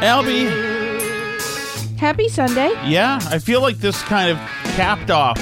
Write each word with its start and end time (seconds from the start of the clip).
Albie, 0.00 0.48
Happy 1.98 2.28
Sunday. 2.28 2.70
yeah, 2.86 3.18
I 3.30 3.40
feel 3.40 3.60
like 3.60 3.78
this 3.78 4.00
kind 4.02 4.30
of 4.30 4.36
capped 4.76 5.10
off 5.10 5.36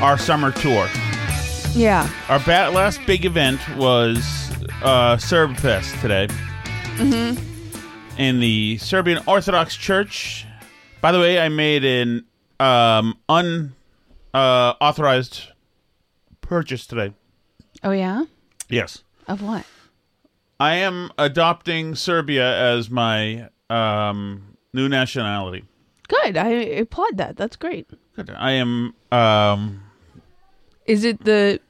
our 0.00 0.16
summer 0.16 0.52
tour. 0.52 0.86
Yeah. 1.72 2.08
Our 2.28 2.38
ba- 2.38 2.70
last 2.72 3.00
big 3.04 3.24
event 3.24 3.58
was 3.76 4.22
uh, 4.82 5.16
Serb 5.16 5.56
Fest 5.56 5.92
today. 6.00 6.28
Mm-hmm. 6.98 8.20
In 8.20 8.38
the 8.38 8.78
Serbian 8.78 9.20
Orthodox 9.26 9.74
Church. 9.74 10.46
By 11.00 11.10
the 11.10 11.18
way, 11.18 11.40
I 11.40 11.48
made 11.48 11.84
an 11.84 12.24
um, 12.60 13.18
unauthorized 13.28 15.48
purchase 16.42 16.86
today. 16.86 17.12
Oh 17.82 17.90
yeah. 17.90 18.26
Yes. 18.68 19.02
Of 19.26 19.42
what? 19.42 19.66
I 20.60 20.74
am 20.76 21.10
adopting 21.18 21.96
Serbia 21.96 22.56
as 22.56 22.88
my 22.88 23.48
um, 23.70 24.56
new 24.72 24.88
nationality. 24.88 25.64
Good. 26.08 26.36
I 26.36 26.48
applaud 26.48 27.16
that. 27.16 27.36
That's 27.36 27.56
great. 27.56 27.88
Good. 28.14 28.30
I 28.30 28.52
am. 28.52 28.94
Um, 29.10 29.82
Is 30.86 31.04
it 31.04 31.24
the 31.24 31.60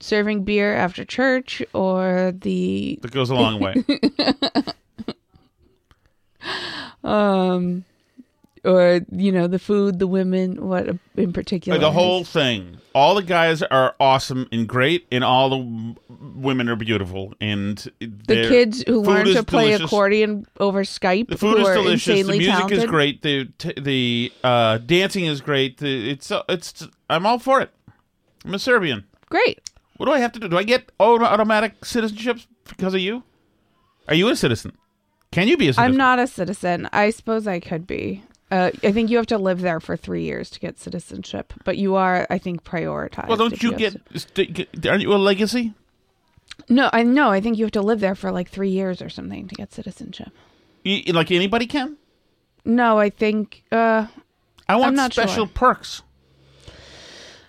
serving 0.00 0.44
beer 0.44 0.74
after 0.74 1.04
church 1.04 1.62
or 1.72 2.32
the 2.34 2.98
that 3.02 3.10
goes 3.10 3.30
a 3.30 3.34
long 3.34 3.60
way. 3.60 3.74
um 7.04 7.84
or 8.68 9.00
you 9.10 9.32
know 9.32 9.46
the 9.46 9.58
food, 9.58 9.98
the 9.98 10.06
women, 10.06 10.68
what 10.68 10.88
in 11.16 11.32
particular? 11.32 11.78
Like 11.78 11.86
the 11.86 11.92
whole 11.92 12.22
thing. 12.22 12.78
All 12.94 13.14
the 13.14 13.22
guys 13.22 13.62
are 13.62 13.94
awesome 13.98 14.46
and 14.52 14.68
great, 14.68 15.06
and 15.10 15.24
all 15.24 15.48
the 15.48 15.96
women 16.08 16.68
are 16.68 16.76
beautiful. 16.76 17.32
And 17.40 17.78
the 17.98 18.46
kids 18.48 18.84
who 18.86 19.00
learn 19.00 19.26
to 19.26 19.42
play 19.42 19.68
delicious. 19.68 19.86
accordion 19.86 20.46
over 20.60 20.82
Skype 20.82 21.28
The 21.28 21.38
food 21.38 21.60
is 21.60 21.68
delicious. 21.68 22.26
The 22.26 22.32
music 22.32 22.52
talented. 22.52 22.78
is 22.78 22.84
great. 22.84 23.22
The 23.22 23.46
t- 23.56 23.80
the 23.80 24.32
uh, 24.44 24.78
dancing 24.78 25.24
is 25.24 25.40
great. 25.40 25.78
The, 25.78 26.10
it's 26.10 26.30
uh, 26.30 26.42
it's. 26.50 26.86
I'm 27.08 27.24
all 27.24 27.38
for 27.38 27.62
it. 27.62 27.70
I'm 28.44 28.52
a 28.52 28.58
Serbian. 28.58 29.04
Great. 29.30 29.70
What 29.96 30.06
do 30.06 30.12
I 30.12 30.18
have 30.18 30.32
to 30.32 30.40
do? 30.40 30.48
Do 30.48 30.58
I 30.58 30.62
get 30.62 30.92
automatic 31.00 31.84
citizenship 31.84 32.38
because 32.68 32.92
of 32.92 33.00
you? 33.00 33.22
Are 34.08 34.14
you 34.14 34.28
a 34.28 34.36
citizen? 34.36 34.76
Can 35.30 35.48
you 35.48 35.56
be 35.56 35.68
a 35.68 35.72
citizen? 35.72 35.84
I'm 35.84 35.96
not 35.96 36.18
a 36.18 36.26
citizen. 36.26 36.88
I 36.92 37.10
suppose 37.10 37.46
I 37.46 37.60
could 37.60 37.86
be. 37.86 38.22
Uh, 38.50 38.70
I 38.82 38.92
think 38.92 39.10
you 39.10 39.18
have 39.18 39.26
to 39.26 39.38
live 39.38 39.60
there 39.60 39.78
for 39.80 39.96
three 39.96 40.22
years 40.22 40.48
to 40.50 40.60
get 40.60 40.78
citizenship, 40.78 41.52
but 41.64 41.76
you 41.76 41.96
are, 41.96 42.26
I 42.30 42.38
think, 42.38 42.64
prioritized. 42.64 43.28
Well, 43.28 43.36
don't 43.36 43.52
if 43.52 43.62
you 43.62 43.74
get, 43.74 43.96
st- 44.14 44.86
Aren't 44.86 45.02
you 45.02 45.12
a 45.12 45.16
legacy? 45.16 45.74
No, 46.68 46.88
I 46.92 47.02
know. 47.02 47.30
I 47.30 47.40
think 47.40 47.58
you 47.58 47.64
have 47.64 47.72
to 47.72 47.82
live 47.82 48.00
there 48.00 48.14
for 48.14 48.32
like 48.32 48.48
three 48.48 48.70
years 48.70 49.02
or 49.02 49.10
something 49.10 49.48
to 49.48 49.54
get 49.54 49.72
citizenship. 49.72 50.30
Y- 50.84 51.04
like 51.08 51.30
anybody 51.30 51.66
can. 51.66 51.96
No, 52.64 52.98
I 52.98 53.10
think. 53.10 53.64
Uh, 53.70 54.06
I 54.68 54.76
want 54.76 54.96
special 55.12 55.46
sure. 55.46 55.52
perks. 55.54 56.02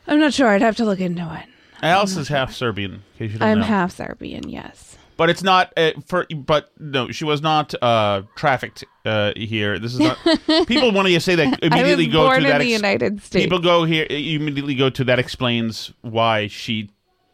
I'm 0.08 0.20
not 0.20 0.34
sure. 0.34 0.48
I'd 0.48 0.62
have 0.62 0.78
to 0.78 0.86
look 0.86 1.00
into 1.00 1.22
it. 1.22 1.46
Alice 1.82 2.18
is 2.18 2.28
half 2.28 2.54
Serbian. 2.54 2.94
In 2.94 3.02
case 3.18 3.34
you 3.34 3.40
don't 3.40 3.48
I'm 3.48 3.60
know. 3.60 3.66
half 3.66 3.96
Serbian. 3.96 4.50
Yes. 4.50 4.89
But 5.20 5.30
it's 5.30 5.44
not 5.44 5.74
uh, 5.76 5.92
for. 6.06 6.26
But 6.34 6.72
no, 6.80 7.12
she 7.12 7.26
was 7.26 7.42
not 7.42 7.76
uh, 7.84 8.22
trafficked 8.38 8.86
uh, 9.06 9.34
here. 9.36 9.78
This 9.78 9.94
is 9.94 10.00
not. 10.00 10.18
people 10.66 10.94
want 10.94 11.10
to 11.10 11.20
say 11.20 11.36
that 11.36 11.46
I 11.46 11.50
was 11.50 11.60
immediately 11.62 12.08
go 12.08 12.24
born 12.26 12.40
to 12.40 12.46
in 12.46 12.50
that. 12.52 12.58
the 12.60 12.74
ex- 12.74 12.82
United 12.82 13.22
States. 13.22 13.44
People 13.46 13.60
go 13.60 13.84
here. 13.84 14.08
Immediately 14.10 14.76
go 14.76 14.90
to 14.90 15.04
that. 15.04 15.20
Explains 15.20 15.92
why 16.02 16.48
she, 16.48 16.90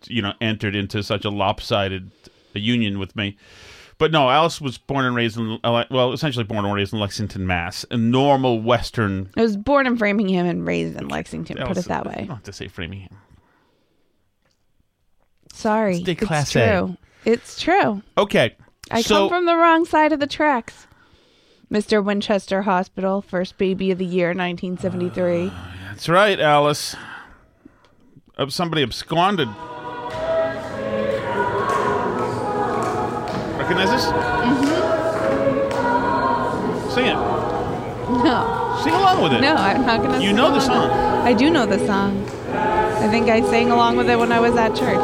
you 0.08 0.24
know, 0.24 0.34
entered 0.42 0.76
into 0.76 1.04
such 1.04 1.26
a 1.26 1.30
lopsided 1.30 2.10
union 2.56 2.98
with 2.98 3.16
me. 3.16 3.38
But 4.00 4.12
no, 4.12 4.32
Alice 4.32 4.60
was 4.60 4.80
born 4.80 5.06
and 5.06 5.16
raised 5.16 5.38
in 5.38 5.60
uh, 5.64 5.86
well, 5.92 6.12
essentially 6.12 6.44
born 6.44 6.66
and 6.66 6.74
raised 6.74 6.92
in 6.92 7.00
Lexington, 7.00 7.46
Mass. 7.46 7.86
A 7.92 7.98
normal 7.98 8.62
Western. 8.62 9.30
I 9.38 9.44
was 9.44 9.58
born 9.58 9.86
in 9.86 9.96
Framingham 9.96 10.48
and 10.48 10.66
raised 10.66 10.98
in 11.00 11.08
Lexington. 11.08 11.58
Put 11.58 11.78
it 11.78 11.86
that 11.86 12.04
You 12.06 12.10
way. 12.10 12.16
don't 12.22 12.30
have 12.30 12.44
to 12.44 12.52
say 12.52 12.68
Framingham. 12.68 13.16
Sorry, 15.54 16.02
Stay 16.02 16.14
it's 16.14 16.24
class 16.24 16.56
A. 16.56 16.98
It's 17.26 17.60
true. 17.60 18.02
Okay. 18.18 18.56
I 18.92 19.02
so 19.02 19.16
come 19.16 19.30
from 19.30 19.46
the 19.46 19.56
wrong 19.56 19.86
side 19.86 20.12
of 20.14 20.20
the 20.20 20.28
tracks. 20.28 20.88
Mr. 21.72 22.04
Winchester 22.04 22.62
Hospital, 22.62 23.22
first 23.24 23.58
baby 23.58 23.90
of 23.92 23.98
the 23.98 24.06
year, 24.06 24.28
1973. 24.28 25.52
That's 25.88 26.08
right, 26.08 26.40
Alice. 26.40 26.96
Uh, 28.38 28.48
somebody 28.50 28.84
absconded. 28.84 29.48
Recognize 33.58 33.90
this? 33.90 34.06
Mm-hmm. 34.06 34.76
Sing 36.92 37.06
it. 37.08 37.16
no, 37.16 38.80
Sing 38.84 38.94
along 38.94 39.24
with 39.24 39.34
it. 39.34 39.42
no, 39.42 39.56
I'm 39.56 39.86
not 39.86 40.02
gonna. 40.04 40.20
You 40.20 40.28
sing 40.28 40.36
know 40.36 40.52
the 40.54 40.60
song. 40.60 40.84
with- 40.90 40.92
I 41.26 41.34
do 41.34 41.50
know 41.50 41.66
the 41.66 41.80
song. 41.88 42.24
I 42.54 43.08
think 43.10 43.28
I 43.30 43.42
sang 43.50 43.72
along 43.72 43.98
with 43.98 44.10
it 44.10 44.18
when 44.20 44.32
I 44.32 44.40
was 44.40 44.56
at 44.56 44.76
church. 44.76 45.00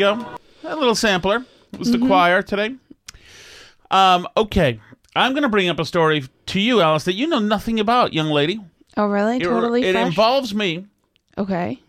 Go. 0.00 0.36
A 0.64 0.76
little 0.76 0.94
sampler. 0.94 1.44
It 1.72 1.78
was 1.78 1.88
Mm-hmm. 1.90 2.00
the 2.00 2.06
choir 2.06 2.42
today. 2.42 2.74
Um, 3.90 4.26
okay. 4.36 4.80
I'm 5.16 5.32
going 5.32 5.42
to 5.42 5.48
bring 5.48 5.68
up 5.68 5.78
a 5.80 5.84
story 5.84 6.24
to 6.46 6.60
you, 6.60 6.80
Alice, 6.80 7.04
that 7.04 7.14
you 7.14 7.26
know 7.26 7.38
nothing 7.38 7.80
about, 7.80 8.12
young 8.12 8.28
lady. 8.28 8.60
Oh, 8.96 9.06
really? 9.06 9.36
It- 9.38 9.40
totally 9.44 9.82
it 9.84 9.92
fresh. 9.92 10.06
involves 10.06 10.54
me 10.54 10.86
okay. 11.38 11.80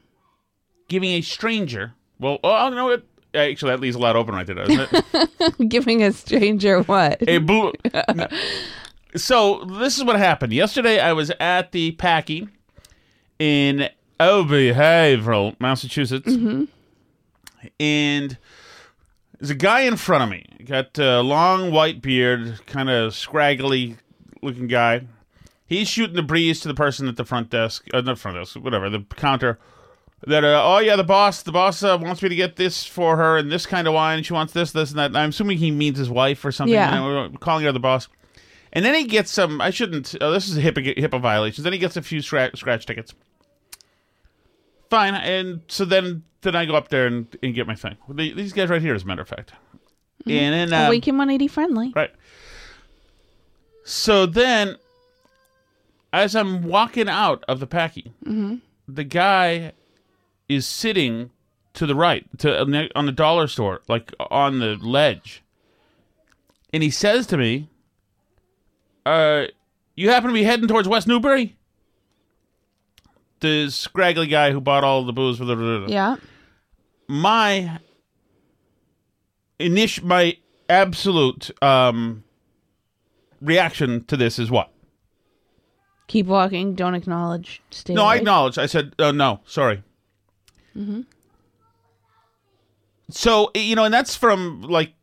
giving 0.87 1.11
a 1.11 1.21
stranger. 1.21 1.93
Well, 2.19 2.39
oh, 2.43 2.69
no, 2.69 2.89
it, 2.89 3.03
actually, 3.33 3.71
that 3.71 3.79
leaves 3.79 3.95
a 3.95 3.99
lot 3.99 4.15
open 4.15 4.35
right 4.35 4.45
there, 4.45 4.55
doesn't 4.55 4.89
it? 5.13 5.69
Giving 5.69 6.03
a 6.03 6.11
stranger 6.11 6.81
what? 6.83 7.21
a 7.27 7.39
blue. 7.39 7.73
No. 8.13 8.27
So 9.13 9.65
this 9.65 9.97
is 9.97 10.05
what 10.05 10.15
happened 10.15 10.53
yesterday. 10.53 10.97
I 11.01 11.11
was 11.11 11.33
at 11.41 11.73
the 11.73 11.91
Packy 11.91 12.47
in 13.39 13.89
Elby 14.21 14.73
Haverhill, 14.73 15.55
Massachusetts, 15.59 16.31
and 17.79 18.37
there's 19.39 19.49
a 19.49 19.55
guy 19.55 19.81
in 19.81 19.97
front 19.97 20.23
of 20.23 20.29
me. 20.29 20.45
Got 20.65 20.97
a 20.99 21.21
long 21.21 21.71
white 21.71 22.01
beard, 22.01 22.59
kind 22.67 22.89
of 22.89 23.15
scraggly 23.15 23.97
looking 24.41 24.67
guy. 24.67 25.07
He's 25.65 25.87
shooting 25.87 26.15
the 26.15 26.23
breeze 26.23 26.59
to 26.61 26.67
the 26.67 26.73
person 26.73 27.07
at 27.07 27.15
the 27.15 27.25
front 27.25 27.49
desk, 27.49 27.87
uh, 27.93 28.01
not 28.01 28.19
front 28.19 28.37
desk, 28.37 28.55
whatever, 28.57 28.89
the 28.89 29.05
counter. 29.15 29.57
That 30.27 30.43
uh, 30.43 30.61
oh 30.63 30.77
yeah, 30.77 30.95
the 30.95 31.03
boss, 31.03 31.41
the 31.41 31.51
boss 31.51 31.81
uh, 31.81 31.97
wants 31.99 32.21
me 32.21 32.29
to 32.29 32.35
get 32.35 32.55
this 32.55 32.83
for 32.85 33.17
her 33.17 33.37
and 33.37 33.51
this 33.51 33.65
kind 33.65 33.87
of 33.87 33.95
wine. 33.95 34.21
She 34.21 34.33
wants 34.33 34.53
this, 34.53 34.71
this, 34.71 34.91
and 34.91 34.99
that. 34.99 35.15
I'm 35.15 35.29
assuming 35.29 35.57
he 35.57 35.71
means 35.71 35.97
his 35.97 36.11
wife 36.11 36.45
or 36.45 36.51
something. 36.51 36.73
Yeah. 36.73 37.03
We're 37.03 37.29
calling 37.39 37.65
her 37.65 37.71
the 37.71 37.79
boss. 37.79 38.07
And 38.73 38.85
then 38.85 38.93
he 38.93 39.05
gets 39.05 39.31
some. 39.31 39.59
I 39.59 39.71
shouldn't. 39.71 40.15
Oh, 40.21 40.31
this 40.31 40.47
is 40.47 40.57
a 40.57 40.61
HIPAA, 40.61 40.97
HIPAA 40.97 41.19
violations. 41.19 41.63
Then 41.63 41.73
he 41.73 41.79
gets 41.79 41.97
a 41.97 42.01
few 42.01 42.21
scratch, 42.21 42.57
scratch 42.59 42.85
tickets. 42.85 43.15
Fine, 44.91 45.15
and 45.15 45.61
so 45.69 45.85
then 45.85 46.23
then 46.41 46.55
I 46.55 46.65
go 46.65 46.75
up 46.75 46.89
there 46.89 47.07
and, 47.07 47.25
and 47.41 47.55
get 47.55 47.65
my 47.65 47.75
thing. 47.75 47.95
The- 48.09 48.33
These 48.33 48.51
guys 48.53 48.69
right 48.69 48.81
here, 48.81 48.93
as 48.93 49.03
a 49.03 49.05
matter 49.07 49.21
of 49.23 49.27
fact. 49.29 49.53
And 50.27 50.53
then 50.53 50.73
um, 50.73 50.85
Awaken 50.87 51.15
180 51.17 51.47
friendly. 51.47 51.93
Right. 51.95 52.11
So 53.83 54.25
then 54.25 54.75
as 56.13 56.35
I'm 56.35 56.63
walking 56.63 57.07
out 57.09 57.43
of 57.47 57.59
the 57.59 57.67
packing, 57.67 58.61
the 58.87 59.03
guy 59.03 59.71
is 60.49 60.67
sitting 60.67 61.31
to 61.73 61.85
the 61.85 61.95
right, 61.95 62.25
to 62.39 62.59
on 62.95 63.05
the 63.05 63.11
dollar 63.13 63.47
store, 63.47 63.81
like 63.87 64.13
on 64.29 64.59
the 64.59 64.75
ledge, 64.75 65.41
and 66.73 66.83
he 66.83 66.89
says 66.89 67.25
to 67.27 67.37
me, 67.37 67.69
"Uh, 69.05 69.45
you 69.95 70.09
happen 70.09 70.27
to 70.27 70.33
be 70.33 70.43
heading 70.43 70.67
towards 70.67 70.87
West 70.87 71.07
Newbury?" 71.07 71.55
The 73.41 73.69
scraggly 73.69 74.27
guy 74.27 74.51
who 74.51 74.61
bought 74.61 74.83
all 74.83 75.03
the 75.03 75.13
booze 75.13 75.37
for 75.39 75.45
the 75.45 75.85
Yeah. 75.89 76.15
my 77.07 77.79
initial 79.59 80.05
my 80.07 80.37
absolute 80.69 81.51
um 81.61 82.23
reaction 83.41 84.05
to 84.05 84.15
this 84.17 84.39
is 84.39 84.49
what 84.49 84.69
Keep 86.07 86.25
walking. 86.25 86.75
Don't 86.75 86.93
acknowledge. 86.93 87.61
Stay 87.71 87.93
no 87.93 88.03
i 88.03 88.13
away. 88.13 88.17
acknowledge 88.19 88.57
i 88.57 88.65
said 88.65 88.93
uh, 88.99 89.11
no 89.11 89.39
sorry 89.45 89.83
Mm-hmm. 90.77 91.01
so 93.09 93.51
you 93.55 93.75
know 93.75 93.83
and 93.85 93.93
that's 93.93 94.15
from 94.15 94.61
like 94.61 94.93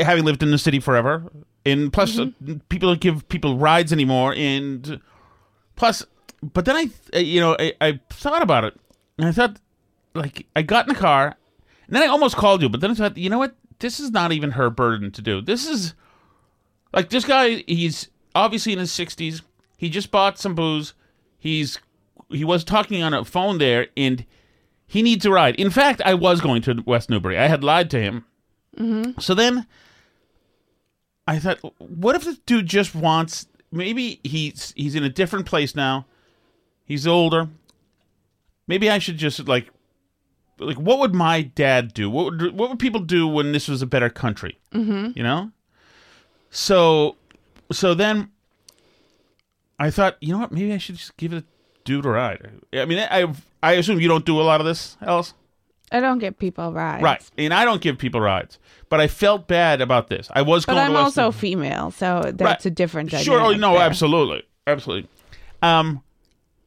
having 0.00 0.24
lived 0.24 0.42
in 0.42 0.50
the 0.50 0.56
city 0.58 0.80
forever 0.80 1.24
and 1.66 1.92
plus 1.92 2.18
uh, 2.18 2.26
people 2.70 2.88
don't 2.88 3.00
give 3.00 3.28
people 3.28 3.58
rides 3.58 3.92
anymore 3.92 4.32
and 4.36 5.00
plus 5.76 6.02
but 6.42 6.64
then 6.64 6.76
i 6.76 6.90
uh, 7.14 7.18
you 7.18 7.40
know 7.40 7.56
I, 7.58 7.72
I 7.80 8.00
thought 8.10 8.42
about 8.42 8.64
it 8.64 8.78
and 9.18 9.26
i 9.28 9.32
thought 9.32 9.58
like 10.14 10.46
i 10.54 10.62
got 10.62 10.88
in 10.88 10.94
the 10.94 11.00
car 11.00 11.36
and 11.86 11.96
then 11.96 12.02
i 12.02 12.06
almost 12.06 12.36
called 12.36 12.62
you 12.62 12.68
but 12.68 12.80
then 12.80 12.90
i 12.90 12.94
thought 12.94 13.16
you 13.16 13.30
know 13.30 13.38
what? 13.38 13.54
This 13.78 14.00
is 14.00 14.10
not 14.10 14.32
even 14.32 14.52
her 14.52 14.70
burden 14.70 15.10
to 15.12 15.20
do. 15.20 15.42
This 15.42 15.66
is 15.66 15.92
like 16.94 17.10
this 17.10 17.26
guy 17.26 17.62
he's 17.66 18.08
obviously 18.34 18.72
in 18.72 18.78
his 18.78 18.90
60s 18.90 19.42
he 19.76 19.90
just 19.90 20.10
bought 20.10 20.38
some 20.38 20.54
booze. 20.54 20.94
He's 21.38 21.78
he 22.30 22.44
was 22.44 22.64
talking 22.64 23.02
on 23.02 23.12
a 23.12 23.24
phone 23.24 23.58
there 23.58 23.88
and 23.96 24.24
he 24.86 25.02
needs 25.02 25.26
a 25.26 25.30
ride. 25.30 25.56
In 25.56 25.70
fact 25.70 26.00
i 26.04 26.14
was 26.14 26.40
going 26.40 26.62
to 26.62 26.82
west 26.86 27.10
newbury. 27.10 27.36
I 27.38 27.48
had 27.48 27.62
lied 27.62 27.90
to 27.90 28.00
him. 28.00 28.24
So 29.20 29.34
then 29.34 29.66
I 31.28 31.38
thought, 31.38 31.58
what 31.78 32.14
if 32.14 32.24
this 32.24 32.38
dude 32.38 32.66
just 32.66 32.94
wants? 32.94 33.46
Maybe 33.72 34.20
he's 34.22 34.72
he's 34.76 34.94
in 34.94 35.04
a 35.04 35.08
different 35.08 35.44
place 35.46 35.74
now. 35.74 36.06
He's 36.86 37.06
older. 37.06 37.48
Maybe 38.66 38.88
I 38.90 38.98
should 38.98 39.18
just 39.18 39.46
like, 39.46 39.68
like, 40.58 40.78
what 40.78 40.98
would 41.00 41.14
my 41.14 41.42
dad 41.42 41.92
do? 41.92 42.08
What 42.08 42.24
would 42.26 42.52
what 42.56 42.70
would 42.70 42.78
people 42.78 43.00
do 43.00 43.28
when 43.28 43.52
this 43.52 43.68
was 43.68 43.82
a 43.82 43.86
better 43.86 44.08
country? 44.08 44.58
Mm-hmm. 44.72 45.10
You 45.14 45.22
know. 45.22 45.50
So, 46.50 47.16
so 47.70 47.92
then, 47.92 48.30
I 49.78 49.90
thought, 49.90 50.16
you 50.20 50.32
know 50.32 50.38
what? 50.38 50.52
Maybe 50.52 50.72
I 50.72 50.78
should 50.78 50.96
just 50.96 51.16
give 51.16 51.32
it 51.32 51.38
a 51.38 51.44
dude 51.84 52.06
a 52.06 52.08
ride. 52.10 52.50
I 52.72 52.84
mean, 52.86 52.98
I 52.98 53.32
I 53.62 53.72
assume 53.72 54.00
you 54.00 54.08
don't 54.08 54.24
do 54.24 54.40
a 54.40 54.42
lot 54.42 54.60
of 54.60 54.66
this, 54.66 54.96
Alice. 55.02 55.34
I 55.92 56.00
don't 56.00 56.18
get 56.18 56.38
people 56.38 56.72
rides. 56.72 57.02
Right. 57.02 57.22
And 57.38 57.54
I 57.54 57.64
don't 57.64 57.80
give 57.80 57.96
people 57.96 58.20
rides. 58.20 58.58
But 58.88 59.00
I 59.00 59.06
felt 59.06 59.46
bad 59.46 59.80
about 59.80 60.08
this. 60.08 60.28
I 60.34 60.42
was 60.42 60.66
But 60.66 60.74
going 60.74 60.86
I'm 60.86 60.92
to 60.94 60.98
also 60.98 61.30
female, 61.30 61.92
so 61.92 62.22
that's 62.24 62.40
Right. 62.42 62.66
a 62.66 62.70
different. 62.70 63.12
Sure. 63.12 63.40
Oh, 63.40 63.52
no, 63.52 63.74
there. 63.74 63.82
absolutely. 63.82 64.42
Absolutely. 64.66 65.08
Um, 65.62 66.02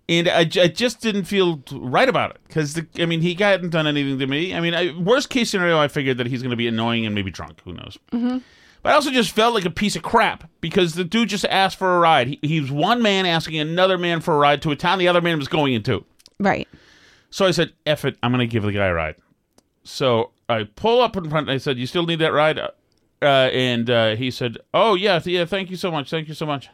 and 0.10 0.28
I 0.28 0.44
just 0.44 1.02
didn't 1.02 1.26
feel 1.26 1.62
right 1.72 2.10
about 2.10 2.32
it 2.32 2.42
because, 2.48 2.82
I 2.98 3.06
mean, 3.06 3.22
he 3.22 3.36
hadn't 3.36 3.70
done 3.70 3.86
anything 3.86 4.18
to 4.18 4.26
me. 4.26 4.56
I 4.56 4.60
mean, 4.60 4.74
I, 4.74 4.98
worst 4.98 5.30
case 5.30 5.52
scenario, 5.52 5.78
I 5.78 5.88
figured 5.88 6.18
that 6.18 6.26
he's 6.26 6.42
going 6.42 6.50
to 6.50 6.58
be 6.58 6.68
annoying 6.68 7.06
and 7.06 7.14
maybe 7.14 7.30
drunk. 7.30 7.62
Who 7.64 7.74
knows? 7.74 8.00
Mm-hmm. 8.12 8.40
But 8.82 8.90
I 8.90 8.96
also 8.96 9.12
just 9.12 9.32
felt 9.32 9.54
like 9.54 9.66
a 9.66 9.70
piece 9.70 9.96
of 9.96 10.02
crap 10.02 10.50
because 10.62 10.96
the 10.96 11.04
dude 11.04 11.30
just 11.30 11.46
asked 11.46 11.78
for 11.78 11.96
a 11.96 12.00
ride. 12.00 12.28
He, 12.28 12.40
he 12.42 12.60
was 12.60 12.72
one 12.72 13.04
man 13.04 13.28
asking 13.28 13.60
another 13.60 14.00
man 14.00 14.20
for 14.20 14.34
a 14.34 14.38
ride 14.40 14.64
to 14.64 14.72
a 14.72 14.76
town 14.76 14.98
the 14.98 15.08
other 15.08 15.22
man 15.22 15.38
was 15.38 15.48
going 15.48 15.74
into. 15.74 16.04
Right. 16.40 16.68
So 17.30 17.46
I 17.46 17.52
said, 17.52 17.74
F 17.86 18.04
it, 18.04 18.18
I'm 18.24 18.32
going 18.32 18.40
to 18.40 18.52
give 18.52 18.64
the 18.64 18.72
guy 18.72 18.88
a 18.88 18.94
ride. 18.94 19.16
So 19.84 20.32
I 20.48 20.64
pull 20.64 21.02
up 21.02 21.18
in 21.18 21.30
front. 21.30 21.50
And 21.50 21.54
I 21.54 21.60
said, 21.60 21.78
You 21.78 21.86
still 21.86 22.08
need 22.08 22.20
that 22.20 22.34
ride? 22.34 22.58
Uh, 22.58 22.72
and 23.22 23.92
uh, 23.92 24.16
he 24.16 24.32
said, 24.32 24.58
Oh, 24.74 24.96
yeah, 24.96 25.22
yeah, 25.24 25.46
thank 25.46 25.70
you 25.70 25.76
so 25.76 25.92
much. 25.92 26.10
Thank 26.10 26.28
you 26.30 26.34
so 26.34 26.48
much. 26.48 26.70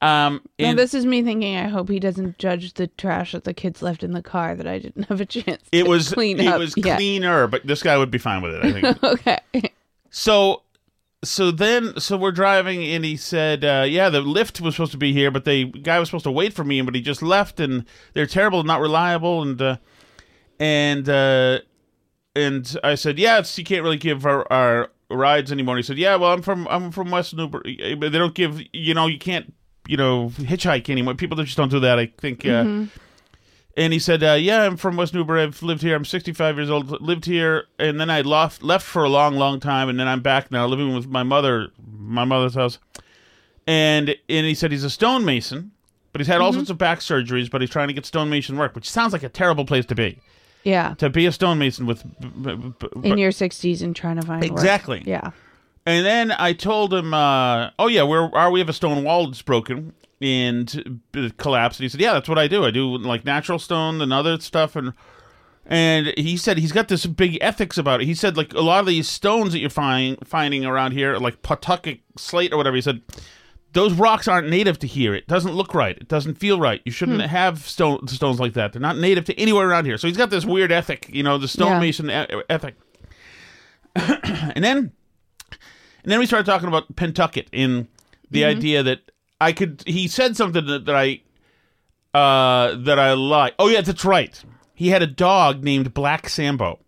Um, 0.00 0.40
Now 0.58 0.68
and 0.70 0.78
this 0.78 0.94
is 0.94 1.04
me 1.04 1.22
thinking. 1.22 1.56
I 1.56 1.68
hope 1.68 1.88
he 1.88 1.98
doesn't 1.98 2.38
judge 2.38 2.74
the 2.74 2.86
trash 2.86 3.32
that 3.32 3.44
the 3.44 3.54
kids 3.54 3.82
left 3.82 4.02
in 4.04 4.12
the 4.12 4.22
car 4.22 4.54
that 4.54 4.66
I 4.66 4.78
didn't 4.78 5.04
have 5.08 5.20
a 5.20 5.26
chance. 5.26 5.62
it 5.72 5.84
to 5.84 5.88
was 5.90 6.12
clean 6.12 6.38
it 6.40 6.58
was 6.58 6.74
Yeah. 6.76 6.96
cleaner, 6.96 7.46
but 7.48 7.66
this 7.66 7.82
guy 7.82 7.98
would 7.98 8.10
be 8.10 8.18
fine 8.18 8.40
with 8.42 8.54
it. 8.54 8.64
I 8.64 8.72
think. 8.72 9.02
Okay. 9.02 9.72
so, 10.10 10.62
so 11.24 11.50
then, 11.50 11.98
so 11.98 12.16
we're 12.16 12.30
driving, 12.30 12.84
and 12.84 13.04
he 13.04 13.16
said, 13.16 13.64
uh, 13.64 13.84
"Yeah, 13.88 14.08
the 14.08 14.22
Lyft 14.22 14.60
was 14.60 14.76
supposed 14.76 14.92
to 14.92 14.98
be 14.98 15.12
here, 15.12 15.30
but 15.32 15.44
the 15.44 15.64
guy 15.64 15.98
was 15.98 16.08
supposed 16.08 16.24
to 16.24 16.30
wait 16.30 16.52
for 16.52 16.62
me, 16.64 16.80
but 16.82 16.94
he 16.94 17.00
just 17.00 17.22
left, 17.22 17.58
and 17.58 17.84
they're 18.14 18.26
terrible, 18.26 18.62
not 18.62 18.80
reliable, 18.80 19.42
and 19.42 19.60
uh, 19.60 19.76
and 20.60 21.08
uh, 21.08 21.58
and 22.36 22.76
I 22.84 22.94
said, 22.94 23.18
"Yeah, 23.18 23.38
it's, 23.38 23.58
you 23.58 23.64
can't 23.64 23.82
really 23.82 23.96
give 23.96 24.24
our, 24.26 24.46
our 24.52 24.90
rides 25.10 25.50
anymore." 25.50 25.74
And 25.76 25.82
he 25.84 25.86
said, 25.86 25.98
"Yeah, 25.98 26.14
well, 26.16 26.32
I'm 26.32 26.42
from 26.42 26.68
I'm 26.68 26.92
from 26.92 27.10
West 27.10 27.34
Newbury, 27.34 27.96
but 27.98 28.12
they 28.12 28.18
don't 28.18 28.34
give, 28.34 28.60
you 28.72 28.94
know, 28.94 29.06
you 29.08 29.18
can't, 29.18 29.52
you 29.88 29.96
know, 29.96 30.28
hitchhike 30.36 30.88
anymore. 30.88 31.14
People 31.14 31.36
that 31.38 31.44
just 31.44 31.56
don't 31.56 31.70
do 31.70 31.80
that. 31.80 31.98
I 31.98 32.06
think." 32.18 32.46
Uh, 32.46 32.84
And 33.76 33.92
he 33.92 34.00
said, 34.00 34.24
uh, 34.24 34.32
"Yeah, 34.32 34.62
I'm 34.64 34.76
from 34.76 34.96
West 34.96 35.14
Newbury. 35.14 35.40
I've 35.42 35.62
lived 35.62 35.82
here. 35.82 35.94
I'm 35.94 36.04
65 36.04 36.56
years 36.56 36.68
old. 36.68 37.00
Lived 37.00 37.24
here, 37.24 37.64
and 37.78 38.00
then 38.00 38.10
I 38.10 38.22
left 38.22 38.60
left 38.62 38.84
for 38.84 39.04
a 39.04 39.08
long, 39.08 39.36
long 39.36 39.60
time, 39.60 39.88
and 39.88 40.00
then 40.00 40.08
I'm 40.08 40.20
back 40.20 40.50
now, 40.50 40.66
living 40.66 40.92
with 40.94 41.06
my 41.06 41.22
mother, 41.22 41.68
my 41.96 42.24
mother's 42.24 42.54
house." 42.54 42.78
And 43.68 44.16
and 44.28 44.46
he 44.46 44.54
said 44.54 44.72
he's 44.72 44.82
a 44.82 44.90
stonemason, 44.90 45.70
but 46.12 46.20
he's 46.20 46.26
had 46.26 46.40
all 46.40 46.52
sorts 46.52 46.70
of 46.70 46.78
back 46.78 46.98
surgeries, 47.00 47.48
but 47.50 47.60
he's 47.60 47.70
trying 47.70 47.86
to 47.88 47.94
get 47.94 48.04
stonemason 48.06 48.56
work, 48.56 48.74
which 48.74 48.90
sounds 48.90 49.12
like 49.12 49.22
a 49.22 49.28
terrible 49.28 49.64
place 49.64 49.86
to 49.86 49.94
be. 49.94 50.18
Yeah. 50.64 50.94
To 50.94 51.08
be 51.08 51.26
a 51.26 51.32
stonemason 51.32 51.86
with, 51.86 52.02
b- 52.20 52.56
b- 52.56 52.72
b- 53.00 53.08
In 53.10 53.16
your 53.18 53.30
60s 53.30 53.80
and 53.80 53.94
trying 53.94 54.16
to 54.16 54.26
find 54.26 54.42
work. 54.42 54.50
Exactly. 54.50 55.02
Yeah. 55.06 55.30
And 55.88 56.04
then 56.04 56.32
I 56.32 56.52
told 56.52 56.92
him, 56.92 57.14
uh, 57.14 57.70
"Oh 57.78 57.86
yeah, 57.86 58.02
where 58.02 58.34
are 58.36 58.50
we? 58.50 58.60
Have 58.60 58.68
a 58.68 58.74
stone 58.74 59.04
wall 59.04 59.26
that's 59.26 59.40
broken 59.40 59.94
and 60.20 61.00
collapsed." 61.38 61.80
And 61.80 61.84
he 61.84 61.88
said, 61.88 62.00
"Yeah, 62.00 62.12
that's 62.12 62.28
what 62.28 62.38
I 62.38 62.46
do. 62.46 62.64
I 62.64 62.70
do 62.70 62.98
like 62.98 63.24
natural 63.24 63.58
stone 63.58 64.02
and 64.02 64.12
other 64.12 64.38
stuff." 64.38 64.76
And 64.76 64.92
and 65.64 66.12
he 66.18 66.36
said 66.36 66.58
he's 66.58 66.72
got 66.72 66.88
this 66.88 67.06
big 67.06 67.38
ethics 67.40 67.78
about 67.78 68.02
it. 68.02 68.06
He 68.06 68.14
said 68.14 68.36
like 68.36 68.52
a 68.52 68.60
lot 68.60 68.80
of 68.80 68.86
these 68.86 69.08
stones 69.08 69.52
that 69.52 69.60
you're 69.60 69.70
find, 69.70 70.18
finding 70.26 70.66
around 70.66 70.92
here, 70.92 71.16
like 71.16 71.40
Pawtucket 71.40 72.00
slate 72.18 72.52
or 72.52 72.58
whatever. 72.58 72.76
He 72.76 72.82
said 72.82 73.00
those 73.72 73.94
rocks 73.94 74.28
aren't 74.28 74.50
native 74.50 74.78
to 74.80 74.86
here. 74.86 75.14
It 75.14 75.26
doesn't 75.26 75.52
look 75.54 75.72
right. 75.72 75.96
It 75.96 76.08
doesn't 76.08 76.34
feel 76.34 76.60
right. 76.60 76.82
You 76.84 76.92
shouldn't 76.92 77.22
have 77.22 77.60
stone, 77.60 78.08
stones 78.08 78.40
like 78.40 78.52
that. 78.54 78.72
They're 78.72 78.80
not 78.80 78.98
native 78.98 79.24
to 79.26 79.38
anywhere 79.38 79.68
around 79.68 79.86
here. 79.86 79.96
So 79.96 80.06
he's 80.06 80.16
got 80.16 80.28
this 80.30 80.44
weird 80.44 80.70
ethic, 80.70 81.08
you 81.10 81.22
know, 81.22 81.38
the 81.38 81.48
stonemason 81.48 82.10
e- 82.10 82.42
ethic. 82.50 82.76
and 83.94 84.64
then 84.64 84.92
and 86.08 86.12
then 86.12 86.20
we 86.20 86.24
started 86.24 86.46
talking 86.46 86.68
about 86.68 86.96
Pentucket 86.96 87.48
in 87.52 87.86
the 88.30 88.46
idea 88.46 88.82
that 88.82 89.10
I 89.38 89.52
could. 89.52 89.82
He 89.86 90.08
said 90.08 90.38
something 90.38 90.64
that, 90.64 90.86
that 90.86 90.96
I 90.96 91.20
uh, 92.14 92.74
that 92.76 92.98
I 92.98 93.12
like. 93.12 93.54
Oh 93.58 93.68
yeah, 93.68 93.82
that's 93.82 94.06
right. 94.06 94.42
He 94.74 94.88
had 94.88 95.02
a 95.02 95.06
dog 95.06 95.62
named 95.62 95.92
Black 95.92 96.30
Sambo. 96.30 96.78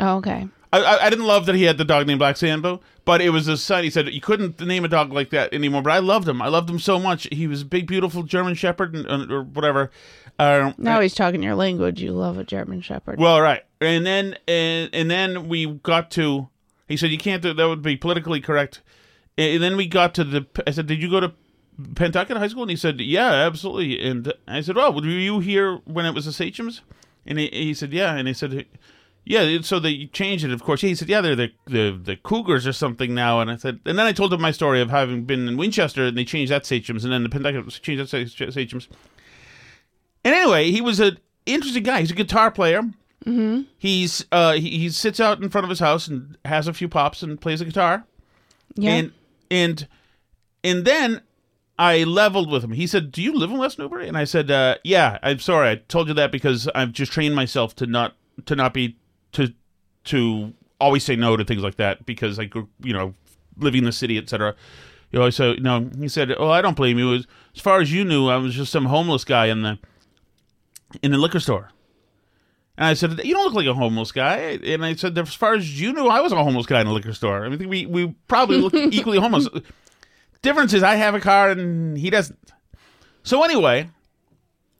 Oh, 0.00 0.16
okay. 0.16 0.48
I, 0.72 0.80
I, 0.82 1.06
I 1.06 1.10
didn't 1.10 1.26
love 1.26 1.46
that 1.46 1.54
he 1.54 1.62
had 1.62 1.78
the 1.78 1.84
dog 1.84 2.08
named 2.08 2.18
Black 2.18 2.36
Sambo, 2.36 2.80
but 3.04 3.20
it 3.20 3.30
was 3.30 3.46
a 3.46 3.56
son. 3.56 3.84
He 3.84 3.90
said 3.90 4.08
you 4.12 4.20
couldn't 4.20 4.60
name 4.60 4.84
a 4.84 4.88
dog 4.88 5.12
like 5.12 5.30
that 5.30 5.54
anymore. 5.54 5.82
But 5.82 5.92
I 5.92 5.98
loved 6.00 6.26
him. 6.28 6.42
I 6.42 6.48
loved 6.48 6.68
him 6.68 6.80
so 6.80 6.98
much. 6.98 7.28
He 7.30 7.46
was 7.46 7.62
a 7.62 7.66
big, 7.66 7.86
beautiful 7.86 8.24
German 8.24 8.54
Shepherd, 8.54 8.96
and, 8.96 9.06
and- 9.06 9.30
or 9.30 9.44
whatever. 9.44 9.92
Uh, 10.40 10.72
Now 10.76 11.00
he's 11.00 11.14
talking 11.14 11.40
your 11.42 11.54
language. 11.54 12.02
You 12.02 12.12
love 12.12 12.36
a 12.38 12.44
German 12.44 12.80
Shepherd. 12.80 13.20
well, 13.20 13.40
right, 13.40 13.62
and 13.80 14.04
then 14.04 14.36
and, 14.48 14.90
and 14.92 15.08
then 15.10 15.48
we 15.48 15.66
got 15.66 16.10
to. 16.12 16.48
He 16.90 16.96
said 16.96 17.10
you 17.10 17.18
can't 17.18 17.40
do 17.40 17.54
that. 17.54 17.68
Would 17.68 17.82
be 17.82 17.96
politically 17.96 18.40
correct. 18.40 18.82
And 19.38 19.62
then 19.62 19.76
we 19.76 19.86
got 19.86 20.12
to 20.16 20.24
the. 20.24 20.46
I 20.66 20.72
said, 20.72 20.88
did 20.88 21.00
you 21.00 21.08
go 21.08 21.20
to 21.20 21.32
Pentucket 21.94 22.36
High 22.36 22.48
School? 22.48 22.62
And 22.62 22.70
he 22.70 22.76
said, 22.76 23.00
yeah, 23.00 23.30
absolutely. 23.30 23.98
And 24.02 24.30
I 24.48 24.60
said, 24.60 24.76
oh, 24.76 24.90
were 24.90 25.06
you 25.06 25.38
here 25.38 25.76
when 25.84 26.04
it 26.04 26.14
was 26.14 26.26
the 26.26 26.32
Sachems? 26.32 26.80
And 27.24 27.38
he, 27.38 27.46
he 27.46 27.74
said, 27.74 27.92
yeah. 27.92 28.16
And 28.16 28.26
he 28.26 28.34
said, 28.34 28.66
yeah. 29.24 29.60
So 29.62 29.78
they 29.78 30.06
changed 30.06 30.44
it, 30.44 30.50
of 30.50 30.64
course. 30.64 30.80
He 30.80 30.96
said, 30.96 31.08
yeah, 31.08 31.20
they're 31.20 31.36
the, 31.36 31.52
the 31.66 32.00
the 32.02 32.16
Cougars 32.16 32.66
or 32.66 32.72
something 32.72 33.14
now. 33.14 33.40
And 33.40 33.50
I 33.50 33.56
said, 33.56 33.78
and 33.86 33.96
then 33.96 34.06
I 34.06 34.12
told 34.12 34.32
him 34.32 34.40
my 34.40 34.50
story 34.50 34.80
of 34.80 34.90
having 34.90 35.24
been 35.24 35.46
in 35.46 35.56
Winchester, 35.56 36.06
and 36.06 36.18
they 36.18 36.24
changed 36.24 36.50
that 36.50 36.64
Sachems, 36.64 37.04
and 37.04 37.12
then 37.12 37.22
the 37.22 37.28
Pentucket 37.28 37.80
changed 37.80 38.02
that 38.02 38.08
Sach- 38.08 38.48
Sachems. 38.48 38.88
And 40.24 40.34
anyway, 40.34 40.72
he 40.72 40.80
was 40.80 40.98
an 40.98 41.18
interesting 41.46 41.84
guy. 41.84 42.00
He's 42.00 42.10
a 42.10 42.14
guitar 42.14 42.50
player. 42.50 42.82
Mm-hmm. 43.26 43.62
He's 43.76 44.24
uh 44.32 44.54
he, 44.54 44.78
he 44.78 44.90
sits 44.90 45.20
out 45.20 45.42
in 45.42 45.50
front 45.50 45.64
of 45.64 45.68
his 45.68 45.80
house 45.80 46.08
and 46.08 46.38
has 46.44 46.66
a 46.66 46.72
few 46.72 46.88
pops 46.88 47.22
and 47.22 47.40
plays 47.40 47.60
a 47.60 47.64
guitar. 47.64 48.04
yeah. 48.74 48.90
And 48.92 49.12
and 49.50 49.88
and 50.64 50.84
then 50.84 51.22
I 51.78 52.04
leveled 52.04 52.50
with 52.50 52.62
him. 52.62 52.72
He 52.72 52.86
said, 52.86 53.10
"Do 53.10 53.22
you 53.22 53.32
live 53.34 53.50
in 53.50 53.58
West 53.58 53.78
Newbury?" 53.78 54.06
And 54.08 54.16
I 54.16 54.24
said, 54.24 54.50
uh, 54.50 54.76
"Yeah." 54.84 55.18
I'm 55.22 55.38
sorry, 55.38 55.70
I 55.70 55.74
told 55.76 56.08
you 56.08 56.14
that 56.14 56.30
because 56.30 56.68
I've 56.74 56.92
just 56.92 57.12
trained 57.12 57.34
myself 57.34 57.74
to 57.76 57.86
not 57.86 58.16
to 58.46 58.54
not 58.56 58.74
be 58.74 58.96
to 59.32 59.52
to 60.04 60.52
always 60.80 61.04
say 61.04 61.16
no 61.16 61.36
to 61.36 61.44
things 61.44 61.62
like 61.62 61.76
that 61.76 62.06
because 62.06 62.38
I 62.38 62.44
grew, 62.46 62.68
you 62.82 62.92
know, 62.92 63.14
living 63.56 63.78
in 63.78 63.84
the 63.84 63.92
city, 63.92 64.18
etc. 64.18 64.54
You 65.10 65.18
know, 65.18 65.30
so 65.30 65.54
no. 65.54 65.90
He 65.98 66.08
said, 66.08 66.34
"Oh, 66.38 66.50
I 66.50 66.62
don't 66.62 66.76
blame 66.76 66.98
you. 66.98 67.14
As 67.14 67.26
far 67.56 67.80
as 67.80 67.92
you 67.92 68.04
knew, 68.04 68.28
I 68.28 68.36
was 68.36 68.54
just 68.54 68.72
some 68.72 68.86
homeless 68.86 69.24
guy 69.24 69.46
in 69.46 69.62
the 69.62 69.78
in 71.02 71.12
the 71.12 71.18
liquor 71.18 71.40
store. 71.40 71.70
And 72.78 72.86
I 72.86 72.94
said, 72.94 73.20
"You 73.24 73.34
don't 73.34 73.44
look 73.44 73.54
like 73.54 73.66
a 73.66 73.74
homeless 73.74 74.12
guy." 74.12 74.36
And 74.64 74.84
I 74.84 74.94
said, 74.94 75.16
"As 75.18 75.34
far 75.34 75.54
as 75.54 75.80
you 75.80 75.92
knew, 75.92 76.06
I 76.06 76.20
was 76.20 76.32
a 76.32 76.42
homeless 76.42 76.66
guy 76.66 76.80
in 76.80 76.86
a 76.86 76.92
liquor 76.92 77.12
store. 77.12 77.44
I 77.46 77.56
think 77.56 77.70
we 77.70 77.86
we 77.86 78.14
probably 78.28 78.56
look 78.58 78.74
equally 78.94 79.18
homeless. 79.18 79.48
Difference 80.42 80.72
is, 80.72 80.82
I 80.82 80.94
have 80.94 81.14
a 81.14 81.20
car 81.20 81.50
and 81.50 81.98
he 81.98 82.08
doesn't. 82.08 82.38
So 83.22 83.44
anyway, 83.44 83.90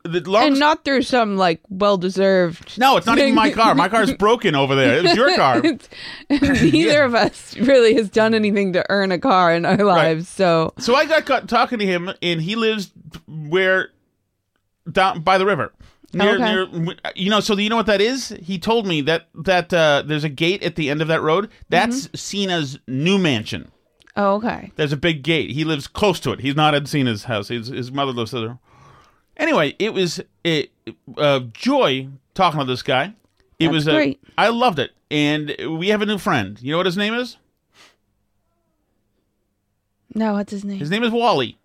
the 0.04 0.20
long 0.20 0.44
and 0.47 0.59
not 0.59 0.82
through 0.85 1.02
some 1.02 1.37
like 1.37 1.61
well 1.68 1.99
deserved. 1.99 2.78
no, 2.78 2.97
it's 2.97 3.04
not 3.06 3.18
even 3.18 3.35
my 3.35 3.50
car. 3.52 3.75
My 3.75 3.90
car's 3.90 4.14
broken 4.14 4.54
over 4.54 4.75
there. 4.75 4.97
It 4.99 5.02
was 5.02 5.14
your 5.14 5.37
car. 5.37 5.61
Neither 6.30 7.02
of 7.02 7.14
us 7.14 7.54
really 7.59 7.92
has 7.94 8.09
done 8.09 8.32
anything 8.32 8.73
to 8.73 8.85
earn 8.88 9.12
a 9.12 9.18
car 9.18 9.52
in 9.54 9.66
our 9.66 9.85
lives. 9.85 10.28
So 10.28 10.73
So 10.78 10.94
I 10.94 11.04
got 11.04 11.26
caught 11.26 11.49
talking 11.49 11.78
to 11.80 11.85
him, 11.87 12.11
and 12.23 12.40
he 12.40 12.56
lives 12.56 12.92
where 13.26 13.90
down 14.90 15.20
by 15.20 15.37
the 15.37 15.44
river. 15.44 15.75
Near, 16.12 16.34
Okay. 16.34 16.44
near, 16.80 16.94
you 17.14 17.30
know, 17.30 17.38
so 17.40 17.56
you 17.56 17.68
know 17.68 17.76
what 17.76 17.86
that 17.86 18.00
is? 18.00 18.30
He 18.42 18.58
told 18.58 18.86
me 18.86 19.00
that 19.02 19.28
that 19.34 19.72
uh, 19.72 20.02
there's 20.04 20.24
a 20.24 20.28
gate 20.28 20.62
at 20.64 20.74
the 20.74 20.90
end 20.90 21.00
of 21.02 21.08
that 21.08 21.22
road. 21.22 21.48
That's 21.68 22.08
Cena's 22.20 22.78
new 22.88 23.16
mansion. 23.18 23.70
oh, 24.16 24.34
okay. 24.34 24.72
There's 24.76 24.92
a 24.92 24.96
big 24.96 25.22
gate. 25.22 25.50
He 25.52 25.62
lives 25.64 25.86
close 25.86 26.18
to 26.20 26.32
it. 26.32 26.40
He's 26.40 26.56
not 26.56 26.74
at 26.74 26.88
Cena's 26.88 27.24
house. 27.24 27.46
His, 27.48 27.68
his 27.68 27.92
mother 27.92 28.10
lives 28.12 28.32
there. 28.32 28.58
Anyway, 29.36 29.74
it 29.78 29.94
was 29.94 30.20
it, 30.42 30.70
uh, 31.16 31.40
joy 31.52 32.08
talking 32.34 32.58
to 32.58 32.66
this 32.66 32.82
guy. 32.82 33.14
It 33.60 33.66
That's 33.66 33.72
was 33.72 33.84
great. 33.84 34.20
I 34.36 34.48
loved 34.48 34.78
it, 34.80 34.90
and 35.10 35.54
we 35.78 35.88
have 35.90 36.02
a 36.02 36.06
new 36.06 36.18
friend. 36.18 36.60
You 36.60 36.72
know 36.72 36.78
what 36.78 36.86
his 36.86 36.96
name 36.96 37.14
is? 37.14 37.36
No, 40.14 40.32
what's 40.34 40.50
his 40.50 40.64
name? 40.64 40.78
His 40.78 40.90
name 40.90 41.04
is 41.04 41.10
Wally. 41.12 41.56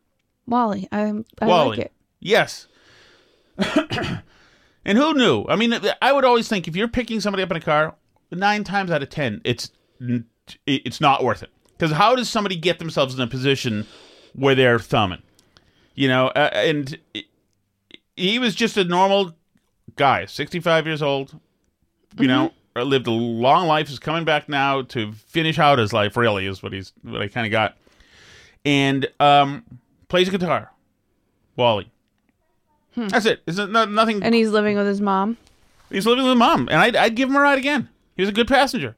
Wally. 0.46 0.88
I 0.92 1.12
I 1.42 1.46
Wally. 1.48 1.70
like 1.78 1.80
it. 1.88 1.92
Yes. 2.20 2.68
and 4.86 4.98
who 4.98 5.14
knew? 5.14 5.46
I 5.50 5.56
mean, 5.56 5.74
I 6.02 6.14
would 6.14 6.26
always 6.26 6.48
think 6.48 6.68
if 6.68 6.76
you're 6.76 6.88
picking 6.88 7.20
somebody 7.20 7.44
up 7.44 7.52
in 7.52 7.58
a 7.58 7.62
car, 7.62 7.96
nine 8.32 8.64
times 8.64 8.92
out 8.92 9.02
of 9.02 9.10
ten, 9.10 9.42
it's 9.44 9.72
it's 10.68 11.02
not 11.02 11.24
worth 11.24 11.44
it. 11.44 11.50
Because 11.78 11.92
how 11.92 12.16
does 12.16 12.30
somebody 12.30 12.56
get 12.56 12.80
themselves 12.80 13.16
in 13.16 13.22
a 13.22 13.28
position 13.28 13.86
where 14.34 14.56
they're 14.56 14.80
thumbing? 14.80 15.22
You 15.96 16.08
know, 16.08 16.28
uh, 16.28 16.50
and 16.54 16.98
he 18.16 18.40
was 18.40 18.56
just 18.56 18.78
a 18.78 18.84
normal 18.84 19.34
guy, 19.96 20.26
65 20.26 20.86
years 20.86 21.02
old. 21.02 21.38
You 22.18 22.28
know, 22.28 22.54
lived 22.76 23.08
a 23.08 23.12
long 23.12 23.68
life. 23.68 23.90
Is 23.90 24.00
coming 24.00 24.24
back 24.24 24.48
now 24.48 24.84
to 24.84 25.12
finish 25.14 25.60
out 25.60 25.80
his 25.80 25.92
life. 25.92 26.16
Really, 26.16 26.46
is 26.46 26.62
what 26.62 26.72
he's 26.74 26.94
what 27.02 27.22
I 27.22 27.28
kind 27.28 27.46
of 27.46 27.52
got. 27.52 27.76
And 28.64 29.08
um, 29.20 29.66
plays 30.08 30.30
guitar. 30.30 30.72
Wally. 31.56 31.92
That's 32.96 33.26
it. 33.26 33.42
It's 33.46 33.58
not, 33.58 33.92
nothing. 33.92 34.24
And 34.24 34.34
he's 34.34 34.50
living 34.50 34.78
with 34.78 34.88
his 34.88 35.02
mom. 35.02 35.38
he's 35.90 36.06
living 36.06 36.26
with 36.26 36.38
mom, 36.38 36.68
and 36.70 36.80
I'd, 36.80 36.96
I'd 36.96 37.16
give 37.16 37.30
him 37.30 37.36
a 37.36 37.40
ride 37.42 37.58
again. 37.58 37.90
He 38.16 38.22
was 38.22 38.30
a 38.30 38.34
good 38.34 38.48
passenger. 38.48 38.96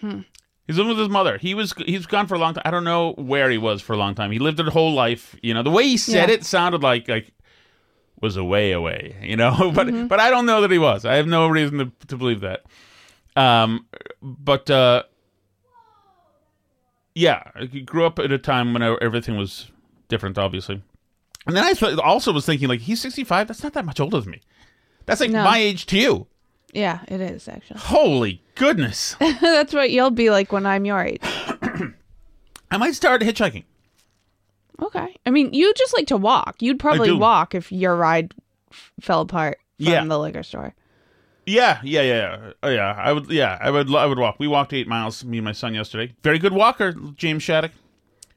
He's 0.00 0.76
living 0.76 0.88
with 0.88 0.98
his 0.98 1.08
mother. 1.08 1.38
He 1.38 1.54
was 1.54 1.72
he's 1.86 2.06
gone 2.06 2.26
for 2.26 2.34
a 2.34 2.38
long 2.38 2.54
time. 2.54 2.62
I 2.64 2.70
don't 2.72 2.82
know 2.84 3.12
where 3.12 3.50
he 3.50 3.58
was 3.58 3.80
for 3.82 3.92
a 3.92 3.96
long 3.96 4.14
time. 4.16 4.32
He 4.32 4.38
lived 4.40 4.58
his 4.58 4.68
whole 4.72 4.92
life. 4.94 5.36
You 5.42 5.54
know, 5.54 5.62
the 5.62 5.70
way 5.70 5.84
he 5.84 5.96
said 5.96 6.28
Yeah. 6.28 6.34
it 6.36 6.44
sounded 6.44 6.82
like 6.82 7.06
like 7.08 7.32
was 8.20 8.36
away 8.36 8.72
away. 8.72 9.16
You 9.22 9.36
know, 9.36 9.70
but 9.74 10.08
but 10.08 10.18
I 10.18 10.30
don't 10.30 10.46
know 10.46 10.60
that 10.62 10.70
he 10.72 10.78
was. 10.78 11.04
I 11.04 11.14
have 11.14 11.26
no 11.28 11.46
reason 11.48 11.78
to 11.78 11.92
to 12.08 12.16
believe 12.16 12.40
that. 12.40 12.64
Um, 13.36 13.86
but 14.20 14.68
uh, 14.70 15.04
yeah, 17.14 17.42
he 17.70 17.80
grew 17.82 18.04
up 18.06 18.18
at 18.18 18.32
a 18.32 18.38
time 18.38 18.72
when 18.72 18.82
everything 18.82 19.36
was 19.36 19.70
different, 20.08 20.38
obviously. 20.38 20.82
And 21.46 21.56
then 21.56 21.64
I 21.64 21.72
also 22.02 22.32
was 22.32 22.46
thinking, 22.46 22.68
like, 22.68 22.80
he's 22.80 23.00
65. 23.00 23.48
That's 23.48 23.62
not 23.62 23.72
that 23.72 23.84
much 23.84 23.98
older 24.00 24.20
than 24.20 24.30
me. 24.30 24.40
That's 25.06 25.20
like 25.20 25.30
No. 25.30 25.42
my 25.42 25.58
age 25.58 25.86
to 25.86 25.98
you. 25.98 26.26
Yeah, 26.72 27.00
it 27.08 27.20
is 27.20 27.48
actually. 27.48 27.80
Holy 27.80 28.42
goodness. 28.54 29.16
That's 29.20 29.74
what 29.74 29.90
you'll 29.90 30.10
be 30.10 30.30
like 30.30 30.52
when 30.52 30.64
I'm 30.64 30.84
your 30.84 31.02
age. 31.02 31.20
I 32.70 32.76
might 32.78 32.94
start 32.94 33.20
hitchhiking. 33.22 33.64
Okay. 34.80 35.14
I 35.26 35.30
mean, 35.30 35.52
you 35.52 35.72
just 35.74 35.92
like 35.94 36.06
to 36.08 36.16
walk. 36.16 36.56
You'd 36.60 36.78
probably 36.78 37.08
do. 37.08 37.18
walk 37.18 37.54
if 37.54 37.70
your 37.70 37.94
ride 37.96 38.32
f- 38.70 38.92
fell 39.00 39.20
apart 39.20 39.58
from 39.78 39.86
Yeah. 39.86 40.04
the 40.04 40.18
liquor 40.18 40.42
store. 40.42 40.74
Yeah, 41.44 41.80
yeah, 41.82 42.02
yeah, 42.02 42.14
yeah. 42.44 42.52
Oh, 42.62 42.68
yeah. 42.70 42.94
I 42.96 43.12
would. 43.12 43.28
Yeah, 43.30 43.58
I 43.60 43.70
would. 43.70 43.92
I 43.94 44.06
would 44.06 44.18
walk. 44.18 44.36
We 44.38 44.46
walked 44.48 44.72
eight 44.72 44.86
miles. 44.86 45.24
Me 45.24 45.38
and 45.38 45.44
my 45.44 45.52
son 45.52 45.74
yesterday. 45.74 46.14
Very 46.22 46.38
good 46.38 46.52
walker, 46.52 46.92
James 47.16 47.42
Shattuck. 47.42 47.72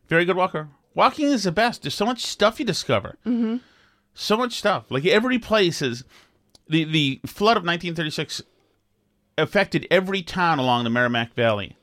Very 0.07 0.25
good 0.25 0.35
walker. 0.35 0.67
Walking 0.95 1.27
is 1.27 1.43
the 1.43 1.51
best. 1.51 1.83
There's 1.83 1.93
so 1.93 2.05
much 2.05 2.25
stuff 2.25 2.59
you 2.59 2.65
discover. 2.65 3.17
Mm-hmm. 3.25 3.57
So 4.13 4.37
much 4.37 4.53
stuff. 4.53 4.89
Like 4.89 5.05
every 5.05 5.37
place 5.37 5.81
is. 5.81 6.03
The 6.67 6.83
the 6.85 7.19
flood 7.27 7.57
of 7.57 7.63
1936 7.63 8.41
affected 9.37 9.85
every 9.91 10.23
town 10.23 10.57
along 10.57 10.83
the 10.83 10.89
Merrimack 10.89 11.35
Valley. 11.35 11.77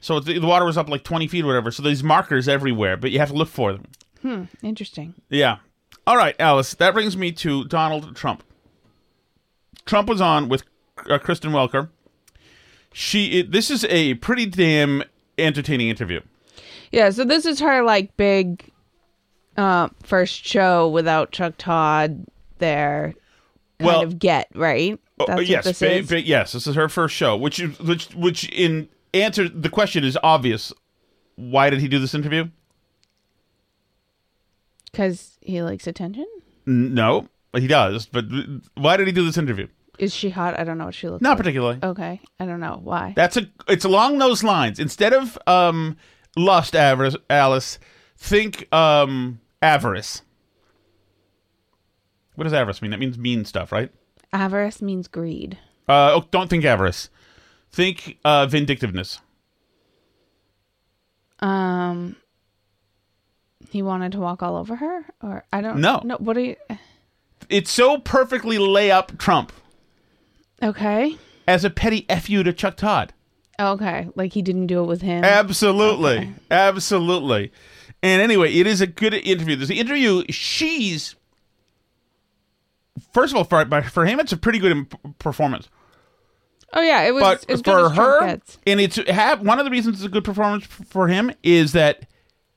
So 0.00 0.20
the, 0.20 0.38
the 0.38 0.46
water 0.46 0.64
was 0.64 0.78
up 0.78 0.88
like 0.88 1.04
20 1.04 1.26
feet 1.28 1.44
or 1.44 1.48
whatever. 1.48 1.70
So 1.70 1.82
there's 1.82 2.02
markers 2.02 2.48
everywhere, 2.48 2.96
but 2.96 3.10
you 3.10 3.18
have 3.18 3.30
to 3.30 3.34
look 3.34 3.48
for 3.48 3.72
them. 3.72 3.86
Interesting. 4.62 5.14
Yeah. 5.28 5.58
All 6.06 6.16
right, 6.16 6.34
Alice. 6.38 6.74
That 6.74 6.94
brings 6.94 7.16
me 7.16 7.32
to 7.32 7.64
Donald 7.64 8.14
Trump. 8.16 8.42
Trump 9.86 10.08
was 10.08 10.20
on 10.20 10.48
with 10.48 10.64
uh, 11.10 11.18
Kristen 11.18 11.52
Welker. 11.52 11.88
She. 12.92 13.40
It, 13.40 13.52
this 13.52 13.70
is 13.70 13.84
a 13.86 14.14
pretty 14.14 14.46
damn 14.46 15.02
entertaining 15.36 15.88
interview. 15.88 16.20
Yeah, 16.94 17.10
so 17.10 17.24
this 17.24 17.44
is 17.44 17.58
her 17.60 17.82
like 17.82 18.16
big 18.16 18.70
uh 19.56 19.88
first 20.02 20.44
show 20.44 20.88
without 20.88 21.32
Chuck 21.32 21.54
Todd 21.58 22.24
there 22.58 23.14
kind 23.80 23.86
Well- 23.86 24.02
of 24.02 24.18
get, 24.18 24.48
right? 24.54 24.98
Oh, 25.18 25.26
That's 25.28 25.48
yes, 25.48 25.64
what 25.64 25.76
this 25.76 25.78
ba- 25.80 25.92
is. 25.98 26.08
ba- 26.08 26.22
yes. 26.26 26.52
This 26.52 26.66
is 26.66 26.74
her 26.74 26.88
first 26.88 27.14
show, 27.14 27.36
which 27.36 27.60
is 27.60 27.78
which 27.78 28.06
which 28.14 28.48
in 28.50 28.88
answer 29.12 29.48
the 29.48 29.68
question 29.68 30.02
is 30.04 30.18
obvious. 30.24 30.72
Why 31.36 31.70
did 31.70 31.80
he 31.80 31.88
do 31.88 31.98
this 32.00 32.14
interview? 32.14 32.48
Cuz 34.92 35.38
he 35.40 35.62
likes 35.62 35.86
attention? 35.86 36.26
No, 36.66 37.28
he 37.56 37.66
does. 37.66 38.06
But 38.06 38.26
why 38.76 38.96
did 38.96 39.06
he 39.06 39.12
do 39.12 39.24
this 39.24 39.36
interview? 39.38 39.68
Is 39.98 40.14
she 40.14 40.30
hot? 40.30 40.58
I 40.58 40.64
don't 40.64 40.78
know 40.78 40.86
what 40.86 40.94
she 40.94 41.08
looks 41.08 41.22
Not 41.22 41.30
like. 41.30 41.38
particularly. 41.38 41.78
Okay. 41.82 42.20
I 42.40 42.46
don't 42.46 42.60
know 42.60 42.80
why. 42.82 43.12
That's 43.16 43.36
a. 43.36 43.46
It's 43.68 43.84
along 43.84 44.18
those 44.18 44.42
lines. 44.42 44.78
Instead 44.80 45.12
of 45.12 45.38
um, 45.46 45.96
lust, 46.36 46.74
avarice, 46.74 47.16
Alice, 47.30 47.78
think 48.16 48.72
um, 48.72 49.40
avarice. 49.62 50.22
What 52.34 52.44
does 52.44 52.52
avarice 52.52 52.82
mean? 52.82 52.90
That 52.90 52.98
means 53.00 53.16
mean 53.18 53.44
stuff, 53.44 53.70
right? 53.72 53.90
Avarice 54.32 54.82
means 54.82 55.06
greed. 55.08 55.58
Uh, 55.88 56.12
oh, 56.14 56.24
don't 56.30 56.48
think 56.50 56.64
avarice. 56.64 57.08
Think 57.70 58.18
uh, 58.24 58.46
vindictiveness. 58.46 59.20
Um 61.40 62.16
he 63.70 63.82
wanted 63.82 64.12
to 64.12 64.20
walk 64.20 64.42
all 64.42 64.56
over 64.56 64.76
her 64.76 65.04
or 65.22 65.44
I 65.52 65.60
don't 65.60 65.80
know. 65.80 66.00
No, 66.04 66.16
what 66.18 66.36
are 66.36 66.40
you 66.40 66.56
It's 67.48 67.70
so 67.72 67.98
perfectly 67.98 68.56
lay 68.58 68.90
up 68.90 69.18
Trump 69.18 69.52
Okay. 70.62 71.16
as 71.48 71.64
a 71.64 71.70
petty 71.70 72.06
fu 72.20 72.42
to 72.44 72.52
Chuck 72.52 72.76
Todd. 72.76 73.12
Oh, 73.58 73.72
okay, 73.72 74.08
like 74.14 74.32
he 74.32 74.42
didn't 74.42 74.66
do 74.66 74.82
it 74.82 74.86
with 74.86 75.02
him. 75.02 75.24
Absolutely, 75.24 76.34
absolutely. 76.50 77.52
And 78.02 78.20
anyway, 78.20 78.52
it 78.52 78.66
is 78.66 78.80
a 78.80 78.86
good 78.86 79.14
interview. 79.14 79.56
There's 79.56 79.68
the 79.68 79.78
interview. 79.80 80.24
She's 80.28 81.14
first 83.12 83.32
of 83.32 83.36
all 83.36 83.44
for 83.44 83.64
for 83.82 84.06
him, 84.06 84.20
it's 84.20 84.32
a 84.32 84.36
pretty 84.36 84.58
good 84.58 84.92
performance. 85.18 85.68
oh 86.72 86.82
yeah, 86.82 87.02
it 87.02 87.12
was 87.12 87.22
but 87.22 87.50
as 87.50 87.62
good 87.62 87.94
for 87.94 87.94
her, 87.94 88.38
and 88.66 88.80
it's 88.80 88.96
have 89.08 89.40
one 89.40 89.58
of 89.58 89.64
the 89.64 89.70
reasons 89.70 89.96
it's 89.96 90.04
a 90.04 90.08
good 90.08 90.24
performance 90.24 90.64
for 90.66 91.08
him 91.08 91.32
is 91.42 91.72
that 91.72 92.06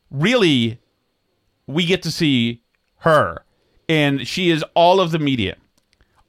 really 0.10 0.80
we 1.68 1.86
get 1.86 2.02
to 2.04 2.12
see 2.12 2.64
her, 3.00 3.44
and 3.88 4.28
she 4.28 4.50
is 4.50 4.64
all 4.74 5.00
of 5.00 5.12
the 5.12 5.20
media, 5.20 5.56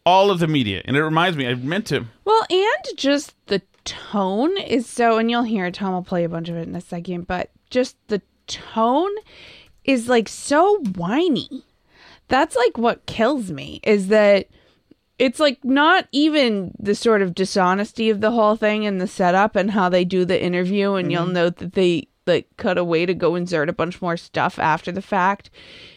all 0.05 0.31
of 0.31 0.39
the 0.39 0.47
media, 0.47 0.83
and 0.85 0.97
it 0.97 1.03
reminds 1.03 1.37
me. 1.37 1.47
I 1.47 1.55
meant 1.55 1.87
to. 1.87 2.05
Well, 2.25 2.47
and 2.51 2.97
just 2.97 3.35
the 3.47 3.63
tone 3.89 4.59
is 4.59 4.87
so, 4.87 5.17
and 5.17 5.31
you'll 5.31 5.45
hear 5.45 5.71
Tom 5.71 5.95
will 5.95 6.03
play 6.03 6.25
a 6.25 6.29
bunch 6.29 6.51
of 6.51 6.57
it 6.57 6.69
in 6.69 6.77
a 6.77 6.81
second, 6.81 7.27
but 7.27 7.51
just 7.71 7.97
the 8.09 8.21
tone 8.47 9.11
is 9.85 10.09
like 10.09 10.29
so 10.29 10.79
whiny. 10.95 11.65
That's 12.29 12.55
like 12.55 12.77
what 12.77 13.07
kills 13.07 13.51
me 13.51 13.81
is 13.83 14.09
that 14.09 14.49
it's 15.19 15.41
like 15.41 15.65
not 15.65 16.07
even 16.13 16.75
the 16.79 16.95
sort 16.95 17.23
of 17.23 17.35
dishonesty 17.35 18.11
of 18.11 18.21
the 18.21 18.31
whole 18.31 18.55
thing 18.55 18.87
and 18.87 19.01
the 19.01 19.07
setup 19.07 19.57
and 19.57 19.71
how 19.71 19.89
they 19.89 20.05
do 20.05 20.27
the 20.27 20.41
interview, 20.41 20.93
and 20.95 21.11
you'll 21.11 21.25
mm-hmm. 21.25 21.33
note 21.33 21.57
that 21.57 21.73
they 21.73 22.09
like 22.27 22.47
cut 22.59 22.77
away 22.77 23.07
to 23.07 23.15
go 23.15 23.35
insert 23.35 23.71
a 23.71 23.73
bunch 23.73 24.03
more 24.03 24.19
stuff 24.19 24.59
after 24.59 24.93
the 24.93 25.01
fact 25.01 25.49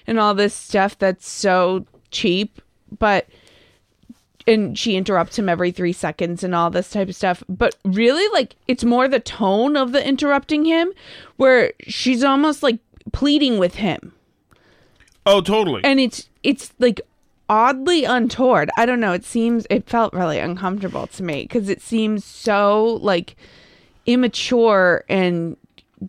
and 0.07 0.17
all 0.17 0.33
this 0.33 0.53
stuff 0.53 0.97
that's 0.97 1.27
so 1.27 1.85
cheap, 2.09 2.61
but 2.97 3.27
and 4.47 4.77
she 4.77 4.95
interrupts 4.95 5.37
him 5.37 5.49
every 5.49 5.71
three 5.71 5.93
seconds 5.93 6.43
and 6.43 6.55
all 6.55 6.69
this 6.69 6.89
type 6.89 7.09
of 7.09 7.15
stuff. 7.15 7.43
But 7.47 7.75
really, 7.85 8.27
like, 8.33 8.55
it's 8.67 8.83
more 8.83 9.07
the 9.07 9.19
tone 9.19 9.75
of 9.77 9.91
the 9.91 10.05
interrupting 10.05 10.65
him 10.65 10.91
where 11.37 11.73
she's 11.81 12.23
almost 12.23 12.63
like 12.63 12.79
pleading 13.11 13.57
with 13.57 13.75
him. 13.75 14.13
Oh, 15.25 15.41
totally. 15.41 15.81
and 15.83 15.99
it's 15.99 16.29
it's 16.43 16.73
like 16.79 16.99
oddly 17.47 18.05
untoward. 18.05 18.71
I 18.77 18.85
don't 18.85 18.99
know. 18.99 19.13
It 19.13 19.23
seems 19.25 19.67
it 19.69 19.87
felt 19.87 20.13
really 20.13 20.39
uncomfortable 20.39 21.05
to 21.07 21.23
me 21.23 21.43
because 21.43 21.69
it 21.69 21.81
seems 21.81 22.25
so 22.25 22.99
like 23.01 23.35
immature 24.07 25.03
and 25.07 25.57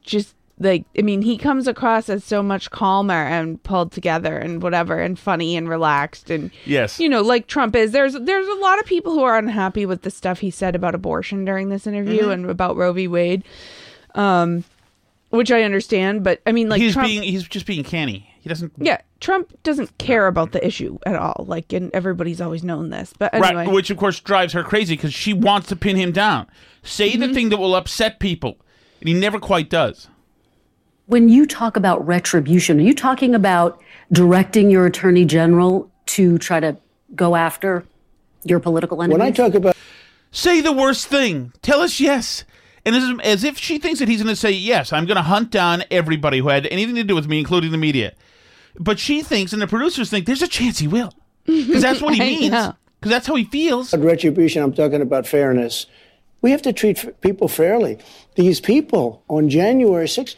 just 0.01 0.35
like 0.63 0.85
I 0.99 1.03
mean 1.03 1.23
he 1.23 1.37
comes 1.37 1.67
across 1.67 2.09
as 2.09 2.25
so 2.25 2.43
much 2.43 2.71
calmer 2.71 3.15
and 3.15 3.63
pulled 3.63 3.93
together 3.93 4.37
and 4.39 4.63
whatever 4.63 4.99
and 4.99 5.19
funny 5.19 5.57
and 5.57 5.69
relaxed 5.69 6.31
and 6.31 6.51
Yes. 6.65 6.99
you 7.01 7.09
know 7.09 7.21
like 7.23 7.47
Trump 7.47 7.75
is 7.77 7.93
there's 7.93 8.15
there's 8.15 8.49
a 8.49 8.61
lot 8.61 8.79
of 8.79 8.87
people 8.87 9.13
who 9.13 9.23
are 9.23 9.37
unhappy 9.39 9.85
with 9.87 10.03
the 10.03 10.11
stuff 10.11 10.39
he 10.41 10.51
said 10.51 10.75
about 10.75 10.95
abortion 10.95 11.45
during 11.45 11.69
this 11.69 11.87
interview 11.87 12.23
Mm-hmm. 12.23 12.31
and 12.31 12.51
about 12.51 12.77
Roe 12.77 12.93
v 12.93 13.09
Wade 13.09 13.45
um 14.15 14.65
which 15.31 15.51
I 15.51 15.63
understand 15.63 16.23
but 16.25 16.41
I 16.47 16.53
mean 16.53 16.69
like 16.69 16.81
he's 16.81 16.93
Trump, 16.93 17.09
being 17.09 17.23
he's 17.23 17.47
just 17.49 17.67
being 17.67 17.85
canny. 17.85 18.29
He 18.41 18.49
doesn't 18.49 18.73
yeah, 18.77 19.01
Trump 19.21 19.57
doesn't 19.63 19.97
care 19.99 20.27
about 20.27 20.51
the 20.51 20.67
issue 20.67 20.99
at 21.07 21.15
all. 21.15 21.45
Like, 21.47 21.73
and 21.73 21.93
everybody's 21.95 22.41
always 22.41 22.65
known 22.65 22.91
this. 22.91 23.13
But 23.17 23.33
anyway, 23.33 23.55
Right, 23.55 23.71
which 23.71 23.89
of 23.91 23.99
course 23.99 24.19
drives 24.19 24.53
her 24.53 24.65
crazy 24.65 24.97
because 24.97 25.15
she 25.15 25.33
wants 25.33 25.69
to 25.69 25.77
pin 25.77 25.95
him 25.95 26.11
down. 26.11 26.49
Say 26.83 27.11
Mm-hmm. 27.13 27.21
the 27.21 27.33
thing 27.33 27.49
that 27.51 27.59
will 27.59 27.77
upset 27.77 28.19
people, 28.19 28.59
and 28.99 29.07
he 29.09 29.15
never 29.15 29.39
quite 29.39 29.71
does. 29.71 30.09
When 31.07 31.29
you 31.29 31.47
talk 31.47 31.77
about 31.77 32.07
retribution, 32.07 32.79
are 32.79 32.83
you 32.83 32.95
talking 32.95 33.35
about 33.35 33.83
directing 34.13 34.71
your 34.71 34.87
attorney 34.87 35.25
general 35.25 35.91
to 36.07 36.39
try 36.39 36.61
to 36.61 36.77
go 37.15 37.35
after 37.37 37.85
your 38.45 38.61
political 38.61 39.03
enemies? 39.03 39.19
When 39.19 39.27
I 39.27 39.31
talk 39.31 39.55
about 39.55 39.77
Say 40.33 40.63
the 40.63 40.73
worst 40.73 41.07
thing. 41.07 41.53
Tell 41.61 41.81
us 41.83 42.01
yes. 42.01 42.45
And 42.87 42.97
as, 42.97 43.15
as 43.23 43.45
if 43.45 43.59
she 43.59 43.79
thinks 43.79 44.01
that 44.01 44.09
he's 44.09 44.23
going 44.23 44.35
to 44.35 44.41
say 44.41 44.51
yes, 44.51 44.93
I'm 44.93 45.05
going 45.05 45.17
to 45.17 45.23
hunt 45.23 45.51
down 45.51 45.85
everybody 45.91 46.39
who 46.39 46.49
had 46.49 46.67
anything 46.67 46.95
to 46.97 47.05
do 47.05 47.15
with 47.15 47.29
me, 47.29 47.39
including 47.39 47.71
the 47.71 47.79
media. 47.79 48.15
But 48.79 48.99
she 48.99 49.23
thinks, 49.23 49.53
and 49.53 49.61
the 49.61 49.67
producers 49.67 50.09
think, 50.09 50.25
there's 50.25 50.41
a 50.41 50.49
chance 50.49 50.79
he 50.79 50.89
will, 50.89 51.13
because 51.45 51.83
that's 51.83 52.01
what 52.01 52.15
he 52.15 52.21
means. 52.21 52.51
Because 52.51 53.11
that's 53.11 53.27
how 53.27 53.35
he 53.35 53.45
feels. 53.45 53.93
retribution, 53.95 54.63
I'm 54.63 54.73
talking 54.73 55.03
about 55.03 55.27
fairness. 55.27 55.87
We 56.41 56.51
have 56.51 56.63
to 56.63 56.73
treat 56.73 57.05
f- 57.05 57.21
people 57.21 57.47
fairly. 57.47 57.99
These 58.37 58.61
people 58.61 59.23
on 59.29 59.51
January 59.51 60.07
6th, 60.07 60.35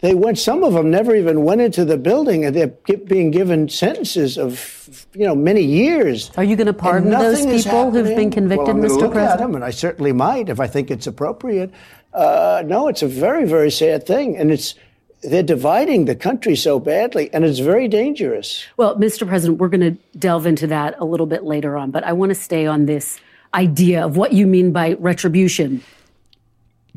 they 0.00 0.14
went, 0.14 0.38
some 0.38 0.62
of 0.62 0.74
them 0.74 0.90
never 0.90 1.14
even 1.14 1.42
went 1.42 1.60
into 1.60 1.84
the 1.84 1.96
building 1.98 2.44
and 2.44 2.54
they're 2.54 2.68
being 2.98 3.30
given 3.32 3.68
sentences 3.68 4.38
of, 4.38 5.06
you 5.12 5.26
know, 5.26 5.34
many 5.34 5.62
years. 5.62 6.30
Are 6.36 6.44
you 6.44 6.54
going 6.54 6.68
to 6.68 6.72
pardon 6.72 7.10
those 7.10 7.44
people 7.44 7.90
who've 7.90 8.06
been 8.16 8.30
convicted, 8.30 8.66
well, 8.66 8.76
I'm 8.76 8.82
Mr. 8.82 8.96
look 8.96 9.04
At 9.06 9.12
President? 9.12 9.38
them, 9.40 9.54
and 9.56 9.64
I 9.64 9.70
certainly 9.70 10.12
might 10.12 10.48
if 10.48 10.60
I 10.60 10.68
think 10.68 10.90
it's 10.92 11.08
appropriate. 11.08 11.72
Uh, 12.14 12.62
no, 12.64 12.86
it's 12.86 13.02
a 13.02 13.08
very, 13.08 13.44
very 13.44 13.72
sad 13.72 14.06
thing. 14.06 14.36
And 14.36 14.52
it's, 14.52 14.76
they're 15.22 15.42
dividing 15.42 16.04
the 16.04 16.14
country 16.14 16.54
so 16.54 16.78
badly, 16.78 17.28
and 17.34 17.44
it's 17.44 17.58
very 17.58 17.88
dangerous. 17.88 18.64
Well, 18.76 18.96
Mr. 18.96 19.26
President, 19.26 19.58
we're 19.58 19.68
going 19.68 19.96
to 19.96 20.00
delve 20.16 20.46
into 20.46 20.68
that 20.68 20.94
a 20.98 21.04
little 21.04 21.26
bit 21.26 21.42
later 21.42 21.76
on, 21.76 21.90
but 21.90 22.04
I 22.04 22.12
want 22.12 22.30
to 22.30 22.36
stay 22.36 22.66
on 22.66 22.86
this 22.86 23.18
idea 23.52 24.04
of 24.04 24.16
what 24.16 24.32
you 24.32 24.46
mean 24.46 24.70
by 24.70 24.92
retribution. 24.92 25.82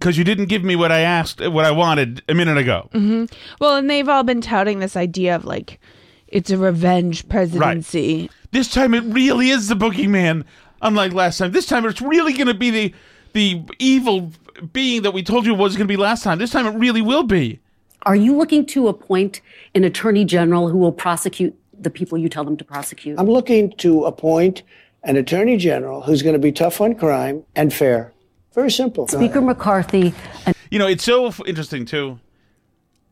Because 0.01 0.17
you 0.17 0.23
didn't 0.23 0.45
give 0.45 0.63
me 0.63 0.75
what 0.75 0.91
I 0.91 1.01
asked, 1.01 1.47
what 1.47 1.63
I 1.63 1.69
wanted 1.69 2.23
a 2.27 2.33
minute 2.33 2.57
ago. 2.57 2.89
Mm-hmm. 2.91 3.25
well, 3.59 3.75
and 3.75 3.87
they've 3.87 4.09
all 4.09 4.23
been 4.23 4.41
touting 4.41 4.79
this 4.79 4.95
idea 4.95 5.35
of 5.35 5.45
like 5.45 5.79
it's 6.27 6.49
a 6.49 6.57
revenge 6.57 7.29
presidency. 7.29 8.27
This 8.49 8.67
time 8.67 8.95
it 8.95 9.03
really 9.03 9.49
is 9.49 9.67
the 9.67 9.75
boogeyman, 9.75 10.43
unlike 10.81 11.13
last 11.13 11.37
time. 11.37 11.51
This 11.51 11.67
time 11.67 11.85
it's 11.85 12.01
really 12.01 12.33
going 12.33 12.47
to 12.47 12.55
be 12.55 12.71
the 12.71 12.93
the 13.33 13.61
evil 13.77 14.31
being 14.73 15.03
that 15.03 15.11
we 15.11 15.21
told 15.21 15.45
you 15.45 15.53
was 15.53 15.75
going 15.75 15.87
to 15.87 15.91
be 15.91 15.97
last 15.97 16.23
time. 16.23 16.39
This 16.39 16.49
time 16.49 16.65
it 16.65 16.77
really 16.77 17.01
will 17.01 17.23
be. 17.23 17.59
Are 18.03 18.15
you 18.15 18.35
looking 18.35 18.65
to 18.67 18.87
appoint 18.87 19.41
an 19.75 19.83
attorney 19.83 20.25
general 20.25 20.69
who 20.69 20.79
will 20.79 20.91
prosecute 20.91 21.55
the 21.79 21.91
people 21.91 22.17
you 22.17 22.27
tell 22.27 22.43
them 22.43 22.57
to 22.57 22.63
prosecute? 22.63 23.19
I'm 23.19 23.29
looking 23.29 23.71
to 23.73 24.05
appoint 24.05 24.63
an 25.03 25.15
attorney 25.15 25.57
general 25.57 26.01
who's 26.01 26.23
going 26.23 26.33
to 26.33 26.39
be 26.39 26.51
tough 26.51 26.81
on 26.81 26.95
crime 26.95 27.43
and 27.55 27.71
fair. 27.71 28.11
Very 28.53 28.71
simple. 28.71 29.07
Speaker 29.07 29.41
McCarthy, 29.41 30.13
an 30.45 30.53
You 30.69 30.79
know, 30.79 30.87
it's 30.87 31.03
so 31.03 31.31
interesting 31.45 31.85
too. 31.85 32.19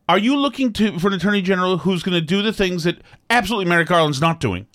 Are 0.09 0.17
you 0.17 0.35
looking 0.35 0.73
to 0.73 0.97
for 0.99 1.07
an 1.07 1.13
attorney 1.13 1.41
general 1.41 1.77
who's 1.79 2.03
going 2.03 2.15
to 2.15 2.21
do 2.21 2.41
the 2.41 2.51
things 2.51 2.83
that 2.83 2.97
absolutely 3.29 3.69
Merrick 3.69 3.87
Garland's 3.87 4.19
not 4.19 4.39
doing? 4.39 4.67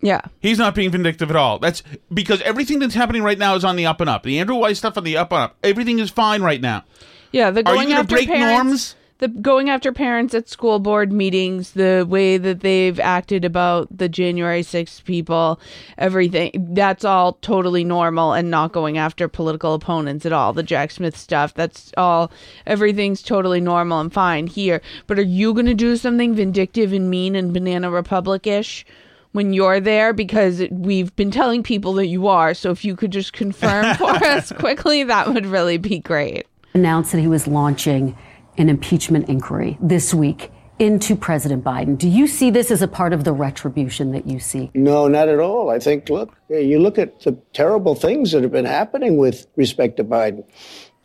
Yeah. 0.00 0.20
He's 0.40 0.58
not 0.58 0.74
being 0.74 0.90
vindictive 0.90 1.30
at 1.30 1.36
all. 1.36 1.58
That's 1.58 1.82
because 2.12 2.40
everything 2.42 2.78
that's 2.78 2.94
happening 2.94 3.22
right 3.22 3.38
now 3.38 3.54
is 3.54 3.64
on 3.64 3.76
the 3.76 3.86
up 3.86 4.00
and 4.00 4.08
up. 4.08 4.22
The 4.22 4.38
Andrew 4.38 4.56
Weiss 4.56 4.78
stuff 4.78 4.96
on 4.96 5.04
the 5.04 5.16
up 5.16 5.32
and 5.32 5.42
up. 5.42 5.56
Everything 5.62 5.98
is 5.98 6.10
fine 6.10 6.42
right 6.42 6.60
now. 6.60 6.84
Yeah, 7.32 7.50
the 7.50 7.66
Are 7.66 7.74
you 7.74 7.82
going 7.82 7.88
gonna 7.88 8.04
break 8.04 8.28
parents, 8.28 8.54
norms? 8.54 8.95
The 9.18 9.28
going 9.28 9.70
after 9.70 9.92
parents 9.92 10.34
at 10.34 10.46
school 10.46 10.78
board 10.78 11.10
meetings, 11.10 11.72
the 11.72 12.04
way 12.06 12.36
that 12.36 12.60
they've 12.60 13.00
acted 13.00 13.46
about 13.46 13.88
the 13.96 14.10
January 14.10 14.60
6th 14.60 15.04
people, 15.04 15.58
everything 15.96 16.50
that's 16.74 17.02
all 17.02 17.34
totally 17.40 17.82
normal 17.82 18.34
and 18.34 18.50
not 18.50 18.72
going 18.72 18.98
after 18.98 19.26
political 19.26 19.72
opponents 19.72 20.26
at 20.26 20.34
all. 20.34 20.52
The 20.52 20.62
Jack 20.62 20.90
Smith 20.90 21.16
stuff, 21.16 21.54
that's 21.54 21.92
all 21.96 22.30
everything's 22.66 23.22
totally 23.22 23.60
normal 23.60 24.00
and 24.00 24.12
fine 24.12 24.48
here. 24.48 24.82
But 25.06 25.18
are 25.18 25.22
you 25.22 25.54
going 25.54 25.66
to 25.66 25.74
do 25.74 25.96
something 25.96 26.34
vindictive 26.34 26.92
and 26.92 27.08
mean 27.08 27.34
and 27.34 27.54
banana 27.54 27.90
republic-ish? 27.90 28.84
When 29.32 29.52
you're 29.52 29.80
there, 29.80 30.14
because 30.14 30.62
we've 30.70 31.14
been 31.14 31.30
telling 31.30 31.62
people 31.62 31.92
that 31.94 32.06
you 32.06 32.26
are, 32.26 32.54
so 32.54 32.70
if 32.70 32.86
you 32.86 32.96
could 32.96 33.10
just 33.10 33.34
confirm 33.34 33.94
for 33.96 34.10
us 34.24 34.50
quickly, 34.52 35.04
that 35.04 35.28
would 35.28 35.44
really 35.44 35.76
be 35.76 35.98
great. 35.98 36.46
announced 36.72 37.12
that 37.12 37.20
he 37.20 37.28
was 37.28 37.46
launching 37.46 38.16
an 38.58 38.68
impeachment 38.68 39.28
inquiry 39.28 39.78
this 39.80 40.14
week 40.14 40.50
into 40.78 41.16
President 41.16 41.64
Biden. 41.64 41.96
Do 41.96 42.08
you 42.08 42.26
see 42.26 42.50
this 42.50 42.70
as 42.70 42.82
a 42.82 42.88
part 42.88 43.12
of 43.12 43.24
the 43.24 43.32
retribution 43.32 44.12
that 44.12 44.26
you 44.26 44.38
see? 44.38 44.70
No, 44.74 45.08
not 45.08 45.28
at 45.28 45.38
all. 45.38 45.70
I 45.70 45.78
think, 45.78 46.08
look, 46.10 46.36
you 46.48 46.78
look 46.78 46.98
at 46.98 47.20
the 47.20 47.32
terrible 47.52 47.94
things 47.94 48.32
that 48.32 48.42
have 48.42 48.52
been 48.52 48.66
happening 48.66 49.16
with 49.16 49.46
respect 49.56 49.96
to 49.96 50.04
Biden. 50.04 50.44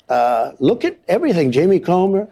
Uh, 0.10 0.52
look 0.60 0.84
at 0.84 1.00
everything. 1.08 1.52
Jamie 1.52 1.80
Comer, 1.80 2.28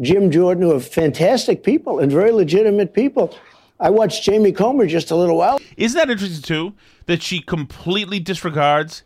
Jim 0.00 0.30
Jordan, 0.32 0.64
who 0.64 0.74
are 0.74 0.80
fantastic 0.80 1.62
people 1.62 2.00
and 2.00 2.10
very 2.10 2.32
legitimate 2.32 2.92
people. 2.92 3.36
I 3.78 3.90
watched 3.90 4.24
Jamie 4.24 4.52
Comer 4.52 4.86
just 4.86 5.10
a 5.10 5.16
little 5.16 5.36
while. 5.36 5.60
Isn't 5.76 5.96
that 5.96 6.10
interesting 6.10 6.42
too? 6.42 6.74
That 7.06 7.22
she 7.22 7.40
completely 7.40 8.18
disregards 8.18 9.04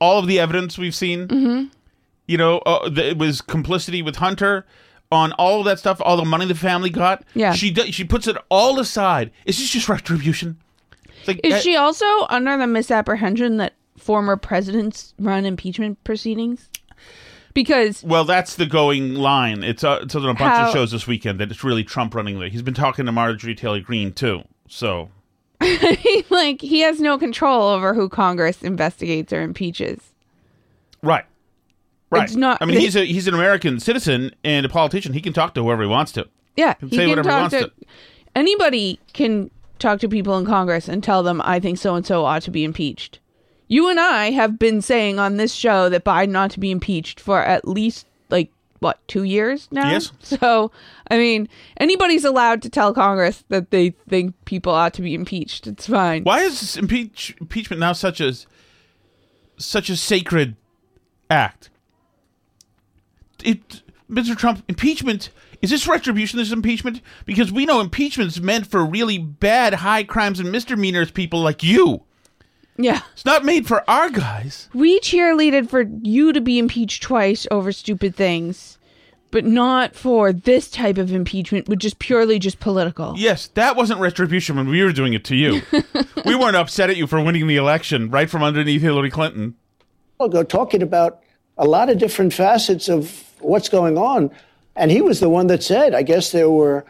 all 0.00 0.18
of 0.18 0.26
the 0.26 0.40
evidence 0.40 0.78
we've 0.78 0.94
seen. 0.94 1.28
Mm-hmm. 1.28 1.66
You 2.26 2.38
know, 2.38 2.58
uh, 2.60 2.88
the, 2.88 3.10
it 3.10 3.18
was 3.18 3.40
complicity 3.42 4.00
with 4.02 4.16
Hunter 4.16 4.64
on 5.10 5.32
all 5.32 5.60
of 5.60 5.64
that 5.66 5.78
stuff, 5.78 6.00
all 6.04 6.16
the 6.16 6.24
money 6.24 6.44
the 6.46 6.54
family 6.54 6.90
got. 6.90 7.24
Yeah. 7.34 7.52
she 7.52 7.70
do, 7.70 7.90
she 7.90 8.04
puts 8.04 8.26
it 8.26 8.36
all 8.50 8.78
aside. 8.78 9.30
Is 9.46 9.58
this 9.58 9.70
just 9.70 9.88
retribution? 9.88 10.58
Like, 11.26 11.40
Is 11.44 11.54
uh, 11.54 11.60
she 11.60 11.76
also 11.76 12.04
under 12.28 12.56
the 12.56 12.66
misapprehension 12.66 13.56
that 13.58 13.74
former 13.96 14.36
presidents 14.36 15.14
run 15.18 15.44
impeachment 15.44 16.02
proceedings? 16.04 16.68
Because 17.54 18.04
Well, 18.04 18.24
that's 18.24 18.54
the 18.54 18.66
going 18.66 19.14
line. 19.14 19.64
It's, 19.64 19.82
uh, 19.82 20.00
it's 20.02 20.14
on 20.14 20.24
a 20.24 20.34
bunch 20.34 20.38
How- 20.40 20.68
of 20.68 20.72
shows 20.72 20.92
this 20.92 21.06
weekend 21.06 21.40
that 21.40 21.50
it's 21.50 21.64
really 21.64 21.84
Trump 21.84 22.14
running 22.14 22.38
the. 22.38 22.52
He's 22.52 22.62
been 22.62 22.74
talking 22.74 23.06
to 23.06 23.12
Marjorie 23.12 23.54
Taylor 23.54 23.80
Greene 23.80 24.12
too. 24.12 24.42
So 24.68 25.08
like 26.30 26.60
he 26.60 26.80
has 26.80 27.00
no 27.00 27.18
control 27.18 27.68
over 27.68 27.94
who 27.94 28.08
Congress 28.08 28.62
investigates 28.62 29.32
or 29.32 29.40
impeaches. 29.42 30.12
right, 31.02 31.24
right. 32.10 32.24
It's 32.24 32.36
not- 32.36 32.58
I 32.60 32.64
mean, 32.66 32.78
he's 32.78 32.96
a 32.96 33.04
he's 33.04 33.26
an 33.28 33.34
American 33.34 33.80
citizen 33.80 34.34
and 34.44 34.64
a 34.66 34.68
politician. 34.68 35.12
He 35.12 35.20
can 35.20 35.32
talk 35.32 35.54
to 35.54 35.62
whoever 35.62 35.82
he 35.82 35.88
wants 35.88 36.12
to. 36.12 36.28
Yeah, 36.56 36.74
Can 36.74 36.88
he 36.88 36.96
say 36.96 37.02
can 37.02 37.10
whatever 37.10 37.28
he 37.28 37.32
talk 37.32 37.52
wants 37.52 37.66
to 37.78 37.86
anybody 38.34 38.98
can 39.12 39.50
talk 39.78 40.00
to 40.00 40.08
people 40.08 40.36
in 40.38 40.44
Congress 40.46 40.88
and 40.88 41.02
tell 41.02 41.22
them 41.22 41.40
I 41.44 41.60
think 41.60 41.78
so 41.78 41.94
and 41.94 42.04
so 42.06 42.24
ought 42.24 42.42
to 42.42 42.50
be 42.50 42.64
impeached. 42.64 43.20
You 43.68 43.88
and 43.90 44.00
I 44.00 44.30
have 44.30 44.58
been 44.58 44.80
saying 44.80 45.18
on 45.18 45.36
this 45.36 45.52
show 45.54 45.88
that 45.90 46.04
Biden 46.04 46.36
ought 46.36 46.50
to 46.52 46.60
be 46.60 46.70
impeached 46.70 47.20
for 47.20 47.40
at 47.42 47.68
least 47.68 48.06
like 48.30 48.50
what 48.80 48.98
two 49.08 49.24
years 49.24 49.68
now. 49.70 49.90
Yes. 49.90 50.10
So 50.22 50.70
I 51.10 51.18
mean, 51.18 51.48
anybody's 51.78 52.24
allowed 52.24 52.62
to 52.62 52.68
tell 52.70 52.92
Congress 52.94 53.44
that 53.50 53.70
they 53.70 53.90
think 54.08 54.34
people 54.46 54.72
ought 54.72 54.94
to 54.94 55.02
be 55.02 55.14
impeached. 55.14 55.66
It's 55.66 55.86
fine. 55.86 56.22
Why 56.24 56.40
is 56.40 56.76
impeach, 56.76 57.36
impeachment 57.40 57.80
now 57.80 57.92
such 57.92 58.20
a 58.20 58.32
such 59.58 59.90
a 59.90 59.96
sacred 59.96 60.56
act? 61.30 61.70
It, 63.44 63.82
Mr. 64.10 64.36
Trump, 64.36 64.64
impeachment 64.68 65.30
is 65.60 65.70
this 65.70 65.88
retribution? 65.88 66.38
This 66.38 66.52
impeachment 66.52 67.00
because 67.26 67.50
we 67.50 67.66
know 67.66 67.80
impeachment's 67.80 68.40
meant 68.40 68.66
for 68.66 68.84
really 68.84 69.18
bad 69.18 69.74
high 69.74 70.04
crimes 70.04 70.38
and 70.38 70.52
misdemeanors 70.52 71.10
people 71.10 71.40
like 71.40 71.62
you. 71.62 72.02
Yeah. 72.76 73.00
It's 73.12 73.24
not 73.24 73.44
made 73.44 73.66
for 73.66 73.88
our 73.90 74.08
guys. 74.08 74.68
We 74.72 75.00
cheerleaded 75.00 75.68
for 75.68 75.82
you 75.82 76.32
to 76.32 76.40
be 76.40 76.60
impeached 76.60 77.02
twice 77.02 77.44
over 77.50 77.72
stupid 77.72 78.14
things, 78.14 78.78
but 79.32 79.44
not 79.44 79.96
for 79.96 80.32
this 80.32 80.70
type 80.70 80.96
of 80.96 81.12
impeachment, 81.12 81.68
which 81.68 81.84
is 81.84 81.94
purely 81.94 82.38
just 82.38 82.60
political. 82.60 83.14
Yes, 83.16 83.48
that 83.54 83.74
wasn't 83.74 83.98
retribution 83.98 84.54
when 84.54 84.68
we 84.68 84.84
were 84.84 84.92
doing 84.92 85.12
it 85.12 85.24
to 85.24 85.34
you. 85.34 85.62
we 86.24 86.36
weren't 86.36 86.54
upset 86.54 86.88
at 86.88 86.96
you 86.96 87.08
for 87.08 87.20
winning 87.20 87.48
the 87.48 87.56
election 87.56 88.10
right 88.10 88.30
from 88.30 88.44
underneath 88.44 88.80
Hillary 88.80 89.10
Clinton. 89.10 89.56
ago 90.20 90.44
talking 90.44 90.82
about 90.82 91.20
a 91.56 91.64
lot 91.64 91.90
of 91.90 91.98
different 91.98 92.32
facets 92.32 92.88
of 92.88 93.27
what's 93.40 93.68
going 93.68 93.98
on. 93.98 94.30
And 94.76 94.90
he 94.90 95.00
was 95.00 95.20
the 95.20 95.28
one 95.28 95.48
that 95.48 95.62
said, 95.62 95.94
I 95.94 96.02
guess 96.02 96.32
there 96.32 96.50
were 96.50 96.84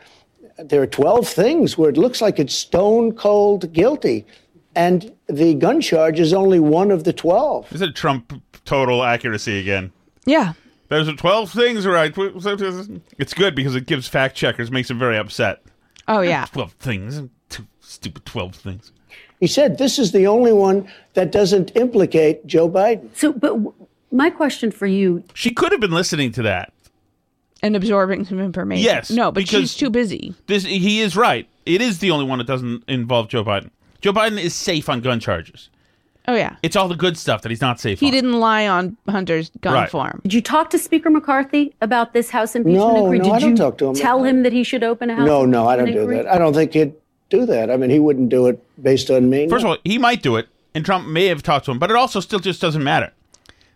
there 0.58 0.82
are 0.82 0.86
12 0.86 1.28
things 1.28 1.78
where 1.78 1.88
it 1.88 1.96
looks 1.96 2.20
like 2.20 2.38
it's 2.38 2.54
stone 2.54 3.12
cold 3.12 3.72
guilty. 3.72 4.26
And 4.74 5.12
the 5.28 5.54
gun 5.54 5.80
charge 5.80 6.20
is 6.20 6.32
only 6.32 6.60
one 6.60 6.90
of 6.90 7.04
the 7.04 7.12
12. 7.12 7.72
Is 7.72 7.80
it 7.80 7.94
Trump 7.94 8.42
total 8.64 9.02
accuracy 9.04 9.58
again? 9.58 9.92
Yeah. 10.26 10.54
There's 10.88 11.12
12 11.12 11.52
things 11.52 11.86
right. 11.86 12.12
It's 12.16 13.34
good 13.34 13.54
because 13.54 13.74
it 13.74 13.86
gives 13.86 14.08
fact 14.08 14.36
checkers, 14.36 14.70
makes 14.70 14.88
them 14.88 14.98
very 14.98 15.16
upset. 15.16 15.62
Oh 16.06 16.20
yeah. 16.20 16.46
12 16.52 16.72
things. 16.72 17.22
Two 17.48 17.66
stupid 17.80 18.24
12 18.24 18.54
things. 18.54 18.92
He 19.40 19.46
said 19.46 19.78
this 19.78 19.98
is 19.98 20.12
the 20.12 20.26
only 20.26 20.52
one 20.52 20.88
that 21.14 21.30
doesn't 21.30 21.76
implicate 21.76 22.46
Joe 22.46 22.68
Biden. 22.68 23.08
So, 23.14 23.32
but 23.32 23.48
w- 23.48 23.74
my 24.10 24.30
question 24.30 24.70
for 24.70 24.86
you 24.86 25.22
She 25.34 25.50
could 25.50 25.72
have 25.72 25.80
been 25.80 25.90
listening 25.92 26.32
to 26.32 26.42
that. 26.42 26.72
And 27.62 27.74
absorbing 27.74 28.24
some 28.24 28.38
information. 28.38 28.84
Yes, 28.84 29.10
No, 29.10 29.32
but 29.32 29.40
because- 29.44 29.60
she's 29.62 29.74
too 29.74 29.90
busy. 29.90 30.32
This 30.46 30.64
he 30.64 31.00
is 31.00 31.16
right. 31.16 31.46
It 31.66 31.80
is 31.82 31.98
the 31.98 32.10
only 32.12 32.24
one 32.24 32.38
that 32.38 32.46
doesn't 32.46 32.84
involve 32.88 33.28
Joe 33.28 33.42
Biden. 33.44 33.70
Joe 34.00 34.12
Biden 34.12 34.40
is 34.40 34.54
safe 34.54 34.88
on 34.88 35.00
gun 35.00 35.18
charges. 35.18 35.68
Oh 36.28 36.34
yeah. 36.34 36.56
It's 36.62 36.76
all 36.76 36.88
the 36.88 36.94
good 36.94 37.16
stuff 37.16 37.42
that 37.42 37.48
he's 37.48 37.60
not 37.62 37.80
safe 37.80 37.98
He 38.00 38.06
on. 38.06 38.12
didn't 38.12 38.34
lie 38.38 38.68
on 38.68 38.96
Hunter's 39.08 39.50
gun 39.60 39.72
Right. 39.72 39.90
form. 39.90 40.20
Did 40.22 40.34
you 40.34 40.40
talk 40.42 40.70
to 40.70 40.78
Speaker 40.78 41.10
McCarthy 41.10 41.74
about 41.80 42.12
this 42.12 42.30
House 42.30 42.54
impeachment 42.54 42.86
No, 42.86 42.96
inquiry? 42.96 43.18
no, 43.18 43.24
Did 43.24 43.32
I 43.32 43.38
don't 43.40 43.50
you 43.50 43.56
talk 43.56 43.78
to 43.78 43.86
him 43.86 43.94
tell 43.94 44.22
him 44.24 44.42
that 44.44 44.52
he 44.52 44.62
should 44.62 44.84
open 44.84 45.10
a 45.10 45.16
House? 45.16 45.26
No, 45.26 45.44
no, 45.46 45.66
I 45.66 45.74
don't 45.76 45.88
impeachment 45.88 45.94
do 45.94 46.00
inquiry? 46.12 46.24
that. 46.24 46.32
I 46.34 46.38
don't 46.38 46.52
think 46.54 46.74
he'd 46.74 46.92
do 47.30 47.44
that. 47.46 47.70
I 47.70 47.76
mean, 47.76 47.90
he 47.90 47.98
wouldn't 47.98 48.28
do 48.28 48.46
it 48.46 48.62
based 48.82 49.10
on 49.10 49.28
me. 49.30 49.48
First 49.48 49.64
of 49.64 49.70
all, 49.70 49.78
he 49.84 49.98
might 49.98 50.22
do 50.22 50.36
it, 50.36 50.46
and 50.74 50.84
Trump 50.84 51.08
may 51.08 51.26
have 51.26 51.42
talked 51.42 51.64
to 51.64 51.70
him, 51.72 51.78
but 51.78 51.90
it 51.90 51.96
also 51.96 52.20
still 52.20 52.38
just 52.38 52.60
doesn't 52.60 52.84
matter. 52.84 53.10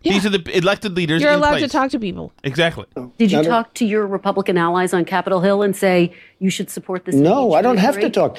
These 0.03 0.25
are 0.25 0.29
the 0.29 0.57
elected 0.57 0.95
leaders. 0.95 1.21
You're 1.21 1.31
in 1.31 1.37
allowed 1.39 1.59
to 1.59 1.67
talk 1.67 1.91
to 1.91 1.99
people. 1.99 2.31
Exactly. 2.43 2.85
Did 3.17 3.31
you 3.31 3.43
talk 3.43 3.73
to 3.75 3.85
your 3.85 4.05
Republican 4.05 4.57
allies 4.57 4.93
on 4.93 5.05
Capitol 5.05 5.41
Hill 5.41 5.61
and 5.63 5.75
say 5.75 6.13
you 6.39 6.49
should 6.49 6.69
support 6.69 7.05
this? 7.05 7.15
no, 7.15 7.53
I 7.53 7.61
don't 7.61 7.77
have 7.77 7.95
to 7.95 8.05
inquiry? 8.05 8.11
talk. 8.29 8.37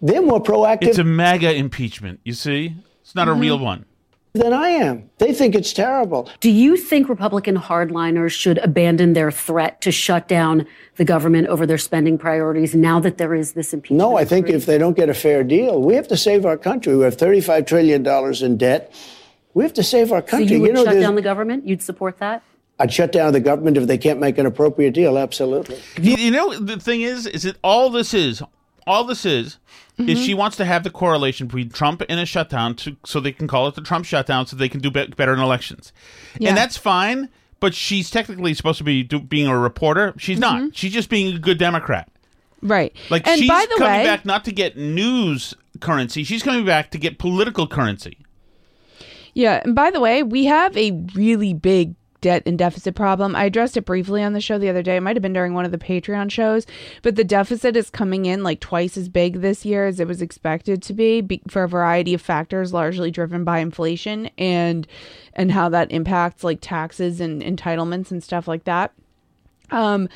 They're 0.00 0.22
more 0.22 0.42
proactive 0.42 0.88
It's 0.88 0.98
a 0.98 1.04
MAGA 1.04 1.54
impeachment. 1.54 2.20
You 2.24 2.32
see, 2.32 2.74
it's 3.02 3.14
not 3.14 3.28
a 3.28 3.32
real 3.32 3.56
Mm-hmm. 3.56 3.64
one. 3.64 3.84
than 4.34 4.52
I 4.54 4.68
am. 4.68 5.10
They 5.18 5.32
think 5.34 5.54
it's 5.54 5.72
terrible. 5.74 6.28
Do 6.40 6.50
you 6.50 6.76
think 6.78 7.08
Republican 7.08 7.56
hardliners 7.58 8.30
should 8.32 8.56
abandon 8.58 9.12
their 9.12 9.30
threat 9.30 9.80
to 9.82 9.92
shut 9.92 10.26
down 10.26 10.66
the 10.96 11.04
government 11.04 11.48
over 11.48 11.66
their 11.66 11.76
spending 11.78 12.16
priorities 12.18 12.74
now 12.74 12.98
that 13.00 13.18
there 13.18 13.34
is 13.34 13.52
this 13.52 13.72
impeachment? 13.74 13.98
No, 13.98 14.16
I 14.16 14.24
think 14.24 14.48
if 14.48 14.64
they 14.66 14.78
don't 14.78 14.96
get 14.96 15.08
a 15.10 15.14
fair 15.14 15.44
deal, 15.44 15.80
we 15.82 15.94
have 15.96 16.08
to 16.08 16.16
save 16.16 16.46
our 16.46 16.56
country. 16.56 16.96
We 16.96 17.04
have 17.04 17.16
$35 17.18 17.66
trillion 17.66 18.06
in 18.44 18.56
debt. 18.56 18.92
We 19.54 19.64
have 19.64 19.74
to 19.74 19.82
save 19.82 20.12
our 20.12 20.20
so 20.20 20.26
country. 20.26 20.56
you 20.56 20.62
would 20.62 20.74
know, 20.74 20.84
shut 20.84 21.00
down 21.00 21.14
the 21.14 21.22
government. 21.22 21.66
You'd 21.66 21.82
support 21.82 22.18
that. 22.18 22.42
I'd 22.78 22.92
shut 22.92 23.12
down 23.12 23.32
the 23.32 23.40
government 23.40 23.76
if 23.76 23.86
they 23.86 23.98
can't 23.98 24.18
make 24.18 24.38
an 24.38 24.46
appropriate 24.46 24.92
deal. 24.92 25.18
Absolutely. 25.18 25.78
You, 26.00 26.16
you 26.16 26.30
know, 26.30 26.58
the 26.58 26.78
thing 26.80 27.02
is, 27.02 27.26
is 27.26 27.42
that 27.42 27.56
all 27.62 27.90
this 27.90 28.14
is, 28.14 28.42
all 28.86 29.04
this 29.04 29.24
is, 29.24 29.58
is 29.98 30.06
mm-hmm. 30.06 30.24
she 30.24 30.34
wants 30.34 30.56
to 30.56 30.64
have 30.64 30.82
the 30.82 30.90
correlation 30.90 31.46
between 31.46 31.68
Trump 31.68 32.02
and 32.08 32.18
a 32.18 32.26
shutdown, 32.26 32.74
to, 32.76 32.96
so 33.04 33.20
they 33.20 33.32
can 33.32 33.46
call 33.46 33.68
it 33.68 33.74
the 33.74 33.82
Trump 33.82 34.04
shutdown, 34.04 34.46
so 34.46 34.56
they 34.56 34.68
can 34.68 34.80
do 34.80 34.90
be- 34.90 35.06
better 35.06 35.34
in 35.34 35.38
elections, 35.38 35.92
Yeah. 36.38 36.48
and 36.48 36.58
that's 36.58 36.76
fine. 36.76 37.28
But 37.60 37.74
she's 37.74 38.10
technically 38.10 38.54
supposed 38.54 38.78
to 38.78 38.84
be 38.84 39.04
do, 39.04 39.20
being 39.20 39.46
a 39.46 39.56
reporter. 39.56 40.14
She's 40.18 40.40
not. 40.40 40.56
Mm-hmm. 40.56 40.68
She's 40.72 40.92
just 40.92 41.08
being 41.08 41.36
a 41.36 41.38
good 41.38 41.58
Democrat. 41.58 42.08
Right. 42.60 42.92
Like 43.08 43.24
and 43.28 43.38
she's 43.38 43.48
by 43.48 43.64
the 43.70 43.76
coming 43.78 43.98
way, 43.98 44.04
back 44.04 44.24
not 44.24 44.44
to 44.46 44.52
get 44.52 44.76
news 44.76 45.54
currency. 45.78 46.24
She's 46.24 46.42
coming 46.42 46.64
back 46.64 46.90
to 46.90 46.98
get 46.98 47.18
political 47.20 47.68
currency. 47.68 48.18
Yeah, 49.34 49.62
and 49.64 49.74
by 49.74 49.90
the 49.90 50.00
way, 50.00 50.22
we 50.22 50.44
have 50.44 50.76
a 50.76 50.92
really 51.14 51.54
big 51.54 51.94
debt 52.22 52.42
and 52.46 52.56
deficit 52.56 52.94
problem. 52.94 53.36
I 53.36 53.44
addressed 53.44 53.76
it 53.76 53.84
briefly 53.84 54.22
on 54.22 54.32
the 54.32 54.40
show 54.40 54.56
the 54.56 54.68
other 54.68 54.82
day. 54.82 54.96
It 54.96 55.02
might 55.02 55.16
have 55.16 55.22
been 55.22 55.32
during 55.32 55.54
one 55.54 55.64
of 55.64 55.72
the 55.72 55.78
Patreon 55.78 56.30
shows, 56.30 56.66
but 57.02 57.16
the 57.16 57.24
deficit 57.24 57.76
is 57.76 57.90
coming 57.90 58.24
in 58.26 58.42
like 58.42 58.60
twice 58.60 58.96
as 58.96 59.08
big 59.08 59.40
this 59.40 59.66
year 59.66 59.86
as 59.86 60.00
it 60.00 60.06
was 60.06 60.22
expected 60.22 60.82
to 60.82 60.94
be, 60.94 61.40
for 61.48 61.64
a 61.64 61.68
variety 61.68 62.14
of 62.14 62.22
factors, 62.22 62.72
largely 62.72 63.10
driven 63.10 63.44
by 63.44 63.58
inflation 63.58 64.30
and 64.38 64.86
and 65.34 65.50
how 65.50 65.68
that 65.68 65.90
impacts 65.90 66.44
like 66.44 66.60
taxes 66.60 67.20
and 67.20 67.42
entitlements 67.42 68.10
and 68.10 68.22
stuff 68.22 68.46
like 68.46 68.64
that. 68.64 68.92
Um, 69.70 70.08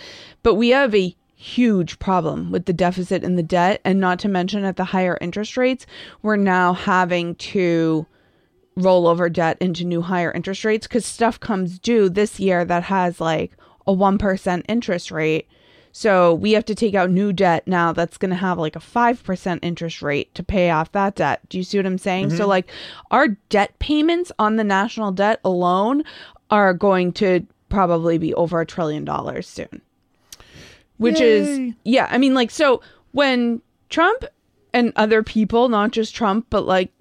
but 0.43 0.55
we 0.55 0.69
have 0.69 0.95
a 0.95 1.17
huge 1.35 1.99
problem 1.99 2.51
with 2.51 2.67
the 2.67 2.73
deficit 2.73 3.25
and 3.25 3.37
the 3.37 3.43
debt, 3.43 3.81
and 3.85 4.01
not 4.01 4.19
to 4.21 4.29
mention 4.29 4.65
at 4.65 4.77
the 4.77 4.85
higher 4.85 5.19
interest 5.21 5.57
rates, 5.57 5.87
we're 6.23 6.37
now 6.37 6.73
having 6.73 7.35
to 7.37 8.07
roll 8.77 9.07
over 9.07 9.29
debt 9.29 9.57
into 9.61 9.85
new 9.85 10.03
higher 10.03 10.31
interest 10.31 10.65
rates 10.65 10.87
because 10.87 11.07
stuff 11.07 11.41
comes 11.41 11.79
due 11.79 12.09
this 12.09 12.39
year 12.39 12.65
that 12.65 12.85
has 12.85 13.21
like 13.21 13.53
a 13.87 13.93
1% 13.93 14.65
interest 14.69 15.11
rate. 15.11 15.49
So 15.93 16.35
we 16.35 16.53
have 16.53 16.67
to 16.67 16.75
take 16.75 16.95
out 16.95 17.11
new 17.11 17.33
debt 17.33 17.67
now 17.67 17.93
that's 17.93 18.19
going 18.19 18.31
to 18.31 18.37
have 18.37 18.59
like 18.59 18.77
a 18.77 18.81
5% 18.81 19.59
interest 19.63 20.03
rate 20.03 20.35
to 20.35 20.43
pay 20.43 20.71
off 20.71 20.93
that 20.93 21.15
debt. 21.15 21.41
Do 21.49 21.57
you 21.57 21.65
see 21.65 21.79
what 21.79 21.87
I'm 21.87 21.97
saying? 21.97 22.31
So, 22.31 22.41
mm-hmm. 22.41 22.49
like, 22.51 22.71
our 23.11 23.29
debt 23.49 23.79
payments 23.79 24.31
on 24.39 24.57
the 24.57 24.65
national 24.65 25.13
debt 25.13 25.41
alone 25.43 26.05
are 26.51 26.75
going 26.75 27.13
to 27.15 27.47
probably 27.71 28.19
be 28.19 28.35
over 28.35 28.61
a 28.61 28.67
trillion 28.67 29.07
dollars 29.07 29.49
soon. 29.49 29.81
Which 30.99 31.21
is, 31.21 31.75
yeah, 31.85 32.09
I 32.11 32.19
mean, 32.19 32.35
like, 32.35 32.51
so 32.51 32.83
when 33.13 33.61
Trump 33.89 34.25
and 34.73 34.93
other 34.97 35.23
people, 35.23 35.69
not 35.69 35.93
just 35.93 36.15
Trump, 36.15 36.47
but 36.51 36.67
like 36.67 36.93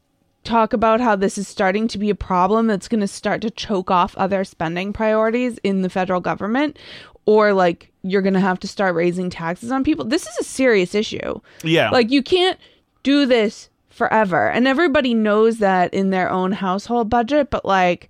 talk 0.46 0.72
about 0.74 1.02
how 1.02 1.16
this 1.16 1.38
is 1.38 1.48
starting 1.48 1.88
to 1.90 1.98
be 1.98 2.10
a 2.10 2.16
problem 2.16 2.68
that's 2.68 2.88
going 2.88 3.02
to 3.02 3.08
start 3.08 3.42
to 3.42 3.50
choke 3.50 3.92
off 3.92 4.16
other 4.18 4.44
spending 4.46 4.94
priorities 4.94 5.58
in 5.64 5.82
the 5.82 5.90
federal 5.90 6.22
government 6.22 6.78
or 7.26 7.54
like 7.54 7.92
you're 8.04 8.22
going 8.22 8.34
to 8.36 8.40
have 8.40 8.60
to 8.60 8.68
start 8.68 8.96
raising 8.96 9.30
taxes 9.30 9.72
on 9.72 9.84
people. 9.84 10.06
This 10.06 10.28
is 10.28 10.38
a 10.40 10.44
serious 10.44 10.94
issue. 10.96 11.42
Yeah. 11.64 11.90
Like 11.90 12.12
you 12.12 12.22
can't 12.24 12.60
do 13.04 13.26
this 13.26 13.70
forever. 13.90 14.50
And 14.50 14.68
everybody 14.68 15.14
knows 15.14 15.58
that 15.60 15.94
in 15.94 16.12
their 16.12 16.30
own 16.30 16.52
household 16.52 17.10
budget, 17.10 17.50
but 17.50 17.66
like 17.66 18.10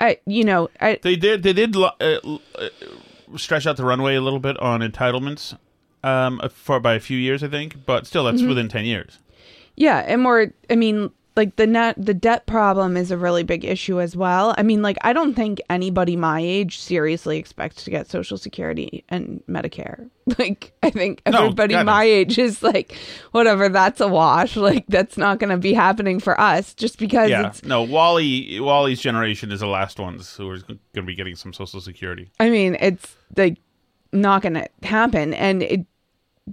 I 0.00 0.18
you 0.26 0.44
know, 0.44 0.70
I 0.80 0.98
They 1.02 1.16
did. 1.16 1.42
They 1.42 1.52
did 1.52 1.76
uh, 1.76 1.90
uh, 2.00 2.68
stretch 3.36 3.66
out 3.66 3.76
the 3.76 3.84
runway 3.84 4.14
a 4.14 4.20
little 4.20 4.38
bit 4.38 4.56
on 4.60 4.80
entitlements 4.80 5.58
um, 6.04 6.40
for 6.54 6.78
by 6.80 6.94
a 6.94 7.00
few 7.00 7.18
years, 7.18 7.42
I 7.42 7.48
think. 7.48 7.84
But 7.84 8.06
still, 8.06 8.24
that's 8.24 8.38
Mm-hmm. 8.38 8.48
within 8.48 8.68
ten 8.68 8.84
years. 8.84 9.18
Yeah, 9.76 9.98
and 10.06 10.22
more. 10.22 10.52
I 10.70 10.76
mean, 10.76 11.10
like 11.38 11.54
the 11.54 11.68
net, 11.68 11.94
the 11.96 12.12
debt 12.12 12.46
problem 12.46 12.96
is 12.96 13.12
a 13.12 13.16
really 13.16 13.44
big 13.44 13.64
issue 13.64 14.00
as 14.00 14.16
well. 14.16 14.56
I 14.58 14.64
mean, 14.64 14.82
like 14.82 14.98
I 15.02 15.12
don't 15.12 15.34
think 15.34 15.62
anybody 15.70 16.16
my 16.16 16.40
age 16.40 16.80
seriously 16.80 17.38
expects 17.38 17.84
to 17.84 17.90
get 17.90 18.10
Social 18.10 18.36
Security 18.36 19.04
and 19.08 19.42
Medicare. 19.48 20.10
Like 20.38 20.72
I 20.82 20.90
think 20.90 21.22
everybody 21.24 21.72
no. 21.72 21.84
my 21.84 22.04
age 22.04 22.36
is 22.36 22.62
like, 22.62 22.98
whatever, 23.30 23.70
that's 23.70 23.98
a 24.02 24.08
wash. 24.08 24.56
Like 24.68 24.84
that's 24.86 25.16
not 25.16 25.38
going 25.38 25.48
to 25.48 25.56
be 25.56 25.72
happening 25.72 26.20
for 26.20 26.38
us 26.38 26.74
just 26.74 26.98
because 26.98 27.30
Yeah. 27.30 27.50
No, 27.64 27.82
Wally. 27.82 28.60
Wally's 28.60 29.00
generation 29.00 29.50
is 29.52 29.60
the 29.60 29.66
last 29.66 29.98
ones 29.98 30.36
who 30.36 30.50
are 30.50 30.58
going 30.58 30.78
to 30.92 31.02
be 31.02 31.14
getting 31.14 31.34
some 31.34 31.54
Social 31.54 31.80
Security. 31.80 32.30
I 32.38 32.50
mean, 32.50 32.76
it's 32.78 33.16
like 33.36 33.56
not 34.12 34.42
going 34.42 34.54
to 34.54 34.68
happen, 34.82 35.32
and 35.32 35.62
it. 35.62 35.86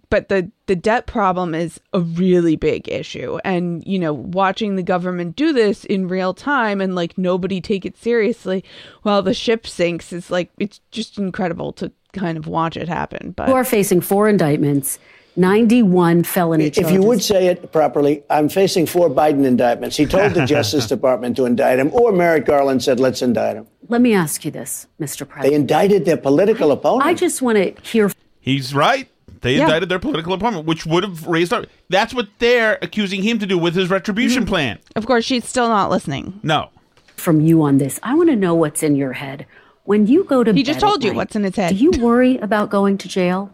But 0.09 0.29
the 0.29 0.51
the 0.67 0.75
debt 0.75 1.07
problem 1.07 1.53
is 1.53 1.79
a 1.93 1.99
really 1.99 2.55
big 2.55 2.89
issue, 2.89 3.37
and 3.43 3.83
you 3.85 3.99
know, 3.99 4.13
watching 4.13 4.75
the 4.75 4.83
government 4.83 5.35
do 5.35 5.53
this 5.53 5.85
in 5.85 6.07
real 6.07 6.33
time 6.33 6.81
and 6.81 6.95
like 6.95 7.17
nobody 7.17 7.61
take 7.61 7.85
it 7.85 7.97
seriously 7.97 8.63
while 9.03 9.21
the 9.21 9.33
ship 9.33 9.67
sinks 9.67 10.11
is 10.11 10.29
like 10.29 10.51
it's 10.57 10.79
just 10.91 11.17
incredible 11.17 11.73
to 11.73 11.91
kind 12.13 12.37
of 12.37 12.47
watch 12.47 12.77
it 12.77 12.87
happen. 12.87 13.31
But 13.31 13.49
Who 13.49 13.55
are 13.55 13.63
facing 13.63 14.01
four 14.01 14.27
indictments, 14.27 14.99
91 15.35 16.23
felony 16.23 16.65
If 16.65 16.91
you 16.91 17.03
would 17.03 17.21
say 17.21 17.47
it 17.47 17.71
properly, 17.71 18.23
I'm 18.29 18.49
facing 18.49 18.85
four 18.85 19.09
Biden 19.09 19.45
indictments. 19.45 19.97
He 19.97 20.05
told 20.05 20.33
the 20.33 20.45
Justice 20.45 20.87
Department 20.87 21.35
to 21.37 21.45
indict 21.45 21.79
him, 21.79 21.91
or 21.93 22.11
Merrick 22.11 22.45
Garland 22.45 22.83
said, 22.83 22.99
let's 22.99 23.21
indict 23.21 23.57
him. 23.57 23.67
Let 23.89 24.01
me 24.01 24.13
ask 24.13 24.45
you 24.45 24.51
this, 24.51 24.87
Mr. 24.99 25.27
President. 25.27 25.43
They 25.43 25.55
indicted 25.55 26.05
their 26.05 26.17
political 26.17 26.71
opponent. 26.71 27.05
I 27.05 27.13
just 27.13 27.41
want 27.41 27.57
to 27.57 27.81
hear 27.81 28.11
He's 28.39 28.73
right. 28.75 29.09
They 29.45 29.55
Yeah. 29.57 29.65
indicted 29.65 29.89
their 29.89 29.99
political 29.99 30.33
opponent, 30.33 30.65
which 30.65 30.85
would 30.87 31.03
have 31.03 31.27
raised 31.27 31.53
our. 31.53 31.65
That's 31.89 32.13
what 32.15 32.27
they're 32.39 32.79
accusing 32.81 33.21
him 33.21 33.37
to 33.39 33.45
do 33.45 33.57
with 33.59 33.75
his 33.75 33.89
retribution 33.91 34.41
Mm-hmm. 34.43 34.49
plan. 34.49 34.79
of 34.95 35.05
course, 35.05 35.23
she's 35.23 35.45
still 35.45 35.69
not 35.69 35.89
listening. 35.91 36.39
No. 36.43 36.69
from 37.15 37.39
you 37.41 37.61
on 37.63 37.77
this. 37.77 37.99
I 38.03 38.13
want 38.15 38.29
to 38.29 38.35
know 38.35 38.53
what's 38.55 38.81
in 38.83 38.95
your 38.95 39.13
head. 39.13 39.45
When 39.83 40.05
you 40.07 40.23
go 40.25 40.43
to 40.43 40.51
He 40.51 40.61
bed 40.63 40.65
just 40.65 40.79
told 40.79 41.03
you 41.03 41.11
night, 41.11 41.17
what's 41.17 41.35
in 41.35 41.43
his 41.43 41.55
head. 41.55 41.69
Do 41.69 41.75
you 41.75 41.91
worry 41.91 42.37
about 42.39 42.69
going 42.69 42.97
to 42.99 43.07
jail? 43.07 43.51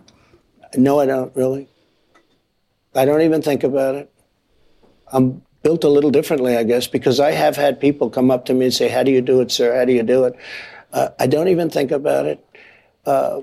No, 0.76 1.00
I 1.00 1.06
don't 1.06 1.36
really. 1.36 1.68
I 2.96 3.04
don't 3.06 3.22
even 3.22 3.42
think 3.42 3.64
about 3.64 3.96
it. 3.96 4.12
I'm 5.14 5.42
built 5.62 5.84
a 5.84 5.90
little 5.90 6.10
differently, 6.12 6.56
I 6.58 6.64
guess, 6.64 6.88
because 6.88 7.20
I 7.20 7.32
have 7.32 7.56
had 7.58 7.80
people 7.80 8.10
come 8.10 8.32
up 8.32 8.46
to 8.46 8.54
me 8.54 8.66
and 8.66 8.74
say, 8.74 8.88
How 8.90 9.04
do 9.04 9.12
you 9.12 9.22
do 9.22 9.42
it, 9.42 9.52
sir? 9.52 9.76
How 9.78 9.86
do 9.86 9.94
you 9.94 10.04
do 10.04 10.24
it? 10.24 10.36
Uh, 10.94 11.10
I 11.20 11.28
don't 11.28 11.48
even 11.50 11.70
think 11.70 11.92
about 11.92 12.26
it. 12.26 12.44
Uh, 13.06 13.42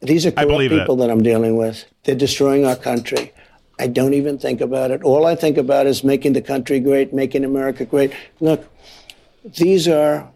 these 0.00 0.26
are 0.26 0.30
corrupt 0.30 0.48
believe 0.48 0.70
that. 0.70 0.80
people 0.80 0.96
that 0.96 1.10
I'm 1.10 1.22
dealing 1.22 1.56
with. 1.56 1.84
They're 2.04 2.14
destroying 2.14 2.64
our 2.64 2.76
country. 2.76 3.32
I 3.78 3.86
don't 3.86 4.14
even 4.14 4.38
think 4.38 4.60
about 4.60 4.90
it. 4.90 5.02
All 5.02 5.26
I 5.26 5.34
think 5.34 5.56
about 5.56 5.86
is 5.86 6.02
making 6.02 6.32
the 6.32 6.42
country 6.42 6.80
great, 6.80 7.12
making 7.12 7.44
America 7.44 7.84
great. 7.84 8.12
Look, 8.40 8.64
these 9.44 9.86
are 9.86 10.28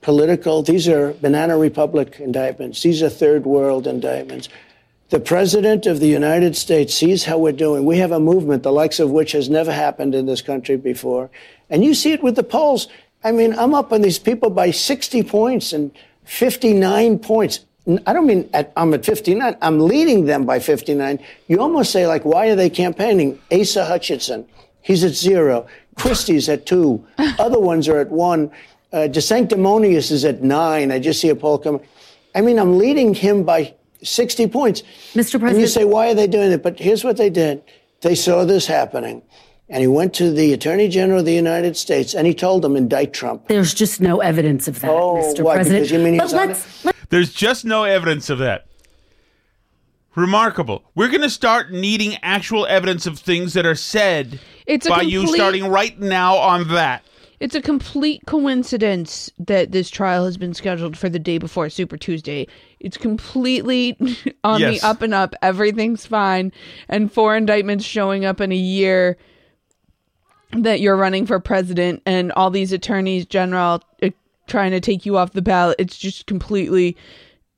political, 0.00 0.62
these 0.62 0.88
are 0.88 1.12
Banana 1.14 1.58
Republic 1.58 2.18
indictments, 2.20 2.82
these 2.82 3.02
are 3.02 3.10
third 3.10 3.44
world 3.44 3.86
indictments. 3.86 4.48
The 5.08 5.20
President 5.20 5.86
of 5.86 6.00
the 6.00 6.08
United 6.08 6.56
States 6.56 6.92
sees 6.92 7.24
how 7.24 7.38
we're 7.38 7.52
doing. 7.52 7.84
We 7.84 7.98
have 7.98 8.10
a 8.10 8.18
movement, 8.18 8.64
the 8.64 8.72
likes 8.72 8.98
of 8.98 9.10
which 9.10 9.32
has 9.32 9.48
never 9.48 9.70
happened 9.70 10.16
in 10.16 10.26
this 10.26 10.42
country 10.42 10.76
before. 10.76 11.30
And 11.70 11.84
you 11.84 11.94
see 11.94 12.12
it 12.12 12.24
with 12.24 12.34
the 12.34 12.42
polls. 12.42 12.88
I 13.22 13.30
mean, 13.30 13.56
I'm 13.56 13.72
up 13.72 13.92
on 13.92 14.00
these 14.00 14.18
people 14.18 14.50
by 14.50 14.72
60 14.72 15.22
points 15.22 15.72
and 15.72 15.92
59 16.24 17.20
points. 17.20 17.60
I 18.06 18.12
don't 18.12 18.26
mean 18.26 18.48
at, 18.52 18.72
I'm 18.76 18.92
at 18.94 19.04
59. 19.04 19.56
I'm 19.62 19.78
leading 19.80 20.24
them 20.26 20.44
by 20.44 20.58
59. 20.58 21.20
You 21.46 21.60
almost 21.60 21.92
say, 21.92 22.06
like, 22.06 22.24
why 22.24 22.48
are 22.48 22.56
they 22.56 22.68
campaigning? 22.68 23.38
Asa 23.52 23.84
Hutchinson, 23.84 24.46
he's 24.82 25.04
at 25.04 25.12
zero. 25.12 25.66
Christie's 25.94 26.48
at 26.48 26.66
two. 26.66 27.06
Other 27.38 27.60
ones 27.60 27.88
are 27.88 27.98
at 28.00 28.10
one. 28.10 28.50
Uh, 28.92 29.08
DeSanctimonious 29.08 30.10
is 30.10 30.24
at 30.24 30.42
nine. 30.42 30.90
I 30.90 30.98
just 30.98 31.20
see 31.20 31.28
a 31.28 31.36
poll 31.36 31.58
coming. 31.58 31.80
I 32.34 32.40
mean, 32.40 32.58
I'm 32.58 32.76
leading 32.78 33.14
him 33.14 33.44
by 33.44 33.74
60 34.02 34.46
points. 34.48 34.82
Mr. 35.14 35.38
President. 35.38 35.50
And 35.52 35.60
you 35.60 35.66
say, 35.68 35.84
why 35.84 36.10
are 36.10 36.14
they 36.14 36.26
doing 36.26 36.50
it? 36.52 36.62
But 36.62 36.78
here's 36.78 37.04
what 37.04 37.16
they 37.16 37.30
did. 37.30 37.62
They 38.02 38.14
saw 38.14 38.44
this 38.44 38.66
happening. 38.66 39.22
And 39.68 39.80
he 39.80 39.86
went 39.88 40.14
to 40.14 40.30
the 40.30 40.52
Attorney 40.52 40.88
General 40.88 41.20
of 41.20 41.24
the 41.24 41.34
United 41.34 41.76
States 41.76 42.14
and 42.14 42.26
he 42.26 42.34
told 42.34 42.62
them, 42.62 42.76
indict 42.76 43.12
Trump. 43.12 43.48
There's 43.48 43.74
just 43.74 44.00
no 44.00 44.20
evidence 44.20 44.68
of 44.68 44.80
that, 44.80 44.90
Oh, 44.90 45.16
Mr. 45.16 45.42
why? 45.42 45.54
President. 45.56 45.84
Because 45.88 45.92
you 45.92 45.98
mean 46.04 46.18
but 46.18 46.24
he's 46.24 46.84
let- 46.84 46.95
There's 47.08 47.32
just 47.32 47.64
no 47.64 47.84
evidence 47.84 48.30
of 48.30 48.38
that. 48.38 48.66
Remarkable. 50.14 50.82
We're 50.94 51.08
going 51.08 51.20
to 51.22 51.30
start 51.30 51.70
needing 51.72 52.16
actual 52.22 52.66
evidence 52.66 53.06
of 53.06 53.18
things 53.18 53.52
that 53.52 53.66
are 53.66 53.74
said 53.74 54.40
It's 54.66 54.88
by 54.88 55.02
you 55.02 55.20
complete- 55.20 55.36
starting 55.38 55.66
right 55.68 55.98
now 56.00 56.36
on 56.36 56.68
that. 56.68 57.02
It's 57.38 57.54
a 57.54 57.60
complete 57.60 58.22
coincidence 58.26 59.30
that 59.38 59.70
this 59.70 59.90
trial 59.90 60.24
has 60.24 60.38
been 60.38 60.54
scheduled 60.54 60.96
for 60.96 61.10
the 61.10 61.18
day 61.18 61.36
before 61.36 61.68
Super 61.68 61.98
Tuesday. 61.98 62.46
It's 62.80 62.96
completely 62.96 63.94
on 64.44 64.58
Yes. 64.60 64.80
the 64.80 64.86
up 64.86 65.02
and 65.02 65.12
up. 65.12 65.34
Everything's 65.42 66.06
fine. 66.06 66.50
And 66.88 67.12
four 67.12 67.36
indictments 67.36 67.84
showing 67.84 68.24
up 68.24 68.40
in 68.40 68.52
a 68.52 68.56
year 68.56 69.18
that 70.52 70.80
you're 70.80 70.96
running 70.96 71.26
for 71.26 71.38
president 71.38 72.00
and 72.06 72.32
all 72.32 72.50
these 72.50 72.72
attorneys 72.72 73.26
general 73.26 73.82
trying 74.46 74.70
to 74.72 74.80
take 74.80 75.04
you 75.06 75.16
off 75.16 75.32
the 75.32 75.42
ballot. 75.42 75.76
It's 75.78 75.96
just 75.98 76.26
completely 76.26 76.96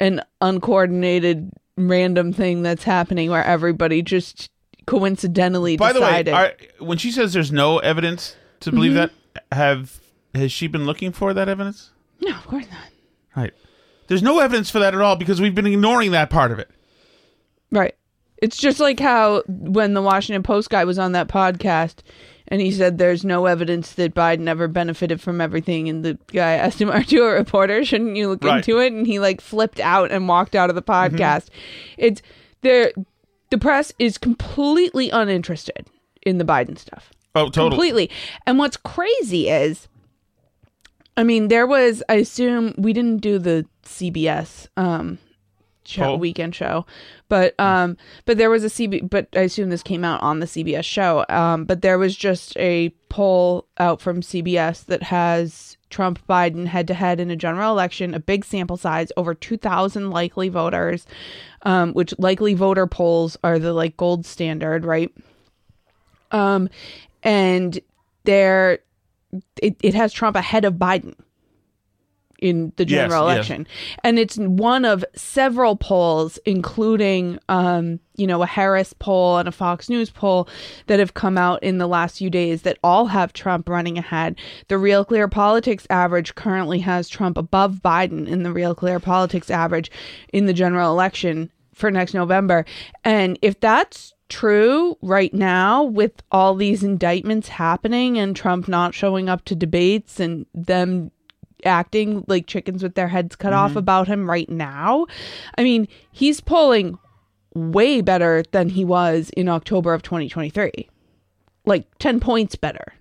an 0.01 0.23
uncoordinated 0.41 1.51
random 1.77 2.33
thing 2.33 2.63
that's 2.63 2.85
happening 2.85 3.31
where 3.31 3.45
everybody 3.45 4.03
just 4.03 4.51
coincidentally 4.87 5.77
By 5.77 5.93
the 5.93 6.01
way, 6.01 6.23
decided. 6.23 6.35
are, 6.81 6.85
when 6.85 6.99
she 6.99 7.11
says 7.11 7.33
there's 7.33 7.53
no 7.53 7.79
evidence 7.79 8.37
to 8.61 8.73
believe 8.73 8.93
Mm-hmm. 8.93 9.15
that, 9.35 9.45
have 9.53 10.01
has 10.35 10.51
she 10.53 10.67
been 10.67 10.85
looking 10.87 11.13
for 11.13 11.33
that 11.35 11.49
evidence? 11.49 11.91
no, 12.21 12.31
of 12.35 12.47
course 12.47 12.67
not. 12.71 12.81
Right. 13.37 13.55
There's 14.09 14.23
no 14.23 14.41
evidence 14.41 14.71
for 14.71 14.79
that 14.81 14.95
at 14.95 15.01
all 15.01 15.17
because 15.17 15.41
we've 15.41 15.55
been 15.55 15.67
ignoring 15.67 16.11
that 16.13 16.31
part 16.31 16.51
of 16.51 16.59
it. 16.59 16.69
Right. 17.71 17.95
It's 18.39 18.57
just 18.57 18.81
like 18.81 18.99
how 18.99 19.43
when 19.47 19.95
the 19.95 20.03
Washington 20.03 20.43
Post 20.43 20.71
guy 20.71 20.85
was 20.85 20.99
on 20.99 21.13
that 21.13 21.29
podcast 21.29 21.99
and 22.49 22.61
he 22.61 22.71
said 22.73 22.99
there's 22.99 23.25
no 23.25 23.47
evidence 23.47 23.93
that 23.95 24.15
Biden 24.15 24.49
ever 24.49 24.69
benefited 24.69 25.21
from 25.21 25.41
everything 25.41 25.89
and 25.89 26.05
the 26.05 26.19
guy 26.29 26.53
asked 26.55 26.81
him, 26.81 26.91
Aren't 26.91 27.13
you 27.13 27.25
a 27.25 27.33
reporter? 27.35 27.85
Shouldn't 27.85 28.17
you 28.17 28.29
look 28.29 28.43
Right. 28.43 28.57
into 28.59 28.81
it? 28.81 28.93
And 28.93 29.07
he 29.07 29.19
like 29.21 29.41
flipped 29.41 29.81
out 29.81 30.11
and 30.11 30.27
walked 30.29 30.55
out 30.55 30.69
of 30.71 30.75
the 30.77 30.83
podcast. 30.83 31.49
It's 31.97 32.23
there 32.63 32.93
the 33.51 33.59
press 33.59 33.93
is 33.99 34.19
completely 34.19 35.11
uninterested 35.11 35.87
in 36.23 36.39
the 36.39 36.45
Biden 36.45 36.79
stuff. 36.79 37.11
Oh, 37.35 37.45
totally. 37.47 37.71
Completely. 37.71 38.11
And 38.47 38.59
what's 38.59 38.77
crazy 38.77 39.49
is, 39.49 39.87
I 41.17 41.23
mean, 41.25 41.49
there 41.49 41.67
was, 41.67 42.03
I 42.09 42.15
assume 42.15 42.75
we 42.77 42.93
didn't 42.93 43.19
do 43.19 43.39
the 43.39 43.65
CBS 43.85 44.69
um, 44.77 45.19
show, 45.89 46.13
Oh. 46.13 46.17
weekend 46.17 46.55
show, 46.55 46.85
but 47.29 47.59
um, 47.59 47.97
but 48.25 48.39
there 48.39 48.51
was 48.51 48.63
a 48.65 48.69
CB, 48.69 49.09
but 49.11 49.27
I 49.35 49.41
assume 49.41 49.71
this 49.71 49.83
came 49.83 50.05
out 50.05 50.23
on 50.23 50.41
the 50.41 50.47
CBS 50.47 50.85
show. 50.85 51.25
Um, 51.29 51.65
but 51.65 51.83
there 51.83 51.99
was 51.99 52.15
just 52.17 52.57
a 52.59 52.91
poll 53.09 53.67
out 53.79 54.01
from 54.01 54.21
CBS 54.21 54.85
that 54.87 55.03
has 55.05 55.77
Trump 55.91 56.21
Biden 56.29 56.67
head 56.67 56.87
to 56.89 56.95
head 56.95 57.19
in 57.21 57.31
a 57.31 57.37
general 57.37 57.73
election, 57.73 58.13
a 58.15 58.21
big 58.21 58.45
sample 58.45 58.77
size, 58.77 59.11
over 59.17 59.35
two 59.35 59.57
thousand 59.57 60.11
likely 60.11 60.49
voters, 60.51 61.07
um, 61.63 61.93
which 61.95 62.13
likely 62.19 62.55
voter 62.55 62.87
polls 62.87 63.37
are 63.43 63.59
the 63.59 63.73
like 63.73 63.97
gold 63.97 64.27
standard, 64.27 64.85
right? 64.85 65.11
Um, 66.31 66.69
and 67.23 67.81
there, 68.25 68.81
it, 69.63 69.77
it 69.83 69.95
has 69.95 70.13
Trump 70.13 70.37
ahead 70.37 70.65
of 70.67 70.75
Biden 70.75 71.15
in 72.39 72.73
the 72.77 72.85
general 72.85 73.27
yes. 73.27 73.37
election. 73.37 73.67
And 74.05 74.19
it's 74.19 74.37
one 74.37 74.85
of 74.85 75.05
several 75.15 75.77
polls, 75.77 76.39
including, 76.45 77.39
um, 77.49 78.01
you 78.17 78.27
know, 78.27 78.43
a 78.43 78.47
Harris 78.47 78.93
poll 78.93 79.39
and 79.39 79.49
a 79.49 79.53
Fox 79.53 79.89
News 79.89 80.11
poll 80.11 80.49
that 80.87 80.99
have 80.99 81.15
come 81.15 81.37
out 81.37 81.63
in 81.63 81.79
the 81.79 81.87
last 81.87 82.19
few 82.19 82.31
days 82.31 82.63
that 82.63 82.79
all 82.83 83.07
have 83.07 83.33
Trump 83.33 83.69
running 83.69 83.99
ahead. 83.99 84.37
The 84.69 84.79
Real 84.79 85.05
Clear 85.05 85.29
Politics 85.29 85.87
average 85.91 86.35
currently 86.35 86.79
has 86.81 87.09
Trump 87.09 87.37
above 87.37 87.77
Biden 87.77 88.27
in 88.27 88.43
the 88.43 88.53
Real 88.53 88.75
Clear 88.75 89.01
Politics 89.01 89.51
average 89.51 89.91
in 90.33 90.47
the 90.47 90.55
general 90.55 90.93
election 90.93 91.51
for 91.75 91.91
next 91.91 92.15
November. 92.15 92.65
And 93.05 93.39
if 93.43 93.61
that's 93.61 94.15
true 94.29 94.97
right 95.01 95.33
now 95.33 95.83
with 95.83 96.23
all 96.31 96.55
these 96.55 96.85
indictments 96.85 97.49
happening 97.49 98.19
and 98.19 98.37
Trump 98.37 98.69
not 98.69 98.95
showing 98.95 99.29
up 99.29 99.45
to 99.47 99.55
debates 99.55 100.21
and 100.21 100.45
them 100.55 101.11
acting 101.65 102.25
like 102.29 102.47
chickens 102.47 102.83
with 102.83 102.95
their 102.95 103.09
heads 103.09 103.37
cut 103.37 103.53
off 103.53 103.77
about 103.77 104.09
him 104.09 104.29
right 104.29 104.49
now. 104.49 105.07
I 105.57 105.63
mean, 105.63 105.89
he's 106.13 106.41
polling 106.41 106.99
way 107.55 108.01
better 108.01 108.43
than 108.53 108.69
he 108.69 108.85
was 108.85 109.31
in 109.31 109.49
October 109.49 109.95
of 109.95 110.03
2023. 110.03 110.89
Like 111.65 111.87
10 111.99 112.21
points 112.21 112.55
better. 112.55 112.95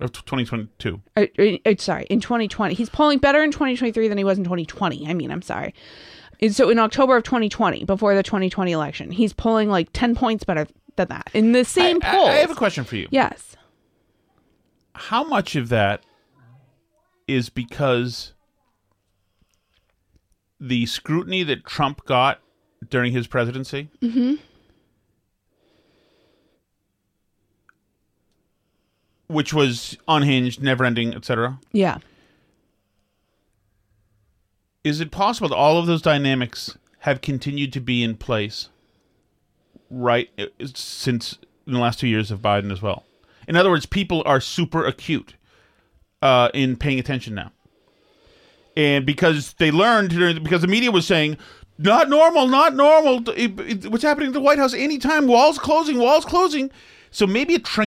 Of 0.00 0.12
2022. 0.12 1.00
Uh, 1.16 1.26
uh, 1.38 1.42
uh, 1.66 1.74
sorry, 1.78 2.06
in 2.08 2.20
2020. 2.20 2.74
He's 2.74 2.88
polling 2.88 3.18
better 3.18 3.42
in 3.42 3.50
2023 3.50 4.08
than 4.08 4.16
he 4.16 4.24
was 4.24 4.38
in 4.38 4.44
2020. 4.44 5.06
I 5.06 5.14
mean, 5.14 5.30
I'm 5.30 5.42
sorry. 5.42 5.74
And 6.40 6.54
so 6.54 6.70
in 6.70 6.78
October 6.78 7.16
of 7.16 7.24
2020, 7.24 7.84
before 7.84 8.14
the 8.14 8.22
2020 8.22 8.72
election, 8.72 9.10
he's 9.10 9.34
polling 9.34 9.68
like 9.68 9.90
10 9.92 10.14
points 10.14 10.44
better 10.44 10.66
than 10.96 11.08
that 11.08 11.30
in 11.34 11.52
the 11.52 11.64
same 11.64 11.98
I, 12.02 12.10
poll. 12.10 12.26
I 12.26 12.36
have 12.36 12.50
a 12.50 12.54
question 12.54 12.84
for 12.84 12.96
you. 12.96 13.08
Yes. 13.10 13.56
How 14.94 15.22
much 15.24 15.54
of 15.56 15.68
that 15.68 16.02
is 17.30 17.48
because 17.48 18.32
the 20.58 20.84
scrutiny 20.86 21.44
that 21.44 21.64
Trump 21.64 22.04
got 22.04 22.40
during 22.88 23.12
his 23.12 23.26
presidency? 23.26 23.88
Mm-hmm. 24.02 24.34
Which 29.28 29.54
was 29.54 29.96
unhinged, 30.08 30.60
never 30.60 30.84
ending, 30.84 31.14
etc. 31.14 31.60
Yeah. 31.72 31.98
Is 34.82 35.00
it 35.00 35.12
possible 35.12 35.48
that 35.50 35.56
all 35.56 35.78
of 35.78 35.86
those 35.86 36.02
dynamics 36.02 36.76
have 37.00 37.20
continued 37.20 37.72
to 37.74 37.80
be 37.80 38.02
in 38.02 38.16
place 38.16 38.70
right 39.88 40.30
since 40.74 41.38
in 41.66 41.74
the 41.74 41.78
last 41.78 42.00
two 42.00 42.08
years 42.08 42.32
of 42.32 42.40
Biden 42.40 42.72
as 42.72 42.82
well? 42.82 43.04
In 43.46 43.54
other 43.54 43.70
words, 43.70 43.86
people 43.86 44.22
are 44.26 44.40
super 44.40 44.84
acute 44.84 45.34
uh, 46.22 46.50
in 46.54 46.76
paying 46.76 46.98
attention 46.98 47.34
now, 47.34 47.52
and 48.76 49.04
because 49.06 49.54
they 49.54 49.70
learned 49.70 50.10
because 50.44 50.60
the 50.62 50.68
media 50.68 50.90
was 50.90 51.06
saying. 51.06 51.36
Not 51.82 52.10
normal, 52.10 52.46
not 52.46 52.74
normal. 52.76 53.26
It- 53.30 53.58
it- 53.58 53.86
what's 53.90 54.02
happening 54.04 54.26
at 54.26 54.32
the 54.34 54.40
White 54.42 54.58
House 54.58 54.74
anytime? 54.74 55.26
Walls 55.26 55.58
closing, 55.58 55.98
walls 55.98 56.26
closing. 56.26 56.70
So 57.10 57.26
maybe 57.26 57.54
a 57.54 57.58
train. 57.58 57.86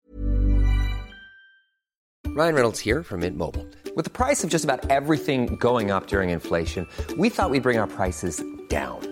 Ryan 2.29 2.55
Reynolds 2.55 2.81
here 2.81 3.03
from 3.03 3.21
Mint 3.21 3.37
Mobile. 3.37 3.66
With 3.95 4.07
the 4.07 4.11
price 4.11 4.42
of 4.42 4.49
just 4.49 4.64
about 4.64 4.90
everything 4.90 5.57
going 5.57 5.90
up 5.90 6.07
during 6.07 6.31
inflation, 6.31 6.87
we 7.18 7.29
thought 7.29 7.51
we'd 7.51 7.62
bring 7.62 7.77
our 7.77 7.87
prices 7.87 8.42
down. 8.71 9.12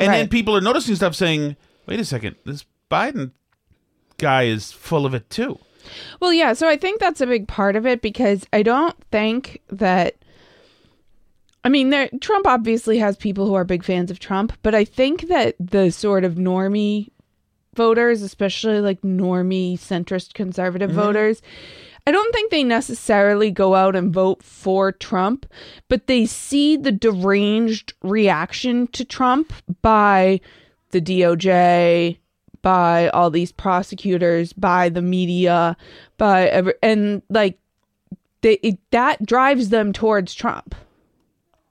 And 0.00 0.12
then 0.12 0.28
people 0.28 0.56
are 0.56 0.60
noticing 0.60 0.94
stuff 0.96 1.14
saying, 1.14 1.56
wait 1.86 2.00
a 2.00 2.04
second, 2.04 2.36
this 2.44 2.64
Biden 2.90 3.32
guy 4.18 4.44
is 4.44 4.72
full 4.72 5.06
of 5.06 5.14
it 5.14 5.28
too. 5.30 5.58
Well, 6.20 6.32
yeah, 6.32 6.52
so 6.54 6.68
I 6.68 6.76
think 6.76 7.00
that's 7.00 7.20
a 7.20 7.26
big 7.26 7.46
part 7.46 7.76
of 7.76 7.86
it 7.86 8.00
because 8.00 8.46
I 8.52 8.62
don't 8.62 8.96
think 9.10 9.60
that 9.68 10.16
I 11.64 11.70
mean, 11.70 11.90
there 11.90 12.10
Trump 12.20 12.46
obviously 12.46 12.98
has 12.98 13.16
people 13.16 13.46
who 13.46 13.54
are 13.54 13.64
big 13.64 13.84
fans 13.84 14.10
of 14.10 14.18
Trump, 14.18 14.52
but 14.62 14.74
I 14.74 14.84
think 14.84 15.28
that 15.28 15.56
the 15.58 15.90
sort 15.90 16.24
of 16.24 16.34
normie 16.34 17.10
voters, 17.74 18.20
especially 18.22 18.80
like 18.80 19.00
normie 19.00 19.78
centrist 19.78 20.34
conservative 20.34 20.90
mm-hmm. 20.90 21.00
voters, 21.00 21.42
I 22.06 22.10
don't 22.10 22.32
think 22.34 22.50
they 22.50 22.64
necessarily 22.64 23.50
go 23.50 23.74
out 23.74 23.96
and 23.96 24.12
vote 24.12 24.42
for 24.42 24.92
Trump, 24.92 25.46
but 25.88 26.06
they 26.06 26.26
see 26.26 26.76
the 26.76 26.92
deranged 26.92 27.94
reaction 28.02 28.88
to 28.88 29.04
Trump 29.04 29.52
by 29.80 30.40
the 30.90 31.00
DOJ, 31.00 32.18
by 32.60 33.08
all 33.08 33.30
these 33.30 33.52
prosecutors, 33.52 34.52
by 34.52 34.90
the 34.90 35.02
media, 35.02 35.76
by 36.18 36.46
every, 36.48 36.74
and 36.82 37.22
like 37.30 37.58
they 38.42 38.54
it, 38.62 38.78
that 38.90 39.24
drives 39.24 39.70
them 39.70 39.92
towards 39.92 40.34
Trump 40.34 40.74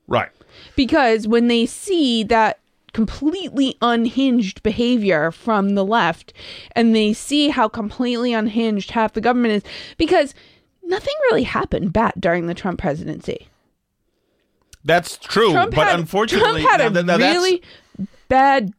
Right. 0.07 0.29
because 0.75 1.27
when 1.27 1.47
they 1.47 1.67
see 1.67 2.23
that 2.23 2.59
completely 2.93 3.75
unhinged 3.81 4.61
behavior 4.63 5.31
from 5.31 5.69
the 5.75 5.83
left 5.83 6.31
and 6.75 6.95
they 6.95 7.11
see 7.13 7.49
how 7.49 7.67
completely 7.67 8.33
unhinged 8.33 8.91
half 8.91 9.13
the 9.13 9.21
government 9.21 9.53
is 9.53 9.63
because 9.97 10.33
nothing 10.83 11.13
really 11.29 11.43
happened 11.43 11.91
bad 11.91 12.13
during 12.19 12.47
the 12.47 12.53
Trump 12.53 12.79
presidency. 12.79 13.47
That's 14.85 15.17
true. 15.17 15.51
Trump 15.51 15.73
but 15.75 15.87
had, 15.87 15.99
unfortunately, 15.99 16.61
Trump 16.61 16.71
had 16.71 16.81
a 16.81 16.83
now 16.85 16.89
that- 17.01 17.05
now 17.05 17.17
really 17.17 17.61
bad 18.27 18.73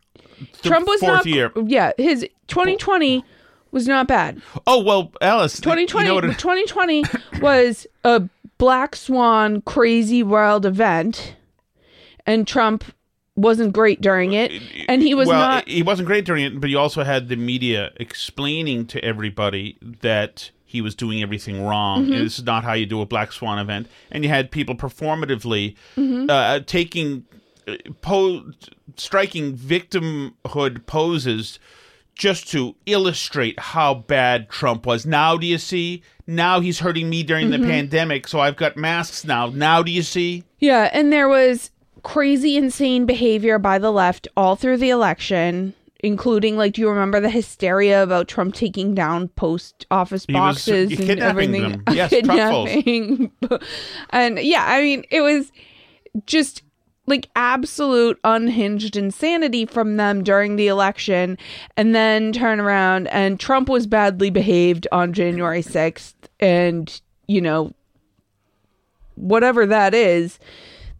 Trump 0.62 0.86
was 0.86 1.00
fourth 1.00 1.12
not 1.12 1.26
year. 1.26 1.50
yeah, 1.66 1.92
his 1.96 2.26
2020 2.48 3.24
was 3.70 3.88
not 3.88 4.06
bad. 4.06 4.40
Oh, 4.66 4.82
well, 4.82 5.12
Alice. 5.20 5.58
2020 5.60 6.06
You 6.08 6.20
know 6.20 6.28
it- 6.28 6.38
2020 6.38 7.04
was 7.40 7.86
a 8.04 8.28
black 8.58 8.94
swan 8.96 9.62
crazy 9.62 10.22
wild 10.22 10.66
event 10.66 11.34
and 12.26 12.46
Trump 12.46 12.84
wasn't 13.36 13.72
great 13.72 14.00
during 14.00 14.32
it 14.32 14.52
and 14.88 15.02
he 15.02 15.12
was 15.14 15.26
well, 15.26 15.38
not 15.38 15.68
he 15.68 15.82
wasn't 15.82 16.06
great 16.06 16.24
during 16.24 16.44
it, 16.44 16.60
but 16.60 16.70
you 16.70 16.78
also 16.78 17.02
had 17.02 17.28
the 17.28 17.34
media 17.36 17.90
explaining 17.96 18.86
to 18.86 19.04
everybody 19.04 19.76
that 20.02 20.50
he 20.64 20.80
was 20.80 20.94
doing 20.94 21.22
everything 21.22 21.64
wrong. 21.64 22.04
Mm-hmm. 22.04 22.22
This 22.24 22.38
is 22.38 22.44
not 22.44 22.64
how 22.64 22.72
you 22.72 22.86
do 22.86 23.00
a 23.00 23.06
Black 23.06 23.32
Swan 23.32 23.58
event. 23.60 23.88
And 24.10 24.24
you 24.24 24.30
had 24.30 24.50
people 24.50 24.74
performatively 24.74 25.76
Mm-hmm. 25.96 26.28
uh, 26.28 26.60
taking, 26.66 27.24
uh, 27.68 27.74
po- 28.02 28.50
striking 28.96 29.56
victimhood 29.56 30.86
poses 30.86 31.58
just 32.16 32.48
to 32.48 32.76
illustrate 32.86 33.58
how 33.58 33.94
bad 33.94 34.48
Trump 34.48 34.86
was. 34.86 35.04
Now, 35.04 35.36
do 35.36 35.46
you 35.46 35.58
see? 35.58 36.02
Now 36.26 36.60
he's 36.60 36.78
hurting 36.80 37.10
me 37.10 37.22
during 37.24 37.50
Mm-hmm. 37.50 37.62
the 37.62 37.68
pandemic, 37.68 38.28
so 38.28 38.38
I've 38.40 38.56
got 38.56 38.76
masks 38.76 39.24
now. 39.24 39.48
Now, 39.48 39.82
do 39.82 39.90
you 39.90 40.02
see? 40.02 40.44
Yeah, 40.60 40.88
and 40.92 41.12
there 41.12 41.28
was 41.28 41.70
crazy, 42.04 42.56
insane 42.56 43.06
behavior 43.06 43.58
by 43.58 43.78
the 43.78 43.90
left 43.90 44.28
all 44.36 44.54
through 44.54 44.76
the 44.76 44.90
election, 44.90 45.74
including 46.00 46.56
like, 46.56 46.74
do 46.74 46.82
you 46.82 46.88
remember 46.88 47.18
the 47.18 47.30
hysteria 47.30 48.02
about 48.02 48.28
Trump 48.28 48.54
taking 48.54 48.94
down 48.94 49.26
post 49.28 49.86
office 49.90 50.24
He 50.28 50.34
was 50.34 50.40
boxes 50.40 50.90
and 50.90 51.00
kidnapping 51.00 51.54
everything? 51.56 51.70
them. 51.70 51.82
Yes. 51.92 52.10
Kidnapping. 52.10 53.32
and 54.10 54.38
yeah, 54.38 54.64
I 54.68 54.80
mean, 54.82 55.04
it 55.10 55.22
was 55.22 55.50
just 56.26 56.62
like 57.06 57.28
absolute 57.36 58.18
unhinged 58.24 58.96
insanity 58.96 59.66
from 59.66 59.96
them 59.96 60.22
during 60.22 60.56
the 60.56 60.68
election 60.68 61.36
and 61.76 61.94
then 61.94 62.32
turn 62.32 62.60
around 62.60 63.08
and 63.08 63.38
Trump 63.38 63.68
was 63.68 63.86
badly 63.86 64.30
behaved 64.30 64.86
on 64.92 65.12
January 65.12 65.62
6th 65.62 66.14
and 66.40 67.02
you 67.26 67.40
know 67.42 67.72
whatever 69.16 69.66
that 69.66 69.94
is, 69.94 70.38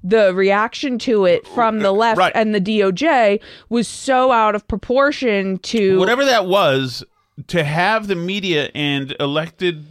the 0.05 0.35
reaction 0.35 0.99
to 1.01 1.25
it 1.25 1.47
from 1.49 1.79
the 1.81 1.91
left 1.91 2.19
Right. 2.19 2.33
and 2.35 2.55
the 2.55 2.61
DOJ 2.61 3.41
was 3.71 3.89
so 3.89 4.31
out 4.31 4.55
of 4.55 4.69
proportion 4.69 5.59
to 5.61 5.99
whatever 5.99 6.25
that 6.27 6.47
was 6.47 7.03
to 7.49 7.65
have 7.65 8.07
the 8.07 8.15
media 8.15 8.71
and 8.75 9.17
elected 9.19 9.85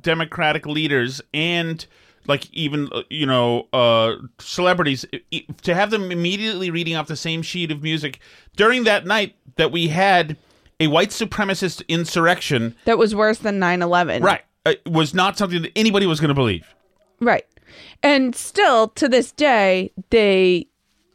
democratic 0.00 0.66
leaders 0.66 1.20
and 1.32 1.86
like 2.26 2.48
even 2.52 2.88
uh, 2.92 3.02
you 3.10 3.26
know 3.26 3.68
uh 3.72 4.14
celebrities 4.38 5.04
to 5.62 5.74
have 5.74 5.90
them 5.90 6.10
immediately 6.10 6.70
reading 6.70 6.96
off 6.96 7.06
the 7.06 7.16
same 7.16 7.42
sheet 7.42 7.70
of 7.70 7.82
music 7.82 8.18
during 8.56 8.84
that 8.84 9.06
night 9.06 9.36
that 9.56 9.70
we 9.70 9.88
had 9.88 10.36
a 10.80 10.86
white 10.86 11.10
supremacist 11.10 11.86
insurrection 11.86 12.74
that 12.86 12.96
was 12.98 13.14
worse 13.14 13.38
than 13.38 13.60
9/11. 13.60 14.22
right 14.22 14.42
uh, 14.66 14.72
was 14.86 15.12
not 15.12 15.36
something 15.36 15.60
that 15.62 15.70
anybody 15.76 16.06
was 16.06 16.18
going 16.18 16.28
to 16.30 16.34
believe 16.34 16.66
Right. 17.20 17.46
And 18.02 18.34
still 18.34 18.88
to 18.88 19.08
this 19.08 19.32
day 19.32 19.92
they 20.10 20.66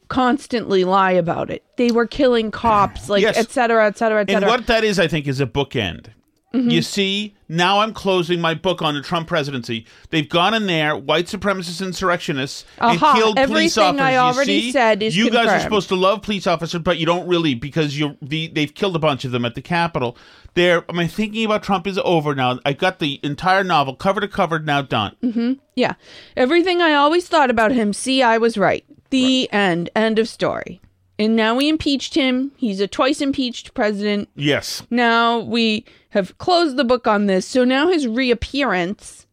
constantly 0.07 0.83
lie 0.83 1.11
about 1.11 1.49
it. 1.51 1.63
They 1.77 1.91
were 1.91 2.07
killing 2.07 2.49
cops 2.51 3.09
like 3.09 3.21
Yes. 3.21 3.37
et 3.37 3.51
cetera, 3.51 3.85
et 3.87 3.97
cetera, 3.97 4.21
et 4.21 4.29
cetera. 4.29 4.41
And 4.41 4.45
what 4.47 4.67
that 4.67 4.83
is, 4.83 4.99
I 4.99 5.07
think, 5.07 5.27
is 5.27 5.39
a 5.39 5.45
bookend. 5.45 6.07
Mm-hmm. 6.53 6.69
You 6.71 6.81
see, 6.81 7.35
now 7.47 7.79
I'm 7.79 7.93
closing 7.93 8.41
my 8.41 8.55
book 8.55 8.81
on 8.81 8.95
the 8.95 9.01
Trump 9.01 9.27
presidency. 9.27 9.85
They've 10.09 10.27
gone 10.27 10.55
in 10.55 10.65
there, 10.65 10.97
white 10.97 11.27
supremacist 11.27 11.85
insurrectionists, 11.85 12.65
Aha, 12.79 12.89
and 13.11 13.19
killed 13.19 13.35
police 13.35 13.77
everything 13.77 13.99
officers. 13.99 14.01
I 14.01 14.11
You 14.13 14.17
already 14.17 14.61
see? 14.61 14.71
said 14.71 15.03
is 15.03 15.15
you 15.15 15.29
guys 15.29 15.47
are 15.47 15.59
supposed 15.59 15.89
to 15.89 15.95
love 15.95 16.23
police 16.23 16.47
officers, 16.47 16.81
but 16.81 16.97
you 16.97 17.05
don't 17.05 17.27
really 17.27 17.53
because 17.53 17.99
you're 17.99 18.15
the, 18.21 18.47
they've 18.47 18.73
killed 18.73 18.95
a 18.95 18.99
bunch 18.99 19.25
of 19.25 19.31
them 19.31 19.45
at 19.45 19.53
the 19.53 19.61
Capitol. 19.61 20.17
There, 20.55 20.83
my 20.91 21.05
thinking 21.05 21.45
about 21.45 21.61
Trump 21.61 21.85
is 21.85 21.99
over 22.03 22.33
now. 22.33 22.59
I 22.65 22.73
got 22.73 22.97
the 22.97 23.19
entire 23.21 23.63
novel 23.63 23.95
cover 23.95 24.19
to 24.19 24.27
cover 24.27 24.57
now 24.57 24.81
done. 24.81 25.59
yeah. 25.75 25.93
Everything 26.35 26.81
I 26.81 26.93
always 26.95 27.27
thought 27.27 27.51
about 27.51 27.71
him, 27.71 27.93
see 27.93 28.23
I 28.23 28.39
was 28.39 28.57
right. 28.57 28.83
The 29.11 29.51
end. 29.51 29.89
End 29.95 30.17
of 30.17 30.27
story. 30.27 30.81
And 31.19 31.35
now 31.35 31.53
we 31.53 31.67
impeached 31.67 32.15
him. 32.15 32.53
He's 32.55 32.79
a 32.79 32.87
twice 32.87 33.19
impeached 33.19 33.73
president. 33.73 34.29
Yes, 34.35 34.81
Now 34.89 35.39
we 35.39 35.85
have 36.11 36.37
closed 36.37 36.77
the 36.77 36.85
book 36.85 37.05
on 37.05 37.27
this. 37.27 37.45
So 37.45 37.65
now 37.65 37.89
his 37.89 38.07
reappearance 38.07 39.27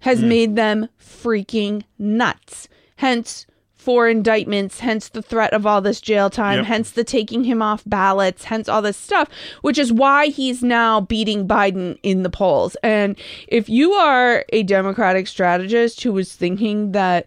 has 0.00 0.20
hmm. 0.20 0.28
made 0.28 0.56
them 0.56 0.88
freaking 0.98 1.84
nuts. 1.98 2.66
Hence, 2.96 3.46
four 3.74 4.08
indictments, 4.08 4.80
hence 4.80 5.08
the 5.08 5.22
threat 5.22 5.52
of 5.52 5.66
all 5.66 5.80
this 5.80 6.00
jail 6.00 6.28
time, 6.30 6.58
Yep. 6.58 6.66
hence 6.66 6.90
the 6.90 7.04
taking 7.04 7.44
him 7.44 7.62
off 7.62 7.82
ballots, 7.86 8.44
hence 8.44 8.68
all 8.68 8.82
this 8.82 8.96
stuff, 8.96 9.28
which 9.62 9.78
is 9.78 9.92
why 9.92 10.26
he's 10.26 10.62
now 10.62 11.00
beating 11.00 11.46
Biden 11.46 11.98
in 12.02 12.22
the 12.22 12.30
polls. 12.30 12.76
And 12.82 13.18
if 13.48 13.68
you 13.68 13.92
are 13.92 14.44
a 14.50 14.62
Democratic 14.62 15.26
strategist 15.28 16.02
who 16.02 16.12
was 16.12 16.34
thinking 16.34 16.92
that 16.92 17.26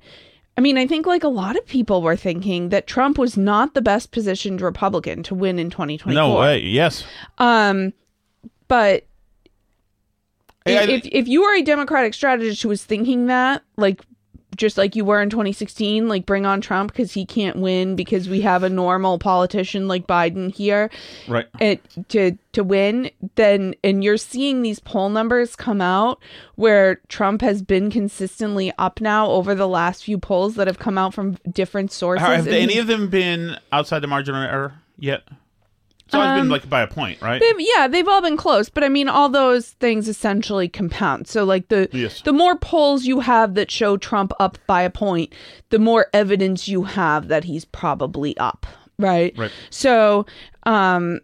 I 0.58 0.62
mean, 0.62 0.78
I 0.78 0.86
think 0.86 1.06
like 1.08 1.24
a 1.24 1.28
lot 1.30 1.56
of 1.58 1.66
people 1.66 2.02
were 2.02 2.16
thinking 2.16 2.70
that 2.70 2.86
Trump 2.88 3.18
was 3.18 3.36
not 3.36 3.74
the 3.74 3.82
best 3.82 4.12
positioned 4.12 4.62
Republican 4.62 5.24
to 5.24 5.34
win 5.36 5.58
in 5.58 5.70
2024. 5.72 6.14
no 6.14 6.40
way. 6.40 6.60
Yes, 6.60 7.04
Um, 7.40 7.94
but 8.68 9.06
Hey, 10.66 10.78
I- 10.78 10.84
if 10.84 11.06
if 11.12 11.28
you 11.28 11.44
are 11.44 11.56
a 11.56 11.62
Democratic 11.62 12.14
strategist 12.14 12.62
who 12.64 12.70
was 12.70 12.84
thinking 12.86 13.26
that, 13.28 13.64
like 13.78 14.02
just 14.56 14.78
like 14.78 14.96
you 14.96 15.06
were 15.06 15.22
in 15.22 15.30
2016, 15.30 16.08
like 16.08 16.26
bring 16.26 16.46
on 16.46 16.62
Trump 16.62 16.92
because 16.92 17.12
he 17.12 17.26
can't 17.26 17.58
win 17.58 17.96
because 17.96 18.30
we 18.30 18.42
have 18.42 18.64
a 18.64 18.70
normal 18.70 19.20
politician 19.20 19.88
like 19.88 20.08
Biden 20.08 20.54
here 20.54 20.90
right. 21.28 21.48
it, 21.60 21.82
to 22.10 22.38
to 22.54 22.64
win, 22.64 23.10
then 23.36 23.76
and 23.84 24.04
you're 24.04 24.18
seeing 24.18 24.62
these 24.62 24.80
poll 24.80 25.10
numbers 25.10 25.56
come 25.56 25.82
out 25.82 26.20
where 26.56 26.96
Trump 27.08 27.42
has 27.42 27.62
been 27.62 27.90
consistently 27.90 28.72
up 28.78 29.02
now 29.02 29.28
over 29.30 29.56
the 29.56 29.68
last 29.68 30.04
few 30.04 30.18
polls 30.18 30.56
that 30.56 30.68
have 30.68 30.80
come 30.80 30.98
out 30.98 31.14
from 31.14 31.38
different 31.52 31.92
sources. 31.92 32.26
Have 32.28 32.48
and 32.48 32.56
any 32.56 32.78
of 32.78 32.88
them 32.88 33.10
been 33.10 33.58
outside 33.72 34.00
the 34.00 34.08
margin 34.08 34.36
of 34.36 34.44
error 34.44 34.74
yet? 34.98 35.24
It's 36.06 36.16
always 36.16 36.32
been 36.32 36.42
Um, 36.42 36.50
like 36.50 36.70
by 36.70 36.82
a 36.82 36.88
point, 36.88 37.22
right? 37.22 37.42
They've, 37.42 37.68
yeah, 37.76 37.88
they've 37.88 38.08
all 38.08 38.22
been 38.22 38.38
close, 38.38 38.70
but 38.70 38.84
I 38.84 38.90
mean, 38.90 39.08
all 39.08 39.30
those 39.30 39.70
things 39.80 40.08
essentially 40.08 40.68
compound. 40.68 41.28
So, 41.28 41.44
like 41.44 41.70
the 41.70 41.90
Yes. 41.92 42.22
the 42.22 42.34
more 42.34 42.56
polls 42.58 43.06
you 43.06 43.22
have 43.22 43.56
that 43.56 43.72
show 43.72 43.98
Trump 43.98 44.34
up 44.40 44.58
by 44.68 44.82
a 44.84 44.90
point, 44.90 45.34
the 45.70 45.80
more 45.80 46.08
evidence 46.14 46.68
you 46.68 46.84
have 46.84 47.30
that 47.30 47.46
he's 47.46 47.66
probably 47.66 48.38
up 48.38 48.66
right? 49.00 49.34
Right. 49.38 49.52
So, 49.70 50.26
um, 50.64 51.20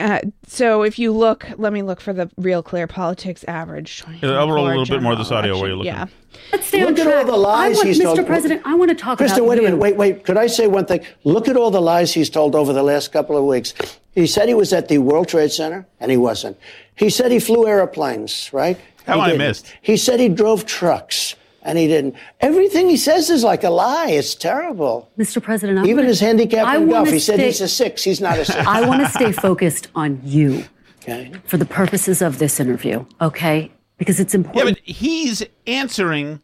uh, 0.00 0.20
so 0.46 0.82
if 0.82 0.98
you 0.98 1.12
look, 1.12 1.46
let 1.58 1.72
me 1.72 1.82
look 1.82 2.00
for 2.00 2.12
the 2.12 2.30
Real 2.36 2.62
Clear 2.62 2.86
Politics 2.86 3.44
average. 3.46 4.02
Yeah, 4.22 4.30
I'll 4.32 4.50
roll 4.50 4.66
a 4.66 4.68
little 4.68 4.86
bit 4.86 5.02
more 5.02 5.12
of 5.12 5.18
this 5.18 5.28
general 5.28 5.42
audio 5.44 5.58
while 5.58 5.66
you're 5.68 5.76
looking. 5.76 5.92
Yeah. 5.92 6.06
Let's 6.52 6.66
stay 6.66 6.84
Look 6.84 6.98
on 6.98 7.06
at 7.08 7.14
all 7.18 7.24
the 7.24 7.36
lies 7.36 7.74
I 7.76 7.78
want, 7.78 7.88
he's 7.88 8.00
Mr. 8.00 8.14
told- 8.16 8.26
President, 8.26 8.62
I 8.64 8.74
want 8.74 8.88
to 8.90 8.94
talk 8.94 9.18
Kristen, 9.18 9.40
about 9.40 9.48
wait 9.50 9.58
a 9.58 9.62
minute. 9.62 9.78
Wait, 9.78 9.96
wait. 9.96 10.24
Could 10.24 10.36
I 10.36 10.46
say 10.46 10.66
one 10.66 10.86
thing? 10.86 11.04
Look 11.24 11.48
at 11.48 11.56
all 11.56 11.70
the 11.70 11.80
lies 11.82 12.12
he's 12.14 12.30
told 12.30 12.54
over 12.54 12.72
the 12.72 12.82
last 12.82 13.12
couple 13.12 13.36
of 13.36 13.44
weeks. 13.44 13.74
He 14.12 14.26
said 14.26 14.48
he 14.48 14.54
was 14.54 14.72
at 14.72 14.88
the 14.88 14.98
World 14.98 15.28
Trade 15.28 15.52
Center, 15.52 15.86
and 16.00 16.10
he 16.10 16.16
wasn't. 16.16 16.56
He 16.94 17.10
said 17.10 17.30
he 17.30 17.38
flew 17.40 17.66
airplanes, 17.66 18.50
right? 18.52 18.78
How 19.06 19.16
He 19.16 19.20
I 19.20 19.26
didn't. 19.28 19.38
missed. 19.38 19.72
He 19.82 19.96
said 19.96 20.20
he 20.20 20.28
drove 20.28 20.66
trucks, 20.66 21.34
and 21.62 21.78
he 21.78 21.86
didn't. 21.86 22.14
Everything 22.40 22.88
he 22.88 22.96
says 22.96 23.30
is 23.30 23.44
like 23.44 23.64
a 23.64 23.70
lie. 23.70 24.10
It's 24.10 24.34
terrible. 24.34 25.10
Mr. 25.18 25.42
President, 25.42 25.78
I 25.78 25.82
Even 25.84 25.96
wanna- 25.96 26.08
his 26.08 26.20
handicap 26.20 26.74
in 26.76 26.88
golf. 26.88 27.06
wanna 27.06 27.10
He 27.10 27.18
said 27.18 27.40
he's 27.40 27.60
a 27.60 27.68
six. 27.68 28.02
He's 28.04 28.20
not 28.20 28.38
a 28.38 28.44
six. 28.44 28.58
I 28.66 28.86
want 28.86 29.02
to 29.02 29.08
stay 29.10 29.32
focused 29.32 29.88
on 29.94 30.20
you 30.24 30.64
okay. 31.02 31.32
for 31.44 31.56
the 31.56 31.66
purposes 31.66 32.22
of 32.22 32.38
this 32.38 32.60
interview, 32.60 33.04
okay? 33.20 33.70
Because 33.98 34.18
it's 34.20 34.34
important. 34.34 34.56
Yeah, 34.56 34.68
important. 34.70 34.86
but 34.86 34.96
he's 34.96 35.42
answering 35.66 36.40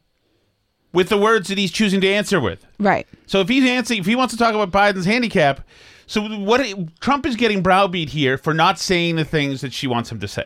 with 0.93 1.09
the 1.09 1.19
words 1.19 1.49
that 1.49 1.59
he's 1.59 1.71
choosing 1.73 2.01
to 2.01 2.09
answer 2.09 2.41
with. 2.41 2.67
Right. 2.79 3.07
So 3.27 3.41
if 3.41 3.49
he's 3.49 3.69
answering, 3.69 4.01
if 4.01 4.07
he 4.07 4.17
wants 4.17 4.35
to 4.35 4.39
talk 4.39 4.55
about 4.55 4.71
Biden's 4.71 5.05
handicap, 5.07 5.61
so 6.07 6.23
what 6.39 6.65
Trump 7.01 7.27
is 7.27 7.37
getting 7.37 7.63
browbeat 7.63 8.11
here 8.11 8.39
for 8.39 8.55
not 8.55 8.79
saying 8.79 9.17
the 9.17 9.25
things 9.25 9.61
that 9.63 9.73
she 9.73 9.87
wants 9.87 10.11
him 10.13 10.21
to 10.21 10.29
say. 10.29 10.45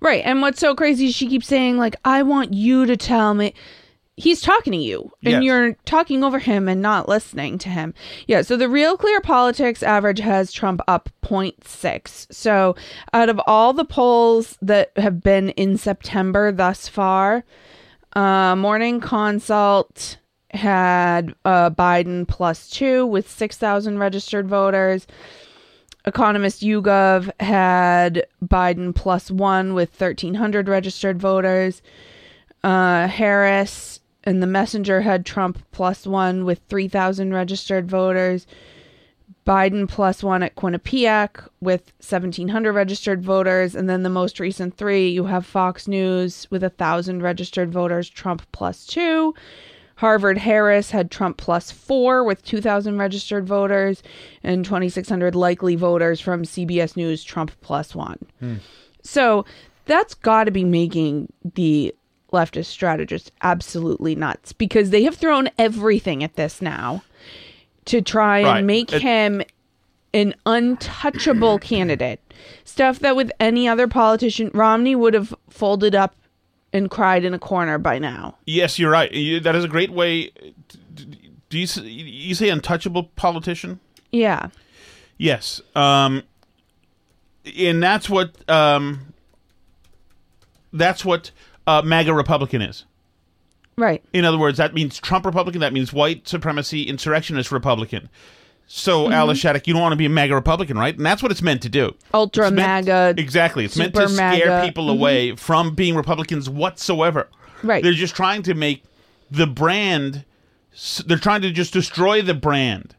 Right. 0.00 0.22
And 0.24 0.40
what's 0.42 0.60
so 0.60 0.74
crazy 0.74 1.06
is 1.06 1.14
she 1.14 1.26
keeps 1.28 1.46
saying, 1.46 1.78
like, 1.78 1.96
I 2.04 2.22
want 2.22 2.52
you 2.52 2.86
to 2.86 2.96
tell 2.96 3.34
me. 3.34 3.54
He's 4.16 4.40
talking 4.40 4.72
to 4.72 4.78
you 4.78 5.10
and 5.24 5.32
Yes. 5.32 5.42
you're 5.42 5.72
talking 5.86 6.22
over 6.22 6.38
him 6.38 6.68
and 6.68 6.80
not 6.80 7.08
listening 7.08 7.58
to 7.58 7.68
him. 7.68 7.94
Yeah. 8.28 8.42
So 8.42 8.56
the 8.56 8.68
Real 8.68 8.96
Clear 8.96 9.20
Politics 9.20 9.82
average 9.82 10.20
has 10.20 10.52
Trump 10.52 10.80
up 10.86 11.08
0.6. 11.24 12.28
So 12.30 12.76
out 13.12 13.28
of 13.28 13.40
all 13.46 13.72
the 13.72 13.84
polls 13.84 14.56
that 14.62 14.92
have 14.96 15.20
been 15.20 15.48
in 15.50 15.76
September 15.78 16.52
thus 16.52 16.86
far, 16.88 17.44
uh, 18.14 18.54
Morning 18.54 19.00
Consult 19.00 20.18
had 20.52 21.34
uh, 21.44 21.70
Biden 21.70 22.28
plus 22.28 22.70
two 22.70 23.04
with 23.04 23.28
6,000 23.28 23.98
registered 23.98 24.48
voters. 24.48 25.08
Economist 26.06 26.62
YouGov 26.62 27.30
had 27.40 28.26
Biden 28.44 28.94
plus 28.94 29.28
one 29.30 29.74
with 29.74 29.90
1,300 30.00 30.68
registered 30.68 31.18
voters. 31.20 31.82
Uh, 32.62 33.08
Harris 33.08 34.00
and 34.24 34.42
the 34.42 34.46
Messenger 34.46 35.02
had 35.02 35.24
Trump 35.24 35.62
plus 35.70 36.06
one 36.06 36.44
with 36.44 36.60
3,000 36.68 37.32
registered 37.32 37.88
voters. 37.88 38.46
Biden 39.46 39.86
plus 39.86 40.22
one 40.22 40.42
at 40.42 40.56
Quinnipiac 40.56 41.46
with 41.60 41.92
1,700 42.00 42.72
registered 42.72 43.22
voters. 43.22 43.74
And 43.74 43.88
then 43.88 44.02
the 44.02 44.08
most 44.08 44.40
recent 44.40 44.76
three, 44.76 45.08
you 45.10 45.24
have 45.24 45.44
Fox 45.44 45.86
News 45.86 46.46
with 46.50 46.62
1,000 46.62 47.22
registered 47.22 47.70
voters, 47.70 48.08
Trump 48.08 48.42
plus 48.52 48.86
two. 48.86 49.34
Harvard 49.96 50.38
Harris 50.38 50.90
had 50.90 51.10
Trump 51.10 51.36
plus 51.36 51.70
four 51.70 52.24
with 52.24 52.44
2,000 52.44 52.98
registered 52.98 53.46
voters, 53.46 54.02
and 54.42 54.64
2,600 54.64 55.34
likely 55.34 55.76
voters 55.76 56.20
from 56.20 56.42
CBS 56.42 56.96
News, 56.96 57.22
Trump 57.22 57.52
plus 57.60 57.94
one. 57.94 58.18
Hmm. 58.40 58.56
So 59.02 59.44
that's 59.84 60.14
got 60.14 60.44
to 60.44 60.50
be 60.50 60.64
making 60.64 61.32
the 61.54 61.94
leftist 62.34 62.66
strategists 62.66 63.30
absolutely 63.42 64.14
nuts 64.14 64.52
because 64.52 64.90
they 64.90 65.04
have 65.04 65.14
thrown 65.16 65.48
everything 65.58 66.22
at 66.22 66.36
this 66.36 66.60
now 66.60 67.02
to 67.86 68.02
try 68.02 68.38
and 68.40 68.46
Right. 68.48 68.64
make 68.64 68.92
It- 68.92 69.02
him 69.02 69.42
an 70.12 70.34
untouchable 70.46 71.58
candidate. 71.72 72.20
Stuff 72.64 72.98
that 73.00 73.16
with 73.16 73.32
any 73.40 73.66
other 73.66 73.88
politician, 73.88 74.50
Romney 74.54 74.94
would 74.94 75.14
have 75.14 75.34
folded 75.50 75.94
up 75.94 76.14
and 76.72 76.90
cried 76.90 77.24
in 77.24 77.32
a 77.34 77.38
corner 77.38 77.78
by 77.78 77.98
now. 77.98 78.36
Yes, 78.46 78.78
you're 78.78 78.90
right. 78.90 79.10
That 79.42 79.54
is 79.56 79.64
a 79.64 79.68
great 79.68 79.90
way. 79.90 80.30
Do 81.48 81.58
you 81.58 81.66
you 81.84 82.34
say 82.34 82.48
untouchable 82.48 83.04
politician? 83.16 83.80
Yeah. 84.12 84.48
Yes. 85.18 85.60
Um, 85.76 86.22
and 87.56 87.82
that's 87.82 88.08
what 88.10 88.32
um, 88.50 89.12
that's 90.72 91.04
what 91.04 91.30
uh, 91.66 91.82
MAGA 91.82 92.12
Republican 92.14 92.62
is. 92.62 92.84
Right. 93.76 94.04
In 94.12 94.24
other 94.24 94.38
words, 94.38 94.58
that 94.58 94.72
means 94.74 94.98
Trump 95.00 95.26
Republican. 95.26 95.60
That 95.60 95.72
means 95.72 95.92
white 95.92 96.28
supremacy 96.28 96.84
insurrectionist 96.84 97.50
Republican. 97.50 98.08
So, 98.66 99.10
Alice 99.10 99.38
Shattuck, 99.38 99.66
you 99.66 99.74
don't 99.74 99.82
want 99.82 99.92
to 99.92 99.96
be 99.96 100.06
a 100.06 100.10
MAGA 100.10 100.34
Republican, 100.34 100.78
right? 100.78 100.96
And 100.96 101.04
that's 101.04 101.22
what 101.22 101.30
it's 101.30 101.42
meant 101.42 101.60
to 101.62 101.68
do. 101.68 101.94
Ultra 102.14 102.50
meant- 102.50 102.86
MAGA, 102.86 103.14
Exactly. 103.20 103.64
It's 103.64 103.76
meant 103.76 103.94
to 103.94 104.08
scare 104.08 104.46
MAGA. 104.46 104.66
people 104.66 104.88
away 104.90 105.36
from 105.36 105.74
being 105.74 105.94
Republicans 105.96 106.48
whatsoever. 106.48 107.28
Right. 107.62 107.82
They're 107.82 107.92
just 107.92 108.14
trying 108.16 108.42
to 108.44 108.54
make 108.54 108.82
the 109.30 109.46
brand. 109.46 110.24
They're 111.04 111.18
trying 111.18 111.42
to 111.42 111.50
just 111.50 111.72
destroy 111.72 112.22
the 112.22 112.34
brand. 112.34 112.94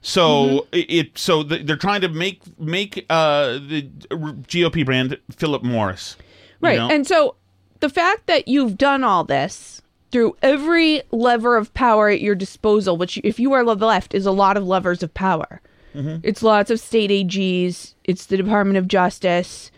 So 0.00 0.66
Mm-hmm. 0.72 0.90
it, 0.90 1.18
so 1.18 1.42
th- 1.42 1.66
they're 1.66 1.76
trying 1.76 2.00
to 2.00 2.08
make 2.08 2.40
make 2.58 3.04
uh, 3.10 3.58
the 3.58 3.82
GOP 4.10 4.86
brand 4.86 5.18
Philip 5.30 5.62
Morris. 5.62 6.16
you 6.18 6.24
Right. 6.68 6.78
know? 6.78 6.88
And 6.90 7.06
so 7.06 7.36
the 7.80 7.88
fact 7.88 8.26
that 8.26 8.48
you've 8.48 8.78
done 8.78 9.02
all 9.04 9.24
this 9.24 9.82
through 10.12 10.36
every 10.42 11.02
lever 11.12 11.56
of 11.56 11.72
power 11.74 12.08
at 12.08 12.20
your 12.20 12.34
disposal, 12.34 12.96
which 12.96 13.18
if 13.22 13.38
you 13.38 13.52
are 13.52 13.64
the 13.64 13.86
left 13.86 14.14
is 14.14 14.26
a 14.26 14.32
lot 14.32 14.56
of 14.56 14.66
levers 14.66 15.02
of 15.02 15.12
power. 15.14 15.60
Mm-hmm. 15.94 16.18
It's 16.22 16.42
lots 16.42 16.70
of 16.70 16.78
state 16.80 17.10
AGs, 17.10 17.94
it's 18.04 18.26
the 18.26 18.36
Department 18.36 18.76
of 18.78 18.86
Justice, 18.88 19.70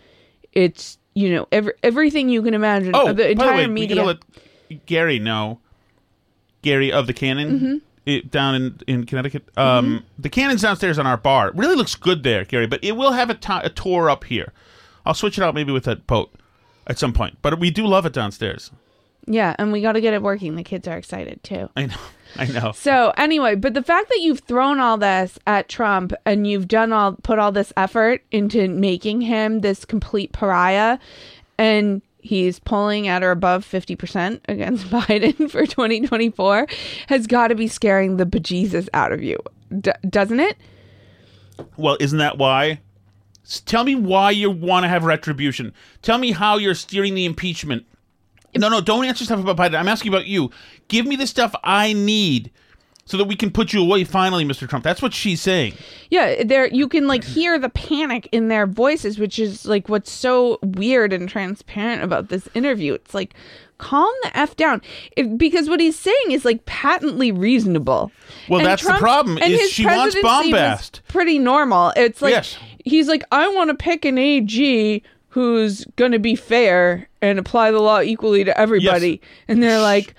it's 0.51 0.97
you 1.15 1.31
know 1.33 1.47
every, 1.51 1.73
everything 1.83 2.29
you 2.29 2.41
can 2.41 2.53
imagine. 2.53 2.91
Oh, 2.95 3.07
Uh, 3.07 3.13
the 3.13 3.23
by 3.23 3.29
entire 3.29 3.51
the 3.51 3.57
way, 3.57 3.67
media. 3.67 4.01
we 4.01 4.07
let 4.07 4.85
Gary 4.85 5.19
know. 5.19 5.59
Gary 6.61 6.91
of 6.91 7.07
the 7.07 7.13
Cannon 7.13 7.49
Mm-hmm. 7.59 7.77
it, 8.05 8.31
down 8.31 8.55
in 8.55 8.79
in 8.87 9.05
Connecticut. 9.05 9.43
Um, 9.57 10.03
The 10.17 10.29
Cannon's 10.29 10.61
downstairs 10.61 10.97
on 10.99 11.05
our 11.07 11.17
bar. 11.17 11.49
It 11.49 11.55
really 11.55 11.75
looks 11.75 11.95
good 11.95 12.23
there, 12.23 12.45
Gary. 12.45 12.67
But 12.67 12.83
it 12.83 12.93
will 12.93 13.11
have 13.13 13.29
a 13.29 13.37
a 13.63 13.69
tour 13.69 14.09
up 14.09 14.23
here. 14.25 14.51
I'll 15.05 15.13
switch 15.13 15.37
it 15.37 15.43
out 15.43 15.53
maybe 15.55 15.71
with 15.71 15.83
that 15.85 16.07
boat 16.07 16.31
at 16.87 16.99
some 16.99 17.13
point. 17.13 17.37
But 17.41 17.59
we 17.59 17.69
do 17.71 17.85
love 17.85 18.05
it 18.05 18.13
downstairs. 18.13 18.71
yeah, 19.25 19.55
and 19.57 19.71
we 19.71 19.81
got 19.81 19.93
to 19.93 20.01
get 20.01 20.13
it 20.13 20.21
working. 20.21 20.55
The 20.55 20.63
kids 20.63 20.87
are 20.87 20.97
excited 20.97 21.43
too. 21.43 21.69
I 21.75 21.85
know. 21.87 21.95
I 22.35 22.45
know. 22.47 22.71
So 22.73 23.13
anyway, 23.15 23.53
but 23.55 23.73
the 23.75 23.83
fact 23.83 24.09
that 24.09 24.19
you've 24.19 24.39
thrown 24.39 24.79
all 24.79 24.97
this 24.97 25.37
at 25.45 25.69
Trump 25.69 26.13
and 26.25 26.47
you've 26.47 26.67
done 26.67 26.91
all 26.91 27.13
put 27.21 27.37
all 27.39 27.51
this 27.51 27.71
effort 27.77 28.23
into 28.31 28.67
making 28.67 29.21
him 29.21 29.61
this 29.61 29.85
complete 29.85 30.31
pariah 30.31 30.97
and 31.59 32.01
he's 32.21 32.57
polling 32.59 33.07
at 33.07 33.21
or 33.21 33.29
above 33.31 33.63
50% 33.65 34.39
against 34.47 34.85
Biden 34.89 35.51
for 35.51 35.65
2024 35.67 36.67
has 37.07 37.27
got 37.27 37.49
to 37.49 37.55
be 37.55 37.67
scaring 37.67 38.17
the 38.17 38.25
bejesus 38.25 38.89
out 38.93 39.11
of 39.11 39.21
you. 39.21 39.37
D- 39.79 39.91
doesn't 40.09 40.39
it? 40.39 40.57
Well, 41.77 41.97
isn't 41.99 42.17
that 42.17 42.37
why? 42.39 42.79
Tell 43.65 43.83
me 43.83 43.95
why 43.95 44.31
you 44.31 44.49
want 44.49 44.83
to 44.83 44.87
have 44.89 45.03
retribution. 45.03 45.73
Tell 46.01 46.17
me 46.17 46.31
how 46.31 46.57
you're 46.57 46.75
steering 46.75 47.13
the 47.13 47.25
impeachment. 47.25 47.85
No, 48.55 48.69
no, 48.69 48.81
don't 48.81 49.05
answer 49.05 49.25
stuff 49.25 49.39
about 49.39 49.57
Biden. 49.57 49.77
I'm 49.79 49.87
asking 49.87 50.13
about 50.13 50.27
you. 50.27 50.51
Give 50.87 51.05
me 51.05 51.15
the 51.15 51.27
stuff 51.27 51.53
I 51.63 51.93
need 51.93 52.51
so 53.05 53.17
that 53.17 53.25
we 53.25 53.35
can 53.35 53.51
put 53.51 53.73
you 53.73 53.81
away 53.81 54.03
finally, 54.05 54.45
Mr. 54.45 54.69
Trump. 54.69 54.83
That's 54.83 55.01
what 55.01 55.13
she's 55.13 55.41
saying. 55.41 55.73
Yeah, 56.09 56.43
there 56.43 56.67
you 56.67 56.87
can 56.87 57.07
like 57.07 57.23
hear 57.23 57.59
the 57.59 57.69
panic 57.69 58.29
in 58.31 58.47
their 58.47 58.65
voices, 58.67 59.17
which 59.19 59.39
is 59.39 59.65
like 59.65 59.89
what's 59.89 60.11
so 60.11 60.59
weird 60.61 61.11
and 61.11 61.27
transparent 61.27 62.03
about 62.03 62.29
this 62.29 62.47
interview. 62.53 62.93
It's 62.93 63.13
like 63.13 63.33
calm 63.79 64.13
the 64.23 64.37
f 64.37 64.55
down, 64.55 64.81
if, 65.17 65.37
because 65.37 65.67
what 65.67 65.81
he's 65.81 65.97
saying 65.99 66.31
is 66.31 66.45
like 66.45 66.65
patently 66.65 67.31
reasonable. 67.31 68.11
Well, 68.47 68.59
And 68.59 68.67
that's 68.67 68.83
the 68.83 68.89
Trump's- 68.89 69.01
problem, 69.01 69.37
and 69.41 69.51
is 69.51 69.59
his 69.61 69.71
she 69.71 69.85
wants 69.85 70.15
bombast. 70.21 71.01
Pretty 71.09 71.39
normal. 71.39 71.91
It's 71.97 72.21
like 72.21 72.31
Yes. 72.31 72.55
He's 72.83 73.07
like, 73.07 73.23
I 73.31 73.47
want 73.49 73.69
to 73.69 73.75
pick 73.75 74.05
an 74.05 74.17
AG 74.17 75.03
who's 75.33 75.83
going 75.95 76.11
to 76.11 76.19
be 76.19 76.35
fair 76.35 77.09
and 77.19 77.39
apply 77.39 77.71
the 77.71 77.79
law 77.79 77.99
equally 77.99 78.43
to 78.43 78.55
everybody. 78.55 79.19
And 79.47 79.63
they're 79.63 79.81
like, 79.81 80.13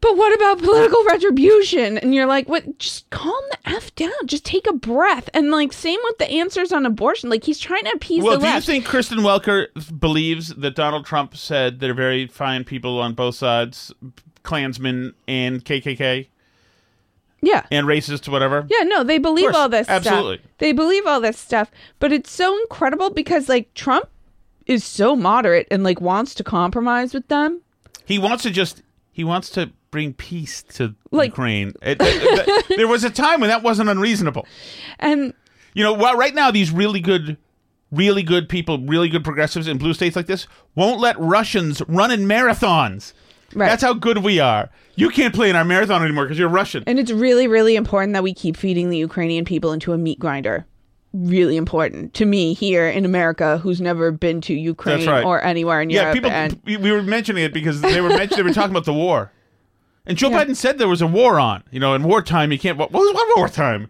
but 0.00 0.16
what 0.16 0.34
about 0.34 0.58
political 0.58 1.04
retribution? 1.04 1.98
And 1.98 2.12
you're 2.12 2.26
like, 2.26 2.48
what? 2.48 2.76
Just 2.80 3.08
calm 3.10 3.40
the 3.52 3.58
F 3.70 3.94
down. 3.94 4.10
Just 4.24 4.44
take 4.44 4.66
a 4.66 4.72
breath. 4.72 5.30
And 5.32 5.52
like, 5.52 5.72
same 5.72 6.00
with 6.02 6.18
the 6.18 6.28
answers 6.28 6.72
on 6.72 6.84
abortion. 6.84 7.30
Like, 7.30 7.44
he's 7.44 7.60
trying 7.60 7.84
to 7.84 7.92
appease 7.92 8.24
Well, 8.24 8.38
the 8.38 8.46
do 8.46 8.52
you 8.54 8.60
think 8.60 8.86
Kristen 8.86 9.18
Welker 9.18 9.68
believes 10.00 10.48
that 10.48 10.74
Donald 10.74 11.06
Trump 11.06 11.36
said 11.36 11.78
they're 11.78 11.94
very 11.94 12.26
fine 12.26 12.64
people 12.64 12.98
on 13.00 13.14
both 13.14 13.36
sides, 13.36 13.94
Klansmen 14.42 15.14
and 15.28 15.64
KKK 15.64 16.26
yeah. 17.42 17.66
and 17.70 17.86
racist, 17.86 18.28
or 18.28 18.30
whatever? 18.32 18.66
Yeah, 18.68 18.82
no, 18.84 19.02
they 19.04 19.18
believe 19.18 19.54
all 19.54 19.68
this 19.68 19.88
absolutely. 19.88 20.38
stuff. 20.38 20.50
They 20.58 20.72
believe 20.72 21.06
all 21.06 21.20
this 21.20 21.38
stuff, 21.38 21.70
but 21.98 22.12
it's 22.12 22.30
so 22.30 22.58
incredible 22.62 23.10
because 23.10 23.48
like 23.48 23.72
Trump 23.74 24.08
is 24.66 24.82
so 24.84 25.14
moderate 25.14 25.66
and 25.70 25.84
like 25.84 26.00
wants 26.00 26.34
to 26.36 26.44
compromise 26.44 27.14
with 27.14 27.28
them. 27.28 27.60
He 28.04 28.18
wants 28.18 28.42
to 28.44 28.50
just 28.50 28.82
he 29.12 29.24
wants 29.24 29.48
to 29.50 29.70
bring 29.90 30.12
peace 30.12 30.62
to 30.62 30.94
Like- 31.10 31.30
Ukraine. 31.30 31.72
It- 31.82 31.98
it- 32.00 32.48
it- 32.48 32.66
there 32.76 32.88
was 32.88 33.02
a 33.04 33.10
time 33.10 33.40
when 33.40 33.48
that 33.50 33.62
wasn't 33.62 33.88
unreasonable. 33.88 34.46
And 34.98 35.32
You 35.74 35.82
know, 35.84 35.92
well, 35.92 36.16
right 36.16 36.34
now 36.34 36.50
these 36.50 36.70
really 36.70 37.00
good, 37.00 37.36
really 37.92 38.22
good 38.22 38.48
people, 38.48 38.78
really 38.78 39.08
good 39.08 39.24
progressives 39.24 39.68
in 39.68 39.78
blue 39.78 39.94
states 39.94 40.16
like 40.16 40.26
this 40.26 40.46
won't 40.74 41.00
let 41.00 41.18
Russians 41.18 41.80
run 41.88 42.10
in 42.10 42.26
marathons. 42.26 43.12
Right. 43.54 43.68
That's 43.68 43.82
how 43.82 43.94
good 43.94 44.18
we 44.18 44.40
are. 44.40 44.68
You 44.96 45.10
can't 45.10 45.34
play 45.34 45.50
in 45.50 45.56
our 45.56 45.64
marathon 45.64 46.02
anymore 46.02 46.24
because 46.24 46.38
you're 46.38 46.48
Russian. 46.48 46.82
and 46.86 46.98
it's 46.98 47.10
really 47.10 47.46
really 47.46 47.76
important 47.76 48.12
that 48.14 48.22
we 48.22 48.32
keep 48.34 48.56
feeding 48.56 48.90
the 48.90 48.98
Ukrainian 48.98 49.44
people 49.44 49.72
into 49.72 49.92
a 49.92 49.98
meat 49.98 50.18
grinder. 50.18 50.66
Really 51.12 51.56
important 51.56 52.12
to 52.14 52.26
me 52.26 52.52
here 52.52 52.88
in 52.88 53.04
America, 53.06 53.58
who's 53.58 53.80
never 53.80 54.10
been 54.10 54.40
to 54.42 54.54
Ukraine 54.54 55.06
right. 55.08 55.24
or 55.24 55.42
anywhere 55.42 55.80
in 55.80 55.88
yeah, 55.88 56.00
Europe. 56.02 56.14
people. 56.14 56.30
and 56.30 56.60
we 56.64 56.76
we 56.76 56.92
were 56.92 57.02
mentioning 57.02 57.44
it 57.44 57.54
because 57.54 57.80
they 57.80 58.00
were 58.00 58.08
mentioning, 58.10 58.36
they 58.36 58.42
were 58.42 58.52
talking 58.52 58.70
about 58.72 58.84
the 58.84 58.92
war, 58.92 59.32
and 60.06 60.18
Joe 60.18 60.28
Yeah. 60.30 60.44
Biden 60.44 60.56
said 60.56 60.78
there 60.78 60.88
was 60.88 61.00
a 61.02 61.06
war 61.06 61.40
on. 61.40 61.62
You 61.70 61.80
know, 61.80 61.94
in 61.94 62.02
wartime 62.02 62.52
you 62.52 62.58
can't. 62.58 62.76
What 62.76 62.92
was 62.92 63.14
what 63.14 63.36
wartime? 63.38 63.88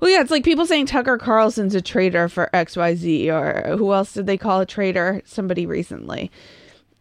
Well, 0.00 0.10
yeah, 0.10 0.20
it's 0.20 0.30
like 0.30 0.44
people 0.44 0.66
saying 0.66 0.86
Tucker 0.86 1.16
Carlson's 1.16 1.74
a 1.74 1.80
traitor 1.80 2.28
for 2.28 2.50
XYZ, 2.52 3.28
or 3.28 3.76
who 3.78 3.94
else 3.94 4.12
did 4.12 4.26
they 4.26 4.36
call 4.36 4.60
a 4.60 4.66
traitor? 4.66 5.22
Somebody 5.24 5.64
recently. 5.64 6.30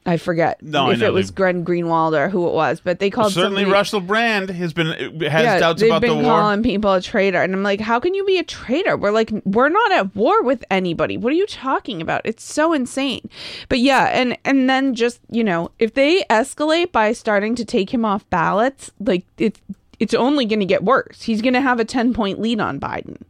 I 0.07 0.17
forget 0.17 0.61
No, 0.61 0.87
I 0.87 0.93
if 0.93 0.99
know. 0.99 1.07
it 1.07 1.13
was 1.13 1.31
Glenn 1.31 1.65
Greenwald 1.65 2.13
or 2.15 2.29
who 2.29 2.47
it 2.47 2.53
was, 2.53 2.79
but 2.79 2.99
they 2.99 3.09
called 3.09 3.33
Certainly, 3.33 3.63
somebody, 3.63 3.73
Russell 3.73 4.01
Brand 4.01 4.49
has 4.51 4.71
been 4.71 4.87
has 5.21 5.43
yeah, 5.43 5.59
doubts 5.59 5.81
they've 5.81 5.99
been 5.99 6.23
calling 6.23 6.61
people 6.61 6.93
a 6.93 7.01
traitor, 7.01 7.41
and 7.41 7.53
I'm 7.53 7.63
like, 7.63 7.79
how 7.81 7.99
can 7.99 8.13
you 8.13 8.23
be 8.23 8.37
a 8.37 8.43
traitor? 8.43 8.95
We're 8.97 9.11
like, 9.11 9.31
we're 9.45 9.69
not 9.69 9.91
at 9.91 10.15
war 10.15 10.43
with 10.43 10.63
anybody. 10.69 11.17
What 11.17 11.33
are 11.33 11.35
you 11.35 11.47
talking 11.47 12.01
about? 12.01 12.21
It's 12.23 12.43
so 12.43 12.71
insane. 12.71 13.27
But 13.67 13.79
yeah, 13.79 14.05
and 14.13 14.37
and 14.45 14.69
then 14.69 14.93
just 14.93 15.21
you 15.31 15.43
know, 15.43 15.71
if 15.79 15.95
they 15.95 16.23
escalate 16.29 16.91
by 16.91 17.11
starting 17.11 17.55
to 17.55 17.65
take 17.65 17.91
him 17.91 18.05
off 18.05 18.29
ballots, 18.29 18.91
like 18.99 19.25
it's 19.39 19.59
it's 19.99 20.13
only 20.13 20.45
going 20.45 20.59
to 20.59 20.65
get 20.65 20.83
worse. 20.83 21.23
He's 21.23 21.41
going 21.41 21.53
to 21.55 21.61
have 21.61 21.79
a 21.79 21.85
ten 21.85 22.13
point 22.13 22.39
lead 22.39 22.59
on 22.59 22.79
Biden. 22.79 23.21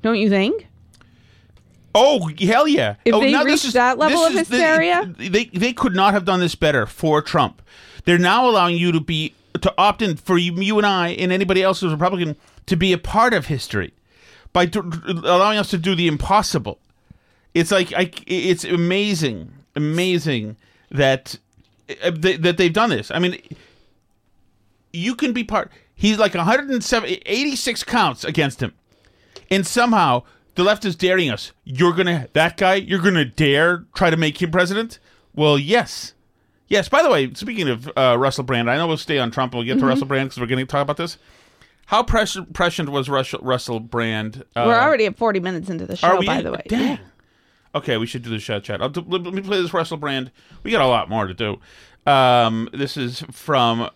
Don't 0.00 0.16
you 0.16 0.30
think? 0.30 0.68
Oh 1.94 2.30
hell 2.40 2.68
yeah! 2.68 2.96
If 3.04 3.14
oh, 3.14 3.20
they 3.20 3.32
now 3.32 3.42
reach 3.42 3.54
this 3.54 3.64
is- 3.66 3.72
that 3.74 3.98
level 3.98 4.24
of 4.24 4.34
is 4.34 4.48
the- 4.48 5.14
they 5.18 5.44
they 5.46 5.72
could 5.72 5.94
not 5.94 6.14
have 6.14 6.24
done 6.24 6.40
this 6.40 6.54
better 6.54 6.86
for 6.86 7.20
Trump. 7.20 7.62
They're 8.04 8.18
now 8.18 8.48
allowing 8.48 8.76
you 8.76 8.92
to 8.92 9.00
be 9.00 9.34
to 9.60 9.74
opt 9.76 10.02
in 10.02 10.16
for 10.16 10.38
you, 10.38 10.54
you 10.54 10.78
and 10.78 10.86
I 10.86 11.08
and 11.08 11.32
anybody 11.32 11.62
else 11.62 11.80
who's 11.80 11.92
Republican 11.92 12.36
to 12.66 12.76
be 12.76 12.92
a 12.92 12.98
part 12.98 13.34
of 13.34 13.46
history 13.46 13.92
by 14.52 14.66
d- 14.66 14.80
allowing 14.80 15.58
us 15.58 15.70
to 15.70 15.78
do 15.78 15.94
the 15.94 16.06
impossible. 16.06 16.78
It's 17.54 17.72
like 17.72 17.92
I, 17.92 18.12
it's 18.26 18.64
amazing, 18.64 19.52
amazing 19.74 20.56
that 20.90 21.36
uh, 22.02 22.12
that 22.12 22.56
they've 22.56 22.72
done 22.72 22.90
this. 22.90 23.10
I 23.10 23.18
mean, 23.18 23.40
you 24.92 25.16
can 25.16 25.32
be 25.32 25.42
part. 25.42 25.72
He's 25.94 26.18
like 26.18 26.34
107, 26.34 27.18
86 27.26 27.84
counts 27.84 28.24
against 28.24 28.62
him 28.62 28.72
and 29.50 29.66
somehow 29.66 30.22
the 30.54 30.64
left 30.64 30.84
is 30.84 30.96
daring 30.96 31.30
us. 31.30 31.52
You're 31.64 31.92
gonna 31.94 32.28
that 32.32 32.56
guy. 32.56 32.74
You're 32.76 33.00
gonna 33.02 33.24
dare 33.24 33.84
try 33.94 34.10
to 34.10 34.16
make 34.16 34.40
him 34.42 34.50
president? 34.50 34.98
Well, 35.34 35.58
yes, 35.58 36.14
yes. 36.68 36.88
By 36.88 37.02
the 37.02 37.10
way, 37.10 37.32
speaking 37.34 37.68
of 37.68 37.90
uh, 37.96 38.16
Russell 38.18 38.44
Brand, 38.44 38.70
I 38.70 38.76
know 38.76 38.86
we'll 38.88 38.96
stay 38.96 39.18
on 39.18 39.30
Trump. 39.30 39.52
and 39.52 39.58
We'll 39.58 39.66
get 39.66 39.72
Mm-hmm. 39.76 39.80
to 39.86 39.86
Russell 39.86 40.06
Brand 40.06 40.28
because 40.28 40.40
we're 40.40 40.46
going 40.46 40.58
to 40.64 40.70
talk 40.70 40.82
about 40.82 40.96
this. 40.96 41.18
How 41.86 42.02
pres- 42.02 42.38
prescient 42.52 42.88
was 42.90 43.08
Russell, 43.08 43.40
Russell 43.42 43.80
Brand? 43.80 44.44
Uh, 44.54 44.64
We're 44.66 44.78
already 44.78 45.06
at 45.06 45.16
40 45.16 45.40
minutes 45.40 45.68
into 45.70 45.86
the 45.86 45.96
show, 45.96 46.18
we? 46.18 46.26
by 46.26 46.40
the 46.42 46.52
way. 46.52 46.62
Dang. 46.68 46.98
Okay, 47.74 47.96
we 47.96 48.06
should 48.06 48.22
do 48.22 48.30
the 48.30 48.38
chat 48.38 48.62
chat. 48.64 48.80
I'll 48.82 48.88
do, 48.88 49.00
let 49.06 49.22
me 49.34 49.40
play 49.42 49.60
this 49.62 49.72
Russell 49.74 49.96
Brand. 49.96 50.30
We 50.62 50.70
got 50.72 50.82
a 50.82 50.86
lot 50.86 51.08
more 51.08 51.26
to 51.26 51.34
do. 51.34 51.58
Um, 52.10 52.68
this 52.72 52.96
is 52.96 53.20
from 53.32 53.90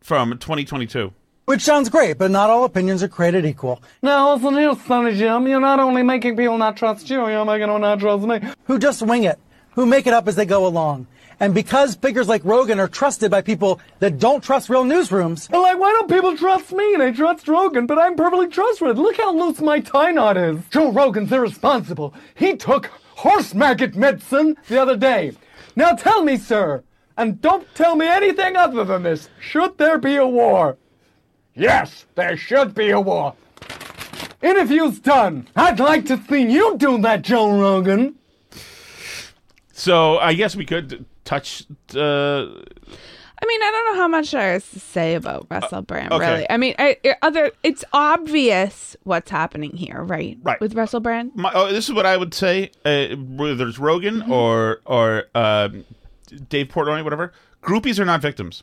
from 0.00 0.30
2022. 0.38 1.12
Which 1.46 1.62
sounds 1.62 1.88
great, 1.88 2.18
but 2.18 2.32
not 2.32 2.50
all 2.50 2.64
opinions 2.64 3.04
are 3.04 3.08
created 3.08 3.46
equal. 3.46 3.80
Now, 4.02 4.34
listen 4.34 4.54
here, 4.54 4.74
Sonny 4.84 5.14
Jim. 5.14 5.46
You're 5.46 5.60
not 5.60 5.78
only 5.78 6.02
making 6.02 6.36
people 6.36 6.58
not 6.58 6.76
trust 6.76 7.08
you, 7.08 7.28
you're 7.28 7.44
making 7.44 7.68
them 7.68 7.80
not 7.80 8.00
trust 8.00 8.26
me. 8.26 8.40
Who 8.64 8.80
just 8.80 9.00
wing 9.00 9.22
it, 9.22 9.38
who 9.70 9.86
make 9.86 10.08
it 10.08 10.12
up 10.12 10.26
as 10.26 10.34
they 10.34 10.44
go 10.44 10.66
along. 10.66 11.06
And 11.38 11.54
because 11.54 11.94
figures 11.94 12.26
like 12.26 12.44
Rogan 12.44 12.80
are 12.80 12.88
trusted 12.88 13.30
by 13.30 13.42
people 13.42 13.78
that 14.00 14.18
don't 14.18 14.42
trust 14.42 14.68
real 14.68 14.82
newsrooms, 14.82 15.48
Well, 15.48 15.62
Like, 15.62 15.78
why 15.78 15.92
don't 15.92 16.10
people 16.10 16.36
trust 16.36 16.72
me? 16.72 16.96
They 16.98 17.12
trust 17.12 17.46
Rogan, 17.46 17.86
but 17.86 17.96
I'm 17.96 18.16
perfectly 18.16 18.48
trustworthy. 18.48 19.00
Look 19.00 19.16
how 19.16 19.32
loose 19.32 19.60
my 19.60 19.78
tie 19.78 20.10
knot 20.10 20.36
is. 20.36 20.58
Joe 20.70 20.90
Rogan's 20.90 21.30
irresponsible. 21.30 22.12
He 22.34 22.56
took 22.56 22.86
horse 23.14 23.54
maggot 23.54 23.94
medicine 23.94 24.56
the 24.66 24.82
other 24.82 24.96
day. 24.96 25.30
Now 25.76 25.92
tell 25.92 26.24
me, 26.24 26.38
sir, 26.38 26.82
and 27.16 27.40
don't 27.40 27.72
tell 27.76 27.94
me 27.94 28.08
anything 28.08 28.56
other 28.56 28.82
than 28.82 29.04
this. 29.04 29.28
Should 29.38 29.78
there 29.78 29.98
be 29.98 30.16
a 30.16 30.26
war? 30.26 30.76
Yes, 31.56 32.04
there 32.14 32.36
should 32.36 32.74
be 32.74 32.90
a 32.90 33.00
war. 33.00 33.34
Interview's 34.42 34.98
done. 35.00 35.48
I'd 35.56 35.80
like 35.80 36.04
to 36.06 36.22
see 36.28 36.42
you 36.52 36.76
do 36.76 36.98
that, 36.98 37.22
Joe 37.22 37.58
Rogan. 37.58 38.16
So 39.72 40.18
I 40.18 40.34
guess 40.34 40.54
we 40.54 40.64
could 40.66 41.06
touch. 41.24 41.64
Uh, 41.94 42.46
I 43.38 43.44
mean, 43.46 43.62
I 43.62 43.70
don't 43.70 43.94
know 43.94 44.00
how 44.02 44.08
much 44.08 44.30
there 44.30 44.54
is 44.54 44.70
to 44.70 44.80
say 44.80 45.14
about 45.14 45.46
Russell 45.50 45.82
Brand, 45.82 46.12
okay. 46.12 46.30
really. 46.30 46.50
I 46.50 46.56
mean, 46.56 46.74
I, 46.78 46.96
I- 47.04 47.16
other 47.22 47.50
it's 47.62 47.84
obvious 47.92 48.96
what's 49.04 49.30
happening 49.30 49.76
here, 49.76 50.02
right? 50.02 50.38
Right. 50.42 50.60
With 50.60 50.74
Russell 50.74 51.00
Brand. 51.00 51.32
my, 51.34 51.50
oh, 51.54 51.70
this 51.72 51.88
is 51.88 51.94
what 51.94 52.06
I 52.06 52.16
would 52.16 52.34
say. 52.34 52.70
Uh, 52.84 53.08
whether 53.16 53.66
it's 53.68 53.78
Rogan 53.78 54.30
or 54.30 54.80
or 54.86 55.24
um, 55.34 55.84
Dave 56.48 56.68
Portnoy, 56.68 57.02
whatever, 57.04 57.32
groupies 57.62 57.98
are 57.98 58.04
not 58.06 58.20
victims. 58.22 58.62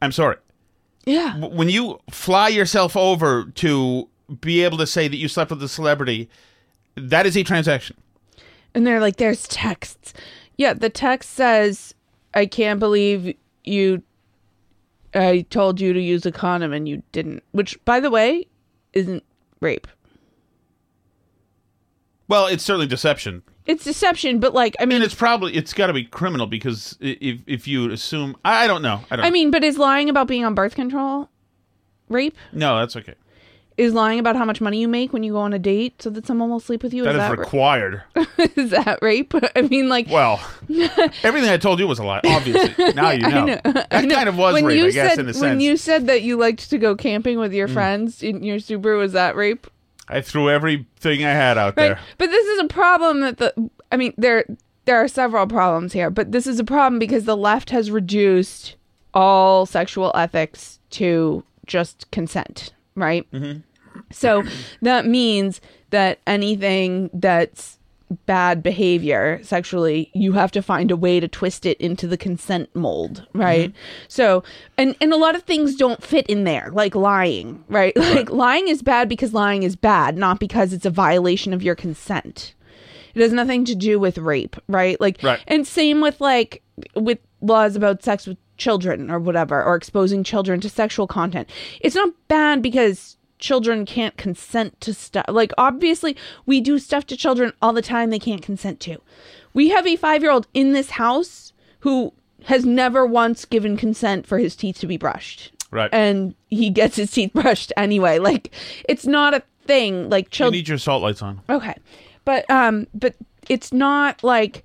I'm 0.00 0.12
sorry. 0.12 0.36
Yeah. 1.08 1.34
W- 1.40 1.56
When 1.56 1.68
you 1.70 1.98
fly 2.10 2.48
yourself 2.48 2.96
over 2.96 3.46
to 3.56 4.08
be 4.40 4.62
able 4.62 4.76
to 4.78 4.86
say 4.86 5.08
that 5.08 5.16
you 5.16 5.26
slept 5.28 5.50
with 5.50 5.62
a 5.62 5.68
celebrity, 5.68 6.28
that 6.96 7.24
is 7.26 7.36
a 7.36 7.42
transaction. 7.42 7.96
And 8.74 8.86
they're 8.86 9.00
like, 9.00 9.16
there's 9.16 9.48
texts. 9.48 10.12
Yeah, 10.58 10.74
the 10.74 10.90
text 10.90 11.30
says, 11.30 11.94
I 12.34 12.44
can't 12.46 12.78
believe 12.78 13.34
you. 13.64 14.02
I 15.14 15.46
told 15.48 15.80
you 15.80 15.94
to 15.94 16.00
use 16.00 16.26
a 16.26 16.32
condom 16.32 16.72
and 16.74 16.86
you 16.86 17.02
didn't. 17.12 17.42
Which, 17.52 17.82
by 17.86 18.00
the 18.00 18.10
way, 18.10 18.46
isn't 18.92 19.24
rape. 19.60 19.86
Well, 22.28 22.46
it's 22.46 22.62
certainly 22.62 22.86
deception. 22.86 23.42
It's 23.68 23.84
deception, 23.84 24.40
but 24.40 24.54
like, 24.54 24.74
I 24.80 24.82
I 24.82 24.86
mean, 24.86 24.98
mean, 24.98 25.02
it's 25.06 25.14
probably 25.14 25.54
it's 25.54 25.72
got 25.74 25.86
to 25.88 25.92
be 25.92 26.02
criminal 26.04 26.46
because 26.46 26.96
if 27.00 27.40
if 27.46 27.68
you 27.68 27.90
assume, 27.92 28.34
I, 28.44 28.64
I 28.64 28.66
don't 28.66 28.82
know. 28.82 29.02
I 29.10 29.16
don't. 29.16 29.24
I 29.26 29.30
mean, 29.30 29.50
but 29.50 29.62
is 29.62 29.78
lying 29.78 30.08
about 30.08 30.26
being 30.26 30.44
on 30.44 30.54
birth 30.54 30.74
control 30.74 31.28
rape? 32.08 32.36
no, 32.52 32.78
that's 32.80 32.96
okay. 32.96 33.14
Is 33.76 33.94
lying 33.94 34.18
about 34.18 34.34
how 34.34 34.44
much 34.44 34.60
money 34.60 34.80
you 34.80 34.88
make 34.88 35.12
when 35.12 35.22
you 35.22 35.34
go 35.34 35.38
on 35.38 35.52
a 35.52 35.58
date 35.58 36.02
so 36.02 36.10
that 36.10 36.26
someone 36.26 36.50
will 36.50 36.58
sleep 36.58 36.82
with 36.82 36.92
you? 36.92 37.04
That 37.04 37.10
is 37.14 37.22
is 37.22 37.28
that 37.28 37.38
required. 37.38 38.02
ra- 38.16 38.24
is 38.56 38.70
that 38.70 38.98
rape? 39.02 39.32
I 39.56 39.62
mean, 39.62 39.88
like, 39.88 40.08
Well, 40.10 40.40
everything 41.22 41.48
I 41.48 41.58
told 41.58 41.78
you 41.78 41.86
was 41.86 42.00
a 42.00 42.02
lie. 42.04 42.20
Obviously, 42.24 42.92
now 42.94 43.10
you 43.10 43.20
know. 43.20 43.46
That 43.64 43.88
kind 44.10 44.28
of 44.28 44.36
was 44.36 44.54
when 44.54 44.64
rape, 44.64 44.78
you 44.78 44.86
I 44.86 44.90
guess, 44.90 45.10
said 45.14 45.18
in 45.20 45.26
a 45.26 45.28
when 45.28 45.34
sense. 45.34 45.62
Mm. 45.62 45.64
you 45.64 45.76
said 45.76 46.06
that 46.08 46.22
you 46.22 46.36
liked 46.36 46.70
to 46.70 46.78
go 46.78 46.96
camping 46.96 47.38
with 47.38 47.52
your 47.52 47.68
friends 47.68 48.20
in 48.20 48.42
your 48.42 48.56
Subaru, 48.56 48.98
was 48.98 49.12
that 49.12 49.36
rape? 49.36 49.68
I 50.08 50.20
threw 50.20 50.50
everything 50.50 51.24
I 51.24 51.32
had 51.32 51.58
out 51.58 51.76
Right. 51.76 51.88
there. 51.88 51.98
But 52.16 52.30
this 52.30 52.46
is 52.46 52.60
a 52.60 52.68
problem 52.68 53.20
that 53.20 53.38
the 53.38 53.70
I 53.92 53.96
mean 53.96 54.14
there 54.16 54.44
there 54.84 54.96
are 54.96 55.08
several 55.08 55.46
problems 55.46 55.92
here, 55.92 56.10
but 56.10 56.32
this 56.32 56.46
is 56.46 56.58
a 56.58 56.64
problem 56.64 56.98
because 56.98 57.24
the 57.24 57.36
left 57.36 57.70
has 57.70 57.90
reduced 57.90 58.76
all 59.14 59.66
sexual 59.66 60.10
ethics 60.14 60.78
to 60.90 61.44
just 61.66 62.10
consent, 62.10 62.72
right? 62.94 63.30
Mm-hmm. 63.32 63.60
So 64.10 64.44
that 64.82 65.06
means 65.06 65.60
that 65.90 66.20
anything 66.26 67.10
that's 67.12 67.77
bad 68.26 68.62
behavior 68.62 69.38
sexually, 69.42 70.10
you 70.14 70.32
have 70.32 70.50
to 70.52 70.62
find 70.62 70.90
a 70.90 70.96
way 70.96 71.20
to 71.20 71.28
twist 71.28 71.66
it 71.66 71.78
into 71.78 72.06
the 72.06 72.16
consent 72.16 72.74
mold, 72.74 73.26
right? 73.34 73.70
Mm-hmm. 73.70 73.78
So, 74.08 74.42
and 74.76 74.96
and 75.00 75.12
a 75.12 75.16
lot 75.16 75.34
of 75.34 75.42
things 75.42 75.76
don't 75.76 76.02
fit 76.02 76.26
in 76.26 76.44
there, 76.44 76.70
like 76.72 76.94
lying, 76.94 77.64
right? 77.68 77.94
Like 77.96 78.30
lying 78.30 78.68
is 78.68 78.82
bad 78.82 79.08
because 79.08 79.34
lying 79.34 79.62
is 79.62 79.76
bad, 79.76 80.16
not 80.16 80.40
because 80.40 80.72
it's 80.72 80.86
a 80.86 80.90
violation 80.90 81.52
of 81.52 81.62
your 81.62 81.74
consent. 81.74 82.54
It 83.14 83.20
has 83.20 83.32
nothing 83.32 83.64
to 83.66 83.74
do 83.74 83.98
with 83.98 84.16
rape, 84.18 84.56
right? 84.68 84.98
Like, 85.00 85.22
Right. 85.22 85.40
and 85.46 85.66
same 85.66 86.00
with 86.00 86.20
like 86.20 86.62
with 86.94 87.18
laws 87.42 87.76
about 87.76 88.02
sex 88.02 88.26
with 88.26 88.38
children 88.56 89.10
or 89.10 89.18
whatever, 89.20 89.62
or 89.62 89.76
exposing 89.76 90.24
children 90.24 90.60
to 90.60 90.68
sexual 90.70 91.06
content. 91.06 91.48
It's 91.80 91.94
not 91.94 92.10
bad 92.28 92.62
because 92.62 93.17
children 93.38 93.84
can't 93.86 94.16
consent 94.16 94.80
to 94.82 94.92
stuff. 94.94 95.24
Like, 95.28 95.52
obviously, 95.58 96.16
we 96.46 96.60
do 96.60 96.78
stuff 96.78 97.06
to 97.06 97.16
children 97.16 97.52
all 97.62 97.72
the 97.72 97.82
time 97.82 98.10
they 98.10 98.18
can't 98.18 98.42
consent 98.42 98.80
to. 98.80 98.98
We 99.54 99.68
have 99.70 99.86
a 99.86 99.96
five 99.96 100.22
year 100.22 100.30
old 100.32 100.46
in 100.54 100.72
this 100.72 100.90
house 100.90 101.52
who 101.80 102.12
has 102.44 102.64
never 102.64 103.04
once 103.06 103.44
given 103.44 103.76
consent 103.76 104.26
for 104.26 104.38
his 104.38 104.54
teeth 104.56 104.78
to 104.80 104.86
be 104.86 104.96
brushed. 104.96 105.52
Right. 105.70 105.90
And 105.92 106.34
he 106.48 106.70
gets 106.70 106.96
his 106.96 107.10
teeth 107.10 107.32
brushed 107.34 107.72
anyway. 107.76 108.18
Like, 108.18 108.52
it's 108.88 109.06
not 109.06 109.34
a 109.34 109.42
thing. 109.66 110.08
Like, 110.08 110.26
You 110.26 110.30
children. 110.30 110.52
need 110.58 110.68
your 110.68 110.78
salt 110.78 111.02
lights 111.02 111.20
on. 111.22 111.40
Okay. 111.48 111.74
But 112.24 112.48
um 112.50 112.86
but 112.94 113.14
it's 113.48 113.72
not 113.72 114.22
like 114.22 114.64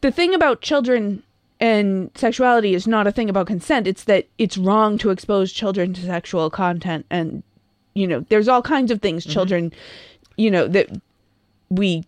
the 0.00 0.10
thing 0.10 0.34
about 0.34 0.60
children 0.60 1.22
and 1.64 2.10
sexuality 2.14 2.74
is 2.74 2.86
not 2.86 3.06
a 3.06 3.12
thing 3.12 3.30
about 3.30 3.46
consent. 3.46 3.86
It's 3.86 4.04
that 4.04 4.28
it's 4.36 4.58
wrong 4.58 4.98
to 4.98 5.08
expose 5.08 5.50
children 5.50 5.94
to 5.94 6.02
sexual 6.02 6.50
content 6.50 7.06
and 7.10 7.42
you 7.94 8.08
know, 8.08 8.20
there's 8.28 8.48
all 8.48 8.60
kinds 8.60 8.90
of 8.90 9.00
things 9.00 9.24
children 9.24 9.72
you 10.36 10.50
know 10.50 10.68
that 10.68 10.90
we 11.70 12.04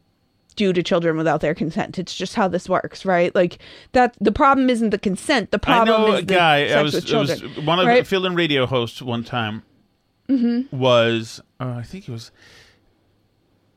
do 0.56 0.72
to 0.72 0.82
children 0.82 1.16
without 1.16 1.40
their 1.40 1.54
consent. 1.54 1.98
It's 1.98 2.14
just 2.14 2.34
how 2.34 2.48
this 2.48 2.68
works, 2.68 3.06
right? 3.06 3.34
Like 3.34 3.58
that 3.92 4.14
the 4.20 4.32
problem 4.32 4.68
isn't 4.68 4.90
the 4.90 4.98
consent. 4.98 5.52
The 5.52 5.60
I 5.62 5.66
problem 5.66 6.02
know 6.02 6.14
is 6.14 6.22
a 6.22 6.26
the 6.26 6.34
guy. 6.34 6.68
I 6.68 6.82
was, 6.82 6.94
with 6.94 7.14
I 7.14 7.18
was 7.18 7.42
one 7.64 7.78
of 7.78 7.86
right? 7.86 8.00
the 8.00 8.04
fill-in 8.04 8.34
radio 8.34 8.66
hosts 8.66 9.00
one 9.00 9.24
time. 9.24 9.62
Mm-hmm. 10.28 10.76
Was 10.76 11.40
uh, 11.60 11.76
I 11.78 11.82
think 11.82 12.08
it 12.08 12.12
was. 12.12 12.30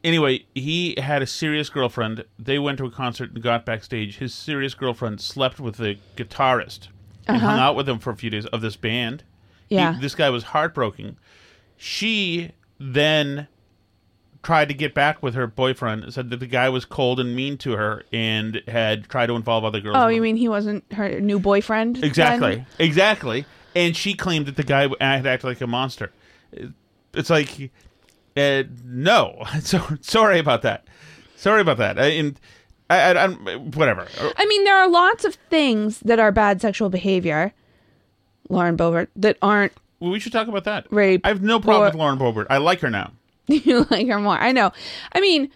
Anyway, 0.04 0.46
he 0.56 0.96
had 0.98 1.22
a 1.22 1.28
serious 1.28 1.70
girlfriend. 1.70 2.24
They 2.38 2.58
went 2.58 2.78
to 2.78 2.86
a 2.86 2.92
concert 2.92 3.32
and 3.34 3.44
got 3.44 3.66
backstage. 3.66 4.18
His 4.20 4.34
serious 4.34 4.74
girlfriend 4.74 5.20
slept 5.20 5.60
with 5.60 5.76
the 5.78 5.98
guitarist 6.16 6.88
and 7.28 7.38
Uh-huh. 7.38 7.48
hung 7.48 7.60
out 7.60 7.76
with 7.76 7.88
him 7.90 8.00
for 8.00 8.12
a 8.12 8.16
few 8.16 8.30
days 8.30 8.46
of 8.48 8.62
this 8.62 8.76
band. 8.78 9.24
He- 9.68 9.76
Yeah. 9.76 9.98
this 10.00 10.16
guy 10.16 10.30
was 10.30 10.44
heartbroken. 10.46 11.18
She 11.78 12.52
then 12.80 13.48
tried 14.42 14.70
to 14.70 14.74
get 14.74 14.94
back 14.94 15.22
with 15.22 15.34
her 15.36 15.46
boyfriend. 15.48 16.14
Said 16.14 16.30
that 16.30 16.40
the 16.40 16.48
guy 16.48 16.70
was 16.70 16.86
cold 16.86 17.20
and 17.20 17.36
mean 17.36 17.58
to 17.58 17.74
her 17.74 18.04
and 18.14 18.62
had 18.70 19.10
tried 19.10 19.26
to 19.28 19.36
involve 19.36 19.66
other 19.66 19.82
girls. 19.82 19.98
Oh, 20.00 20.08
you 20.08 20.22
mean 20.22 20.38
he 20.38 20.48
wasn't 20.48 20.86
her 20.94 21.20
new 21.20 21.40
boyfriend? 21.40 21.98
then? 21.98 22.04
Exactly. 22.06 22.66
Exactly. 22.80 23.46
And 23.76 23.98
she 23.98 24.14
claimed 24.14 24.46
that 24.46 24.56
the 24.56 24.64
guy 24.64 24.84
had 25.02 25.28
acted 25.28 25.46
like 25.46 25.60
a 25.62 25.68
monster. 25.68 26.12
It's 27.14 27.30
like, 27.30 27.70
uh, 28.40 28.64
no. 28.86 29.44
So 29.62 29.82
sorry 30.02 30.40
about 30.40 30.62
that. 30.64 30.86
Sorry 31.36 31.62
about 31.62 31.78
that. 31.78 32.00
I, 32.00 32.06
and 32.08 32.40
I, 32.90 33.00
I, 33.14 33.24
I'm 33.24 33.36
whatever. 33.72 34.08
I 34.38 34.46
mean, 34.46 34.64
there 34.64 34.78
are 34.78 34.90
lots 34.90 35.24
of 35.26 35.36
things 35.50 36.00
that 36.00 36.20
are 36.20 36.32
bad 36.32 36.60
sexual 36.62 36.90
behavior, 36.90 37.54
Lauren 38.50 38.76
Boebert, 38.78 39.08
that 39.16 39.38
aren't 39.42 39.74
Well, 40.00 40.12
we 40.12 40.20
should 40.20 40.32
talk 40.34 40.48
about 40.48 40.64
that. 40.66 40.88
rape. 40.92 41.22
I 41.24 41.30
have 41.30 41.42
no 41.42 41.60
problem 41.60 41.84
or- 41.84 41.86
with 41.86 41.96
Lauren 41.96 42.18
Boebert. 42.20 42.48
I 42.50 42.58
like 42.58 42.80
her 42.82 42.90
now. 42.90 43.12
you 43.48 43.86
like 43.90 44.08
her 44.08 44.20
more. 44.20 44.38
I 44.38 44.52
know. 44.52 44.72
I 45.14 45.22
mean, 45.22 45.50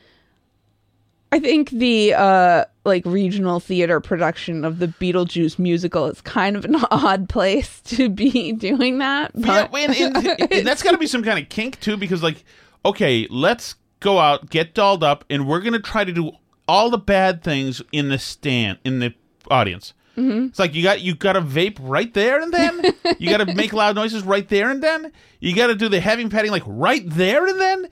I 1.31 1.39
think 1.39 1.69
the 1.71 2.13
uh 2.13 2.65
like 2.85 3.05
regional 3.05 3.59
theater 3.59 3.99
production 4.01 4.65
of 4.65 4.79
the 4.79 4.87
Beetlejuice 4.87 5.57
musical 5.57 6.05
is 6.07 6.19
kind 6.21 6.55
of 6.55 6.65
an 6.65 6.75
odd 6.91 7.29
place 7.29 7.81
to 7.85 8.09
be 8.09 8.51
doing 8.51 8.97
that. 8.99 9.31
Yeah, 9.35 9.67
But 9.67 9.79
and, 9.89 10.15
and- 10.27 10.51
and 10.51 10.67
that's 10.67 10.83
got 10.83 10.91
to 10.91 10.97
be 10.97 11.07
some 11.07 11.23
kind 11.23 11.39
of 11.39 11.49
kink 11.49 11.79
too, 11.79 11.97
because 11.97 12.21
like, 12.21 12.43
okay, 12.85 13.27
let's 13.29 13.75
go 13.99 14.19
out, 14.19 14.49
get 14.49 14.73
dolled 14.73 15.03
up, 15.03 15.23
and 15.29 15.47
we're 15.47 15.61
gonna 15.61 15.79
try 15.79 16.03
to 16.03 16.11
do 16.11 16.31
all 16.67 16.89
the 16.89 16.97
bad 16.97 17.43
things 17.43 17.81
in 17.91 18.09
the 18.09 18.17
stand 18.17 18.77
in 18.85 18.99
the 18.99 19.13
audience. 19.51 19.93
Mhm. 20.17 20.49
It's 20.49 20.59
like 20.59 20.75
you 20.75 20.83
got 20.83 21.01
you 21.01 21.15
got 21.15 21.33
to 21.33 21.41
vape 21.41 21.77
right 21.81 22.13
there 22.13 22.39
and 22.39 22.53
then. 22.53 22.83
you 23.17 23.29
got 23.29 23.45
to 23.45 23.53
make 23.55 23.73
loud 23.73 23.95
noises 23.95 24.21
right 24.23 24.47
there 24.47 24.69
and 24.69 24.81
then. 24.83 25.11
You 25.39 25.55
got 25.55 25.67
to 25.67 25.75
do 25.75 25.89
the 25.89 25.99
heavy 25.99 26.27
petting 26.29 26.51
like 26.51 26.63
right 26.67 27.03
there 27.05 27.47
and 27.47 27.59
then. 27.59 27.87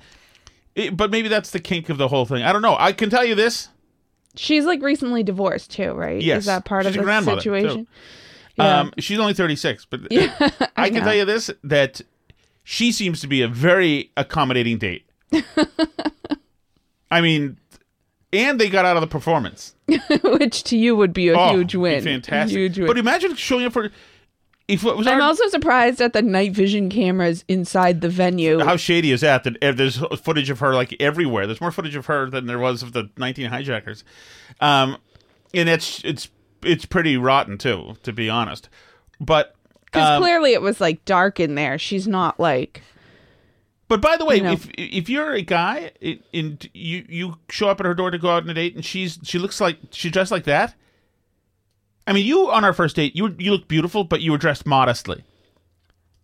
It- 0.76 0.96
but 0.96 1.10
maybe 1.12 1.28
that's 1.30 1.50
the 1.50 1.60
kink 1.60 1.90
of 1.90 1.98
the 1.98 2.08
whole 2.08 2.26
thing. 2.26 2.44
I 2.44 2.54
don't 2.54 2.62
know. 2.62 2.78
I 2.80 2.92
can 2.94 3.10
tell 3.10 3.26
you 3.26 3.34
this. 3.36 3.70
she's 4.36 4.66
like 4.66 4.82
recently 4.84 5.24
divorced 5.24 5.72
too, 5.72 5.94
right? 5.94 6.22
Yes, 6.22 6.42
Is 6.42 6.46
that 6.46 6.64
part 6.64 6.86
she's 6.86 6.96
of 6.96 7.04
the 7.06 7.22
situation? 7.24 7.86
too. 7.86 7.92
Yeah. 8.58 8.80
Um, 8.82 8.94
she's 9.00 9.18
only 9.18 9.34
36, 9.34 9.86
but 9.86 10.02
Yeah, 10.12 10.34
I, 10.40 10.68
I 10.78 10.90
can 10.92 11.04
tell 11.04 11.16
you 11.16 11.26
this 11.26 11.50
that 11.64 12.02
she 12.64 12.92
seems 12.92 13.22
to 13.22 13.28
be 13.28 13.42
a 13.42 13.48
very 13.48 14.12
accommodating 14.18 14.78
date. 14.78 15.06
I 17.12 17.22
mean, 17.22 17.58
and 18.32 18.60
they 18.60 18.70
got 18.70 18.86
out 18.86 18.96
of 18.98 19.02
the 19.02 19.08
performance. 19.08 19.76
Which 20.24 20.64
to 20.64 20.78
you 20.78 20.96
would 20.96 21.14
be 21.14 21.30
a 21.30 21.38
Oh, 21.38 21.52
huge 21.54 21.76
win. 21.76 22.04
fantastic. 22.04 22.58
Huge 22.58 22.78
win. 22.78 22.88
But 22.88 22.98
imagine 22.98 23.36
showing 23.36 23.66
up 23.66 23.74
for 23.74 23.90
if 24.68 24.86
it 24.86 24.96
was 24.96 25.06
I'm 25.08 25.16
our- 25.16 25.22
also 25.28 25.46
surprised 25.50 26.00
at 26.00 26.14
the 26.14 26.22
night 26.22 26.54
vision 26.54 26.90
cameras 26.90 27.44
inside 27.50 28.00
the 28.00 28.08
venue. 28.10 28.60
how 28.60 28.78
shady 28.78 29.12
is 29.12 29.20
that? 29.22 29.44
That 29.44 29.58
there's 29.76 29.98
footage 30.22 30.50
of 30.50 30.60
her 30.60 30.74
like 30.74 30.96
everywhere. 31.02 31.46
There's 31.46 31.60
more 31.60 31.72
footage 31.72 31.96
of 31.96 32.06
her 32.06 32.30
than 32.30 32.46
there 32.46 32.60
was 32.60 32.82
of 32.82 32.94
the 32.94 33.10
19 33.18 33.50
hijackers, 33.50 34.06
um, 34.62 34.98
and 35.54 35.68
it's 35.68 36.02
it's 36.06 36.30
it's 36.64 36.86
pretty 36.86 37.18
rotten 37.18 37.58
too, 37.58 37.98
to 38.04 38.14
be 38.14 38.30
honest. 38.30 38.70
But 39.20 39.56
Because 39.92 40.10
um, 40.10 40.22
clearly 40.22 40.54
it 40.54 40.62
was 40.62 40.80
like 40.80 41.04
dark 41.06 41.40
in 41.40 41.56
there. 41.56 41.78
She's 41.78 42.08
not 42.08 42.40
like. 42.40 42.82
But 43.88 44.00
by 44.00 44.16
the 44.16 44.24
way, 44.24 44.38
You 44.38 44.44
know. 44.44 44.52
if 44.54 44.70
if 44.78 45.10
you're 45.10 45.34
a 45.34 45.42
guy 45.42 45.92
and 46.34 46.70
you 46.74 47.06
you 47.10 47.38
show 47.50 47.68
up 47.68 47.82
at 47.82 47.86
her 47.86 47.94
door 47.94 48.10
to 48.10 48.18
go 48.18 48.30
out 48.30 48.44
on 48.44 48.50
a 48.50 48.54
date 48.54 48.74
and 48.74 48.86
she's 48.86 49.20
she 49.24 49.38
looks 49.38 49.60
like 49.60 49.78
she 49.92 50.10
dressed 50.10 50.32
like 50.32 50.46
that. 50.46 50.76
I 52.08 52.14
mean, 52.14 52.26
you 52.26 52.50
on 52.50 52.64
our 52.64 52.72
first 52.72 52.96
date, 52.96 53.16
you 53.18 53.36
you 53.38 53.52
look 53.52 53.68
beautiful, 53.68 54.06
but 54.06 54.22
you 54.22 54.32
were 54.32 54.38
dressed 54.38 54.66
modestly. 54.66 55.26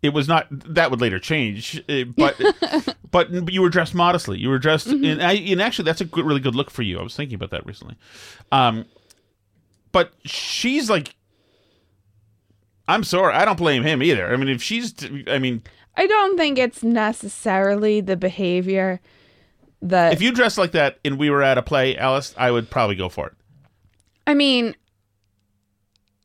It 0.01 0.13
was 0.13 0.29
not 0.29 0.47
that 0.51 0.91
would 0.91 1.01
later 1.01 1.19
change, 1.19 1.83
uh, 1.89 2.03
but 2.15 2.39
but 3.11 3.51
you 3.51 3.61
were 3.61 3.69
dressed 3.69 3.93
modestly. 3.93 4.39
You 4.39 4.47
were 4.47 4.59
dressed, 4.59 4.87
and, 4.87 5.21
I, 5.21 5.33
and 5.33 5.61
actually, 5.61 5.85
that's 5.85 5.99
a 5.99 6.05
good, 6.05 6.23
really 6.23 6.39
good 6.39 6.55
look 6.55 6.71
for 6.71 6.83
you. 6.83 6.99
I 6.99 7.03
was 7.03 7.15
thinking 7.15 7.35
about 7.35 7.49
that 7.49 7.65
recently. 7.65 7.95
Um, 8.51 8.85
but 9.91 10.13
she's 10.23 10.89
like, 10.89 11.15
I'm 12.87 13.03
sorry, 13.03 13.33
I 13.33 13.45
don't 13.45 13.57
blame 13.57 13.83
him 13.83 14.01
either. 14.01 14.31
I 14.31 14.37
mean, 14.37 14.47
if 14.49 14.63
she's, 14.63 14.93
I 15.27 15.39
mean, 15.39 15.61
I 15.95 16.07
don't 16.07 16.37
think 16.37 16.57
it's 16.57 16.83
necessarily 16.83 18.01
the 18.01 18.15
behavior 18.15 19.01
that. 19.81 20.13
if 20.13 20.21
you 20.21 20.31
dressed 20.31 20.57
like 20.57 20.71
that 20.71 20.99
and 21.03 21.17
we 21.17 21.29
were 21.29 21.43
at 21.43 21.57
a 21.57 21.61
play, 21.61 21.97
Alice, 21.97 22.33
I 22.37 22.51
would 22.51 22.69
probably 22.69 22.95
go 22.95 23.09
for 23.09 23.27
it. 23.27 23.33
I 24.25 24.33
mean, 24.33 24.75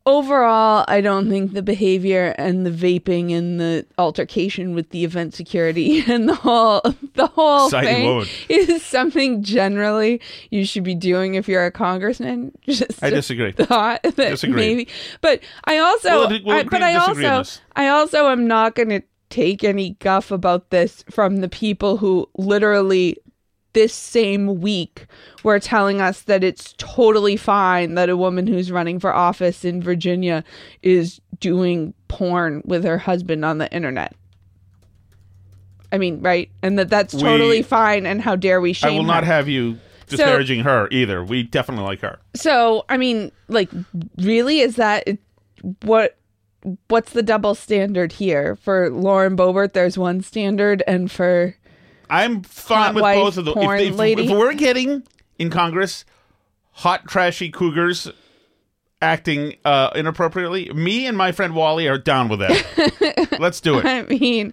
overall, 0.06 0.84
I 0.88 1.00
don't 1.00 1.28
think 1.28 1.52
the 1.52 1.62
behavior 1.62 2.34
and 2.38 2.66
the 2.66 2.70
vaping 2.70 3.32
and 3.36 3.60
the 3.60 3.86
altercation 3.98 4.74
with 4.74 4.90
the 4.90 5.04
event 5.04 5.34
security 5.34 6.00
and 6.10 6.28
the 6.28 6.34
whole 6.34 6.80
the 7.14 7.26
whole 7.26 7.66
Exciting 7.66 7.94
thing 7.94 8.06
woman. 8.06 8.28
is 8.48 8.82
something 8.84 9.42
generally 9.42 10.20
you 10.50 10.64
should 10.64 10.84
be 10.84 10.94
doing 10.94 11.34
if 11.34 11.48
you're 11.48 11.64
a 11.66 11.70
congressman. 11.70 12.52
Just 12.62 13.02
I 13.02 13.10
disagree. 13.10 13.52
Thought 13.52 14.02
that 14.02 14.16
Disagree. 14.16 14.54
maybe, 14.56 14.88
but 15.20 15.40
I 15.64 15.78
also, 15.78 16.28
We'll 16.28 16.40
we'll 16.44 16.56
I, 16.58 16.62
but 16.64 16.82
I 16.82 16.94
also. 16.96 17.44
I 17.76 17.88
also 17.88 18.28
am 18.28 18.46
not 18.46 18.74
going 18.74 18.90
to 18.90 19.02
take 19.30 19.64
any 19.64 19.90
guff 20.00 20.30
about 20.30 20.68
this 20.68 21.04
from 21.10 21.36
the 21.36 21.48
people 21.48 21.96
who 21.96 22.28
literally 22.36 23.16
this 23.74 23.94
same 23.94 24.60
week 24.60 25.06
were 25.42 25.58
telling 25.58 26.00
us 26.00 26.22
that 26.22 26.44
it's 26.44 26.74
totally 26.78 27.36
fine 27.36 27.94
that 27.94 28.08
a 28.10 28.16
woman 28.16 28.46
who's 28.46 28.70
running 28.70 28.98
for 28.98 29.12
office 29.12 29.64
in 29.64 29.82
Virginia 29.82 30.44
is 30.82 31.20
doing 31.40 31.94
porn 32.08 32.62
with 32.64 32.84
her 32.84 32.98
husband 32.98 33.44
on 33.44 33.58
the 33.58 33.72
internet. 33.72 34.14
I 35.90 35.98
mean, 35.98 36.20
right? 36.22 36.50
And 36.62 36.78
that 36.78 36.88
that's 36.88 37.14
We- 37.14 37.20
totally 37.22 37.62
fine 37.62 38.06
and 38.06 38.20
how 38.22 38.36
dare 38.36 38.60
we 38.60 38.72
shame? 38.72 38.92
I 38.92 38.96
will 38.96 39.02
not 39.04 39.24
have 39.24 39.48
you 39.48 39.78
disparaging 40.06 40.60
her 40.60 40.88
either. 40.90 41.24
We 41.24 41.42
definitely 41.42 41.84
like 41.84 42.00
her. 42.00 42.18
So, 42.34 42.84
I 42.88 42.96
mean, 42.96 43.32
like 43.48 43.70
really 44.18 44.60
is 44.60 44.76
that 44.76 45.06
what 45.82 46.16
what's 46.88 47.12
the 47.12 47.22
double 47.22 47.54
standard 47.54 48.12
here? 48.12 48.56
For 48.56 48.88
Lauren 48.90 49.36
Boebert 49.36 49.72
there's 49.72 49.98
one 49.98 50.22
standard 50.22 50.82
and 50.86 51.10
for 51.10 51.56
I'm 52.12 52.42
fine 52.42 52.78
Hot 52.78 52.94
with 52.94 53.02
wife, 53.02 53.16
both 53.16 53.36
of 53.38 53.44
them. 53.46 53.54
porn 53.54 53.80
If, 53.80 53.88
if, 53.92 53.96
lady. 53.96 54.24
if 54.26 54.30
we're 54.30 54.54
getting 54.54 55.02
in 55.38 55.50
Congress 55.50 56.04
hot, 56.72 57.06
trashy 57.08 57.50
cougars 57.50 58.08
acting 59.00 59.56
uh, 59.64 59.90
inappropriately, 59.94 60.70
me 60.72 61.06
and 61.06 61.16
my 61.16 61.32
friend 61.32 61.54
Wally 61.54 61.88
are 61.88 61.98
down 61.98 62.28
with 62.28 62.40
that. 62.40 63.36
Let's 63.40 63.60
do 63.60 63.78
it. 63.78 63.84
I 63.84 64.02
mean, 64.02 64.52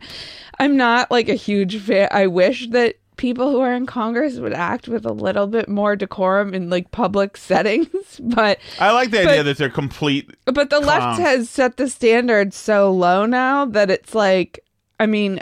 I'm 0.60 0.78
not 0.78 1.12
like 1.12 1.30
a 1.30 1.36
huge 1.36 1.80
fan. 1.82 2.08
I 2.12 2.28
wish 2.28 2.68
that 2.70 2.96
people 3.18 3.52
who 3.52 3.60
are 3.60 3.74
in 3.76 3.86
Congress 3.86 4.38
would 4.38 4.54
act 4.54 4.88
with 4.88 5.06
a 5.06 5.12
little 5.12 5.46
bit 5.46 5.68
more 5.68 5.96
decorum 5.96 6.54
in 6.54 6.70
like 6.70 6.90
public 6.92 7.36
settings, 7.38 8.20
but 8.24 8.58
I 8.80 8.92
like 8.92 9.12
the 9.12 9.20
idea 9.20 9.38
but- 9.40 9.44
that 9.44 9.58
they're 9.58 9.70
complete. 9.70 10.30
but 10.46 10.70
the 10.70 10.80
left 10.80 11.20
has 11.20 11.50
set 11.50 11.78
the 11.78 11.90
standard 11.90 12.54
so 12.54 12.92
low 12.92 13.26
now 13.26 13.66
that 13.66 13.92
it's 13.92 14.16
like, 14.16 14.60
I 15.00 15.06
mean, 15.06 15.42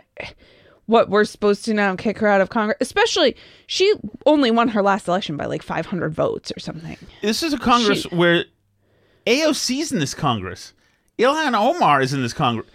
what 0.87 1.09
we're 1.09 1.23
supposed 1.25 1.63
to 1.65 1.73
now 1.73 1.95
kick 1.95 2.17
her 2.17 2.27
out 2.27 2.41
of 2.41 2.49
Congress, 2.49 2.77
especially 2.81 3.35
she 3.67 3.93
only 4.25 4.49
won 4.51 4.69
her 4.69 4.81
last 4.81 5.07
election 5.07 5.37
by 5.37 5.45
like 5.45 5.61
500 5.61 6.13
votes 6.13 6.51
or 6.55 6.59
something. 6.59 6.97
This 7.21 7.43
is 7.43 7.53
a 7.53 7.57
Congress 7.57 8.01
She- 8.03 8.15
where 8.15 8.45
AOC's 9.25 9.91
in 9.91 9.99
this 9.99 10.13
Congress. 10.13 10.73
Ilhan 11.19 11.53
Omar 11.57 12.01
is 12.01 12.13
in 12.13 12.21
this 12.21 12.33
Congress. 12.33 12.67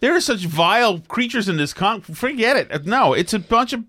There 0.00 0.14
are 0.14 0.20
such 0.20 0.46
vile 0.46 1.00
creatures 1.00 1.48
in 1.48 1.56
this 1.56 1.74
con. 1.74 2.02
Forget 2.02 2.56
it. 2.56 2.86
No, 2.86 3.14
it's 3.14 3.34
a 3.34 3.38
bunch 3.40 3.72
of. 3.72 3.82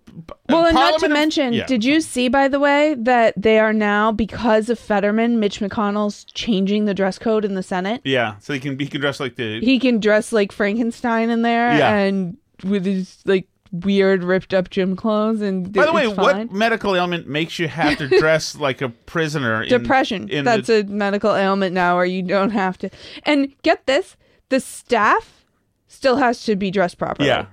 Well, 0.49 0.65
and 0.65 0.73
not 0.73 0.97
to 1.01 1.05
of- 1.05 1.11
mention, 1.11 1.53
Yeah. 1.53 1.67
did 1.67 1.83
you 1.83 2.01
see, 2.01 2.27
by 2.29 2.47
the 2.47 2.59
way, 2.59 2.95
that 2.97 3.35
they 3.37 3.59
are 3.59 3.73
now, 3.73 4.11
because 4.11 4.71
of 4.71 4.79
Fetterman, 4.79 5.39
Mitch 5.39 5.59
McConnell's 5.59 6.23
changing 6.23 6.85
the 6.85 6.95
dress 6.95 7.19
code 7.19 7.45
in 7.45 7.53
the 7.53 7.61
Senate? 7.61 8.01
Yeah, 8.03 8.37
so 8.39 8.53
he 8.53 8.59
can 8.59 8.79
he 8.79 8.87
can 8.87 8.99
dress 9.01 9.19
like 9.19 9.35
the 9.35 9.59
He 9.61 9.77
can 9.77 9.99
dress 9.99 10.33
like 10.33 10.51
Frankenstein 10.51 11.29
in 11.29 11.43
there 11.43 11.77
Yeah. 11.77 11.93
and 11.95 12.37
with 12.63 12.85
his 12.85 13.19
like 13.25 13.47
weird 13.71 14.23
ripped 14.23 14.53
up 14.53 14.69
gym 14.69 14.95
clothes 14.95 15.41
and 15.41 15.71
By 15.71 15.85
the 15.85 15.93
way, 15.93 16.07
what 16.07 16.51
medical 16.51 16.95
ailment 16.95 17.27
makes 17.27 17.59
you 17.59 17.67
have 17.67 17.97
to 17.99 18.07
dress 18.19 18.55
like 18.55 18.81
a 18.81 18.89
prisoner? 18.89 19.61
in- 19.63 19.69
depression 19.69 20.27
in 20.29 20.43
that's 20.45 20.67
the, 20.67 20.79
a 20.79 20.83
medical 20.85 21.35
ailment 21.35 21.73
now 21.73 21.95
where 21.95 22.05
you 22.05 22.21
don't 22.23 22.49
have 22.49 22.77
to 22.79 22.89
and 23.23 23.53
get 23.61 23.85
this 23.85 24.15
the 24.49 24.59
staff 24.59 25.45
still 25.87 26.17
has 26.17 26.43
to 26.45 26.55
be 26.55 26.71
dressed 26.71 26.97
properly 26.97 27.27
yeah. 27.29 27.45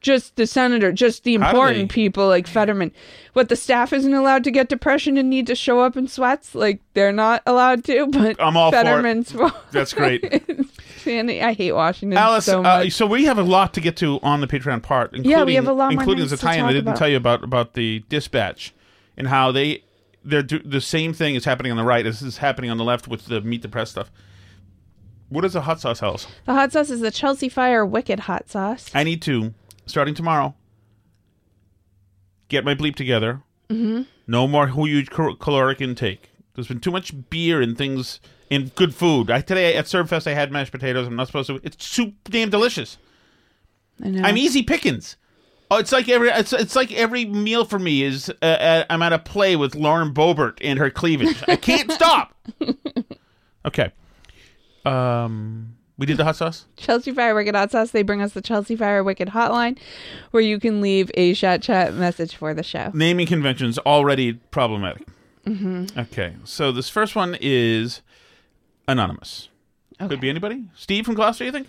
just 0.00 0.36
the 0.36 0.46
senator 0.46 0.92
just 0.92 1.24
the 1.24 1.34
important 1.34 1.88
they- 1.88 1.94
people 1.94 2.28
like 2.28 2.46
fetterman 2.46 2.92
what 3.32 3.48
the 3.48 3.56
staff 3.56 3.92
isn't 3.92 4.14
allowed 4.14 4.44
to 4.44 4.50
get 4.52 4.68
depression 4.68 5.16
and 5.16 5.28
need 5.28 5.46
to 5.48 5.54
show 5.56 5.80
up 5.80 5.96
in 5.96 6.06
sweats 6.06 6.54
like 6.54 6.80
they're 6.94 7.10
not 7.12 7.42
allowed 7.46 7.82
to 7.84 8.06
but 8.06 8.36
I'm 8.40 8.56
all 8.56 8.70
for 8.70 8.78
it. 8.78 8.84
fetterman's 8.84 9.34
That's 9.72 9.92
great. 9.92 10.44
I 11.06 11.52
hate 11.52 11.72
washington 11.72 12.16
Alice, 12.18 12.44
so 12.46 12.60
uh, 12.60 12.62
much 12.62 12.92
so 12.92 13.06
we 13.06 13.24
have 13.24 13.38
a 13.38 13.42
lot 13.42 13.74
to 13.74 13.80
get 13.80 13.96
to 13.98 14.18
on 14.22 14.40
the 14.40 14.46
Patreon 14.46 14.82
part. 14.82 15.12
Including, 15.12 15.30
Yeah, 15.30 15.44
we 15.44 15.54
have 15.54 15.66
a 15.66 15.72
lot 15.72 15.92
more 15.92 16.02
including 16.02 16.22
things 16.22 16.30
the 16.30 16.36
to 16.38 16.42
tie-in 16.42 16.64
I 16.64 16.72
didn't 16.72 16.88
about. 16.88 16.96
tell 16.98 17.08
you 17.08 17.16
about 17.16 17.44
about 17.44 17.74
the 17.74 18.04
dispatch 18.08 18.72
and 19.16 19.28
how 19.28 19.52
they 19.52 19.84
they're 20.24 20.42
do, 20.42 20.58
the 20.60 20.80
same 20.80 21.12
thing 21.12 21.34
is 21.34 21.44
happening 21.44 21.70
on 21.70 21.76
the 21.76 21.84
right 21.84 22.06
as 22.06 22.22
is 22.22 22.38
happening 22.38 22.70
on 22.70 22.78
the 22.78 22.84
left 22.84 23.06
with 23.08 23.26
the 23.26 23.40
meet 23.40 23.62
the 23.62 23.68
press 23.68 23.90
stuff. 23.90 24.10
What 25.28 25.44
is 25.44 25.52
the 25.54 25.62
hot 25.62 25.80
sauce 25.80 26.00
house? 26.00 26.26
the 26.44 26.54
hot 26.54 26.72
sauce 26.72 26.90
is 26.90 27.00
the 27.00 27.10
chelsea 27.10 27.48
fire 27.48 27.84
wicked 27.84 28.20
hot 28.20 28.48
sauce 28.48 28.90
I 28.94 29.04
need 29.04 29.20
to 29.22 29.54
starting 29.86 30.14
tomorrow. 30.14 30.54
Get 32.48 32.64
my 32.64 32.74
bleep 32.74 32.94
together. 32.94 33.42
Mm-hmm. 33.68 34.02
No 34.26 34.46
more 34.46 34.68
huge 34.68 35.10
caloric 35.10 35.80
intake. 35.80 36.30
There's 36.54 36.68
been 36.68 36.80
too 36.80 36.90
much 36.90 37.12
beer 37.30 37.60
and 37.60 37.76
things 37.76 38.20
and 38.50 38.74
good 38.74 38.94
food. 38.94 39.30
I, 39.30 39.40
today 39.40 39.76
at 39.76 39.86
Serbfest 39.86 40.26
I 40.26 40.34
had 40.34 40.52
mashed 40.52 40.72
potatoes. 40.72 41.06
I'm 41.06 41.16
not 41.16 41.26
supposed 41.26 41.48
to. 41.48 41.60
It's 41.62 41.94
too 41.94 42.12
damn 42.24 42.50
delicious. 42.50 42.98
I 44.02 44.10
know. 44.10 44.22
I'm 44.22 44.36
easy 44.36 44.62
pickings. 44.62 45.16
Oh, 45.70 45.78
it's 45.78 45.92
like 45.92 46.08
every 46.08 46.28
it's, 46.28 46.52
it's 46.52 46.76
like 46.76 46.92
every 46.92 47.24
meal 47.24 47.64
for 47.64 47.78
me 47.78 48.02
is 48.02 48.30
uh, 48.42 48.44
uh, 48.44 48.84
I'm 48.90 49.02
at 49.02 49.12
a 49.12 49.18
play 49.18 49.56
with 49.56 49.74
Lauren 49.74 50.12
Boebert 50.12 50.58
and 50.62 50.78
her 50.78 50.90
cleavage. 50.90 51.42
I 51.48 51.56
can't 51.56 51.90
stop. 51.92 52.34
Okay. 53.64 53.90
Um, 54.84 55.76
we 55.96 56.06
did 56.06 56.16
the 56.16 56.24
hot 56.24 56.36
sauce. 56.36 56.66
Chelsea 56.76 57.12
Fire 57.12 57.34
Wicked 57.34 57.54
Hot 57.54 57.70
Sauce. 57.70 57.90
They 57.92 58.02
bring 58.02 58.20
us 58.20 58.32
the 58.32 58.42
Chelsea 58.42 58.76
Fire 58.76 59.02
Wicked 59.02 59.28
Hotline, 59.28 59.78
where 60.32 60.42
you 60.42 60.60
can 60.60 60.80
leave 60.80 61.10
a 61.14 61.34
chat 61.34 61.62
chat 61.62 61.94
message 61.94 62.36
for 62.36 62.52
the 62.52 62.62
show. 62.62 62.90
Naming 62.92 63.26
conventions 63.26 63.78
already 63.78 64.34
problematic. 64.34 65.06
Mm-hmm. 65.46 65.98
Okay, 65.98 66.34
so 66.44 66.72
this 66.72 66.88
first 66.88 67.14
one 67.14 67.36
is 67.40 68.00
anonymous. 68.88 69.48
Could 69.98 70.20
be 70.20 70.28
anybody. 70.28 70.64
Steve 70.74 71.04
from 71.06 71.14
Gloucester, 71.14 71.44
you 71.44 71.52
think? 71.52 71.68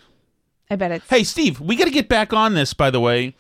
I 0.70 0.76
bet 0.76 0.92
it's 0.92 1.08
Hey, 1.10 1.24
Steve, 1.24 1.60
we 1.62 1.76
got 1.76 1.86
to 1.86 1.92
get 1.92 2.10
back 2.10 2.34
on 2.34 2.54
this. 2.56 2.74
By 2.74 2.90
the 2.90 3.00
way, 3.00 3.36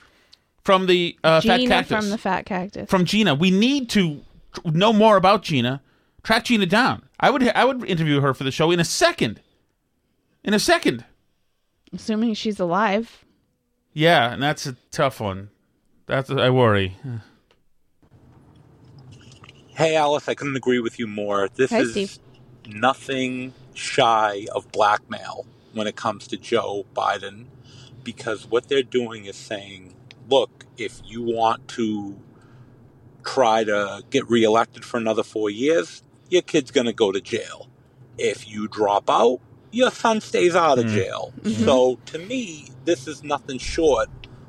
from 0.63 0.85
the 0.85 1.17
uh, 1.23 1.41
Fat 1.41 1.61
Cactus. 1.67 1.97
from 1.97 2.09
the 2.09 2.17
Fat 2.17 2.45
Cactus. 2.45 2.89
from 2.89 3.05
Gina. 3.05 3.33
We 3.35 3.49
need 3.51 3.89
to 3.91 4.21
know 4.65 4.93
more 4.93 5.17
about 5.17 5.41
Gina. 5.43 5.81
Track 6.23 6.45
Gina 6.45 6.65
down. 6.65 7.03
I 7.19 7.29
would 7.29 7.47
I 7.49 7.65
would 7.65 7.83
interview 7.85 8.19
her 8.21 8.33
for 8.33 8.43
the 8.43 8.51
show 8.51 8.71
in 8.71 8.79
a 8.79 8.85
second. 8.85 9.41
In 10.43 10.53
a 10.53 10.59
second. 10.59 11.05
Assuming 11.93 12.33
she's 12.33 12.59
alive. 12.59 13.25
Yeah, 13.93 14.33
and 14.33 14.41
that's 14.43 14.65
a 14.65 14.75
tough 14.91 15.19
one. 15.19 15.49
That's 16.07 16.29
I 16.29 16.49
worry. 16.49 16.95
Hey, 19.75 19.97
Alice, 19.97 20.29
I 20.29 20.35
couldn't 20.35 20.55
agree 20.55 20.79
with 20.79 20.99
you 20.99 21.05
more. 21.05 21.49
This 21.53 21.69
Hi, 21.71 21.79
is 21.79 21.91
Steve. 21.91 22.19
nothing 22.65 23.53
shy 23.73 24.47
of 24.55 24.71
blackmail 24.71 25.45
when 25.73 25.85
it 25.85 25.97
comes 25.97 26.27
to 26.27 26.37
Joe 26.37 26.85
Biden 26.95 27.47
because 28.01 28.47
what 28.47 28.69
they're 28.69 28.83
doing 28.83 29.25
is 29.25 29.35
saying, 29.35 29.93
look, 30.29 30.65
if 30.77 31.01
you 31.03 31.23
want 31.23 31.67
to 31.69 32.17
try 33.25 33.65
to 33.65 34.01
get 34.11 34.29
reelected 34.29 34.85
for 34.85 34.95
another 34.95 35.23
four 35.23 35.49
years, 35.49 36.03
your 36.29 36.41
kid's 36.41 36.71
going 36.71 36.87
to 36.87 36.93
go 36.93 37.11
to 37.11 37.19
jail. 37.19 37.67
If 38.17 38.47
you 38.47 38.69
drop 38.69 39.09
out, 39.09 39.41
your 39.71 39.91
son 39.91 40.21
stays 40.21 40.55
out 40.55 40.79
of 40.79 40.85
mm-hmm. 40.85 40.95
jail. 40.95 41.33
Mm-hmm. 41.41 41.65
So 41.65 41.99
to 42.05 42.19
me, 42.19 42.69
this 42.85 43.09
is 43.09 43.23
nothing 43.23 43.57
short 43.57 44.07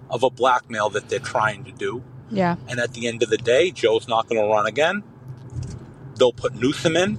of 0.08 0.22
a 0.22 0.30
blackmail 0.30 0.88
that 0.90 1.08
they're 1.08 1.18
trying 1.18 1.64
to 1.64 1.72
do. 1.72 2.04
Yeah. 2.30 2.56
And 2.68 2.78
at 2.78 2.92
the 2.92 3.08
end 3.08 3.24
of 3.24 3.30
the 3.30 3.38
day, 3.38 3.72
Joe's 3.72 4.06
not 4.06 4.28
going 4.28 4.40
to 4.40 4.46
run 4.46 4.66
again. 4.66 5.02
They'll 6.16 6.32
put 6.32 6.54
Newsom 6.54 6.96
in, 6.96 7.18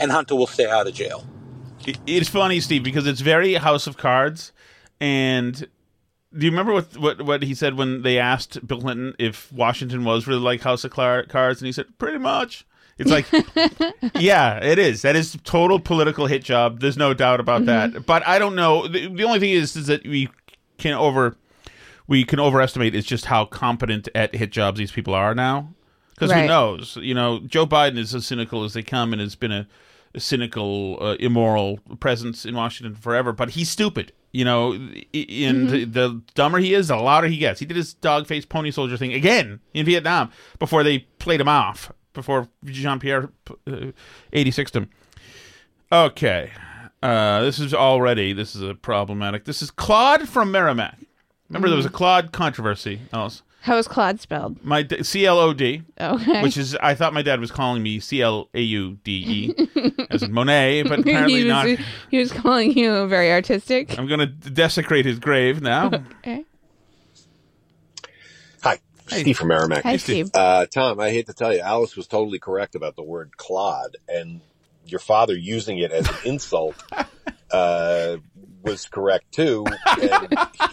and 0.00 0.10
Hunter 0.10 0.36
will 0.36 0.46
stay 0.46 0.66
out 0.66 0.86
of 0.86 0.94
jail. 0.94 1.26
It's 2.06 2.28
funny, 2.28 2.60
Steve, 2.60 2.82
because 2.82 3.06
it's 3.06 3.20
very 3.20 3.54
House 3.54 3.86
of 3.86 3.96
Cards. 3.96 4.52
And 5.00 5.56
do 6.36 6.44
you 6.44 6.50
remember 6.50 6.72
what, 6.72 6.96
what 6.96 7.22
what 7.22 7.42
he 7.42 7.54
said 7.54 7.74
when 7.74 8.02
they 8.02 8.18
asked 8.18 8.66
Bill 8.66 8.80
Clinton 8.80 9.14
if 9.18 9.50
Washington 9.52 10.04
was 10.04 10.26
really 10.26 10.40
like 10.40 10.62
House 10.62 10.84
of 10.84 10.90
Cards, 10.90 11.60
and 11.60 11.66
he 11.66 11.72
said, 11.72 11.86
"Pretty 11.98 12.18
much." 12.18 12.66
It's 12.98 13.12
like, 13.12 13.26
yeah, 14.20 14.56
it 14.58 14.76
is. 14.76 15.02
That 15.02 15.14
is 15.14 15.38
total 15.44 15.78
political 15.78 16.26
hit 16.26 16.42
job. 16.42 16.80
There's 16.80 16.96
no 16.96 17.14
doubt 17.14 17.38
about 17.38 17.62
mm-hmm. 17.62 17.94
that. 17.94 18.06
But 18.06 18.26
I 18.26 18.40
don't 18.40 18.56
know. 18.56 18.88
The, 18.88 19.06
the 19.06 19.22
only 19.22 19.38
thing 19.38 19.50
is, 19.50 19.76
is 19.76 19.86
that 19.86 20.04
we 20.04 20.28
can 20.78 20.94
over 20.94 21.36
we 22.08 22.24
can 22.24 22.40
overestimate 22.40 22.94
is 22.94 23.04
just 23.04 23.26
how 23.26 23.44
competent 23.44 24.08
at 24.14 24.34
hit 24.34 24.50
jobs 24.50 24.78
these 24.78 24.90
people 24.90 25.14
are 25.14 25.34
now. 25.34 25.72
Because 26.18 26.32
who 26.32 26.38
Right. 26.40 26.46
knows? 26.48 26.96
You 27.00 27.14
know, 27.14 27.40
Joe 27.40 27.66
Biden 27.66 27.96
is 27.98 28.14
as 28.14 28.26
cynical 28.26 28.64
as 28.64 28.72
they 28.74 28.82
come, 28.82 29.12
and 29.12 29.20
has 29.20 29.34
been 29.36 29.52
a, 29.52 29.68
a 30.14 30.20
cynical, 30.20 30.98
uh, 31.00 31.14
immoral 31.20 31.78
presence 32.00 32.44
in 32.44 32.54
Washington 32.56 32.94
forever. 32.96 33.32
But 33.32 33.50
he's 33.50 33.70
stupid. 33.70 34.12
You 34.32 34.44
know, 34.44 34.72
and 34.74 35.70
the, 35.70 35.84
the 35.86 36.20
dumber 36.34 36.58
he 36.58 36.74
is, 36.74 36.88
the 36.88 36.96
louder 36.96 37.28
he 37.28 37.38
gets. 37.38 37.60
He 37.60 37.66
did 37.66 37.76
his 37.78 37.94
dog 37.94 38.26
face 38.26 38.44
pony 38.44 38.70
soldier 38.70 38.96
thing 38.96 39.12
again 39.14 39.60
in 39.72 39.86
Vietnam 39.86 40.30
before 40.58 40.82
they 40.82 40.98
played 41.18 41.40
him 41.40 41.48
off. 41.48 41.90
Before 42.12 42.48
Jean 42.64 42.98
Pierre 42.98 43.30
uh, 43.66 43.92
86'd 44.32 44.74
him. 44.76 44.90
Okay. 45.92 46.50
Uh, 47.02 47.42
this 47.42 47.58
is 47.58 47.72
already 47.72 48.32
this 48.32 48.56
is 48.56 48.62
a 48.62 48.74
problematic. 48.74 49.44
This 49.44 49.62
is 49.62 49.70
Claude 49.70 50.28
from 50.28 50.50
Merrimack. 50.50 50.98
Remember 51.48 51.68
there 51.68 51.76
was 51.76 51.86
a 51.86 51.90
Claude 51.90 52.32
controversy. 52.32 53.00
Alice. 53.12 53.42
How 53.60 53.76
is 53.76 53.88
Claude 53.88 54.20
spelled? 54.20 54.64
My 54.64 54.82
d- 54.82 55.02
C 55.02 55.26
L 55.26 55.38
O 55.38 55.52
D, 55.52 55.82
Okay. 56.00 56.42
which 56.42 56.56
is 56.56 56.74
I 56.76 56.94
thought 56.94 57.12
my 57.12 57.22
dad 57.22 57.40
was 57.40 57.50
calling 57.50 57.82
me 57.82 57.98
C 58.00 58.22
L 58.22 58.48
A 58.54 58.60
U 58.60 58.98
D 59.02 59.52
E 59.56 59.94
as 60.10 60.22
in 60.22 60.32
Monet, 60.32 60.84
but 60.84 61.00
apparently 61.00 61.38
he, 61.40 61.44
was, 61.44 61.48
not. 61.50 61.66
he 62.10 62.18
was 62.18 62.32
calling 62.32 62.76
you 62.78 63.06
very 63.08 63.30
artistic. 63.32 63.98
I'm 63.98 64.06
going 64.06 64.20
to 64.20 64.26
desecrate 64.26 65.04
his 65.06 65.18
grave 65.18 65.60
now. 65.60 65.90
Okay. 66.20 66.44
Hi, 68.62 68.78
Steve 69.08 69.36
from 69.38 69.48
Merrimack. 69.48 69.82
Hi, 69.84 69.96
Steve. 69.96 70.30
Uh, 70.34 70.66
Tom, 70.66 71.00
I 71.00 71.10
hate 71.10 71.26
to 71.26 71.32
tell 71.34 71.52
you, 71.52 71.60
Alice 71.60 71.96
was 71.96 72.06
totally 72.06 72.38
correct 72.38 72.74
about 72.74 72.94
the 72.96 73.02
word 73.02 73.36
clod, 73.36 73.96
and 74.08 74.40
your 74.84 75.00
father 75.00 75.34
using 75.34 75.78
it 75.78 75.90
as 75.92 76.08
an 76.08 76.14
insult 76.24 76.76
uh, 77.50 78.16
was 78.62 78.86
correct 78.88 79.32
too. 79.32 79.64
And 80.00 80.28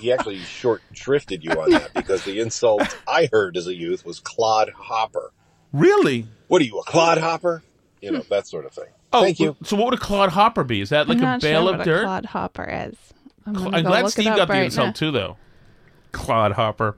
he 0.05 0.11
actually 0.13 0.39
short 0.39 0.81
shrifted 0.93 1.43
you 1.43 1.51
on 1.51 1.71
that 1.71 1.93
because 1.93 2.23
the 2.23 2.39
insult 2.39 2.81
I 3.07 3.27
heard 3.31 3.57
as 3.57 3.67
a 3.67 3.73
youth 3.75 4.05
was 4.05 4.19
clod 4.19 4.69
hopper. 4.75 5.31
really? 5.73 6.27
What 6.47 6.61
are 6.61 6.65
you, 6.65 6.77
a 6.79 6.83
clod 6.83 7.17
hopper? 7.17 7.63
You 8.01 8.11
know, 8.11 8.23
that 8.29 8.45
sort 8.47 8.65
of 8.65 8.71
thing. 8.71 8.85
Oh, 9.11 9.21
Thank 9.21 9.39
you. 9.39 9.55
So 9.63 9.75
what 9.77 9.85
would 9.85 9.93
a 9.95 9.97
Claude 9.97 10.29
Hopper 10.29 10.63
be? 10.63 10.81
Is 10.81 10.89
that 10.89 11.07
like 11.07 11.17
I'm 11.19 11.37
a 11.37 11.39
bale 11.39 11.63
sure 11.63 11.71
of 11.73 11.77
what 11.79 11.85
dirt? 11.85 12.01
a 12.01 12.05
Claude 12.05 12.25
Hopper 12.25 12.65
is. 12.89 12.95
I'm, 13.45 13.55
Cl- 13.55 13.75
I'm 13.75 13.83
go 13.83 13.89
glad 13.89 14.09
Steve 14.09 14.27
it 14.27 14.29
up 14.31 14.37
got 14.37 14.47
the 14.49 14.53
right 14.53 14.65
insult 14.65 14.87
now. 14.87 14.91
too, 14.91 15.11
though. 15.11 15.37
Claude 16.11 16.51
Hopper. 16.51 16.97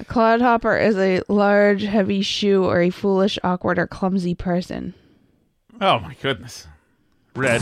A 0.00 0.04
clodhopper 0.04 0.76
is 0.76 0.96
a 0.96 1.22
large, 1.28 1.82
heavy 1.82 2.22
shoe 2.22 2.64
or 2.64 2.80
a 2.82 2.90
foolish, 2.90 3.38
awkward, 3.42 3.78
or 3.78 3.86
clumsy 3.86 4.34
person. 4.34 4.94
Oh 5.80 6.00
my 6.00 6.14
goodness. 6.20 6.66
Red. 7.34 7.60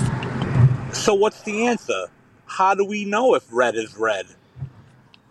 So 0.93 1.15
what's 1.15 1.43
the 1.43 1.67
answer? 1.67 2.07
How 2.47 2.75
do 2.75 2.85
we 2.85 3.05
know 3.05 3.35
if 3.35 3.45
red 3.51 3.75
is 3.77 3.97
red? 3.97 4.27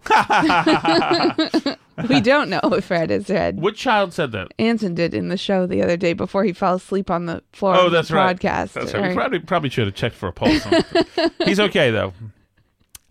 we 2.09 2.19
don't 2.21 2.49
know 2.49 2.59
if 2.63 2.91
red 2.91 3.09
is 3.11 3.29
red. 3.29 3.59
What 3.59 3.75
child 3.75 4.13
said 4.13 4.31
that? 4.33 4.49
Anson 4.59 4.93
did 4.93 5.13
in 5.13 5.29
the 5.29 5.37
show 5.37 5.65
the 5.65 5.81
other 5.81 5.97
day 5.97 6.13
before 6.13 6.43
he 6.43 6.53
fell 6.53 6.75
asleep 6.75 7.09
on 7.09 7.25
the 7.25 7.41
floor 7.53 7.75
Oh, 7.75 7.85
of 7.85 7.91
the 7.91 7.97
that's 7.97 8.11
right. 8.11 8.37
podcast. 8.39 8.73
That's 8.73 8.93
right. 8.93 9.09
We 9.09 9.15
probably 9.15 9.39
probably 9.39 9.69
should 9.69 9.87
have 9.87 9.95
checked 9.95 10.15
for 10.15 10.27
a 10.27 10.33
pulse. 10.33 10.65
on 10.65 10.73
him. 10.73 11.31
He's 11.45 11.59
okay 11.59 11.89
though. 11.91 12.13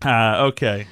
Uh, 0.03 0.45
okay. 0.49 0.87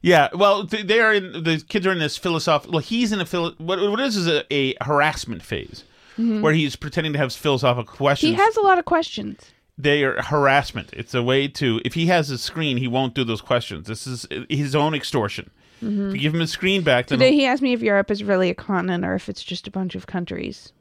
Yeah. 0.00 0.28
Well, 0.34 0.66
th- 0.66 0.86
they 0.86 1.00
are 1.00 1.12
in 1.14 1.44
the 1.44 1.62
kids 1.68 1.86
are 1.86 1.92
in 1.92 1.98
this 1.98 2.16
philosophical. 2.18 2.72
Well, 2.72 2.82
he's 2.82 3.12
in 3.12 3.20
a 3.20 3.26
philo- 3.26 3.54
what 3.58 3.78
what 3.88 4.00
it 4.00 4.06
is 4.06 4.16
is 4.16 4.26
a, 4.26 4.42
a 4.52 4.74
harassment 4.82 5.42
phase 5.42 5.84
where 6.16 6.52
he's 6.52 6.76
pretending 6.76 7.12
to 7.14 7.18
have 7.18 7.32
philosophical 7.32 7.94
questions. 7.94 8.32
Mm-hmm. 8.32 8.38
He 8.40 8.44
has 8.44 8.56
a 8.56 8.60
lot 8.62 8.78
of 8.78 8.84
questions. 8.84 9.40
They 9.78 10.04
are 10.04 10.20
harassment. 10.22 10.90
It's 10.92 11.14
a 11.14 11.22
way 11.22 11.48
to 11.48 11.80
if 11.84 11.94
he 11.94 12.06
has 12.06 12.30
a 12.30 12.38
screen, 12.38 12.76
he 12.76 12.88
won't 12.88 13.14
do 13.14 13.24
those 13.24 13.40
questions. 13.40 13.86
This 13.86 14.06
is 14.06 14.26
his 14.48 14.74
own 14.74 14.94
extortion. 14.94 15.50
Mm-hmm. 15.82 16.08
If 16.08 16.14
you 16.14 16.20
give 16.20 16.34
him 16.34 16.40
his 16.40 16.50
screen 16.50 16.82
back, 16.82 17.08
then 17.08 17.18
Today 17.18 17.32
he 17.32 17.46
asked 17.46 17.62
me 17.62 17.72
if 17.72 17.82
Europe 17.82 18.10
is 18.10 18.22
really 18.22 18.50
a 18.50 18.54
continent 18.54 19.04
or 19.04 19.14
if 19.14 19.28
it's 19.28 19.42
just 19.42 19.66
a 19.66 19.70
bunch 19.70 19.94
of 19.94 20.06
countries. 20.06 20.72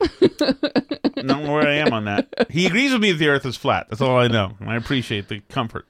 I 0.00 0.08
don't 0.38 1.26
know 1.26 1.52
where 1.52 1.68
I 1.68 1.74
am 1.74 1.92
on 1.92 2.06
that. 2.06 2.46
He 2.48 2.66
agrees 2.66 2.92
with 2.92 3.02
me 3.02 3.12
that 3.12 3.18
the 3.18 3.28
Earth 3.28 3.44
is 3.44 3.56
flat. 3.56 3.88
That's 3.90 4.00
all 4.00 4.16
I 4.16 4.28
know. 4.28 4.56
I 4.60 4.76
appreciate 4.76 5.28
the 5.28 5.40
comfort. 5.50 5.86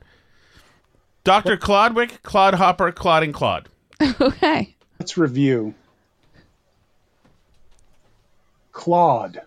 Dr. 1.22 1.57
Clodwick, 1.57 2.22
Clodhopper, 2.22 2.92
Clodding 2.92 3.32
Clod. 3.32 3.68
okay. 4.20 4.74
Let's 4.98 5.16
review. 5.16 5.74
Clod, 8.72 9.42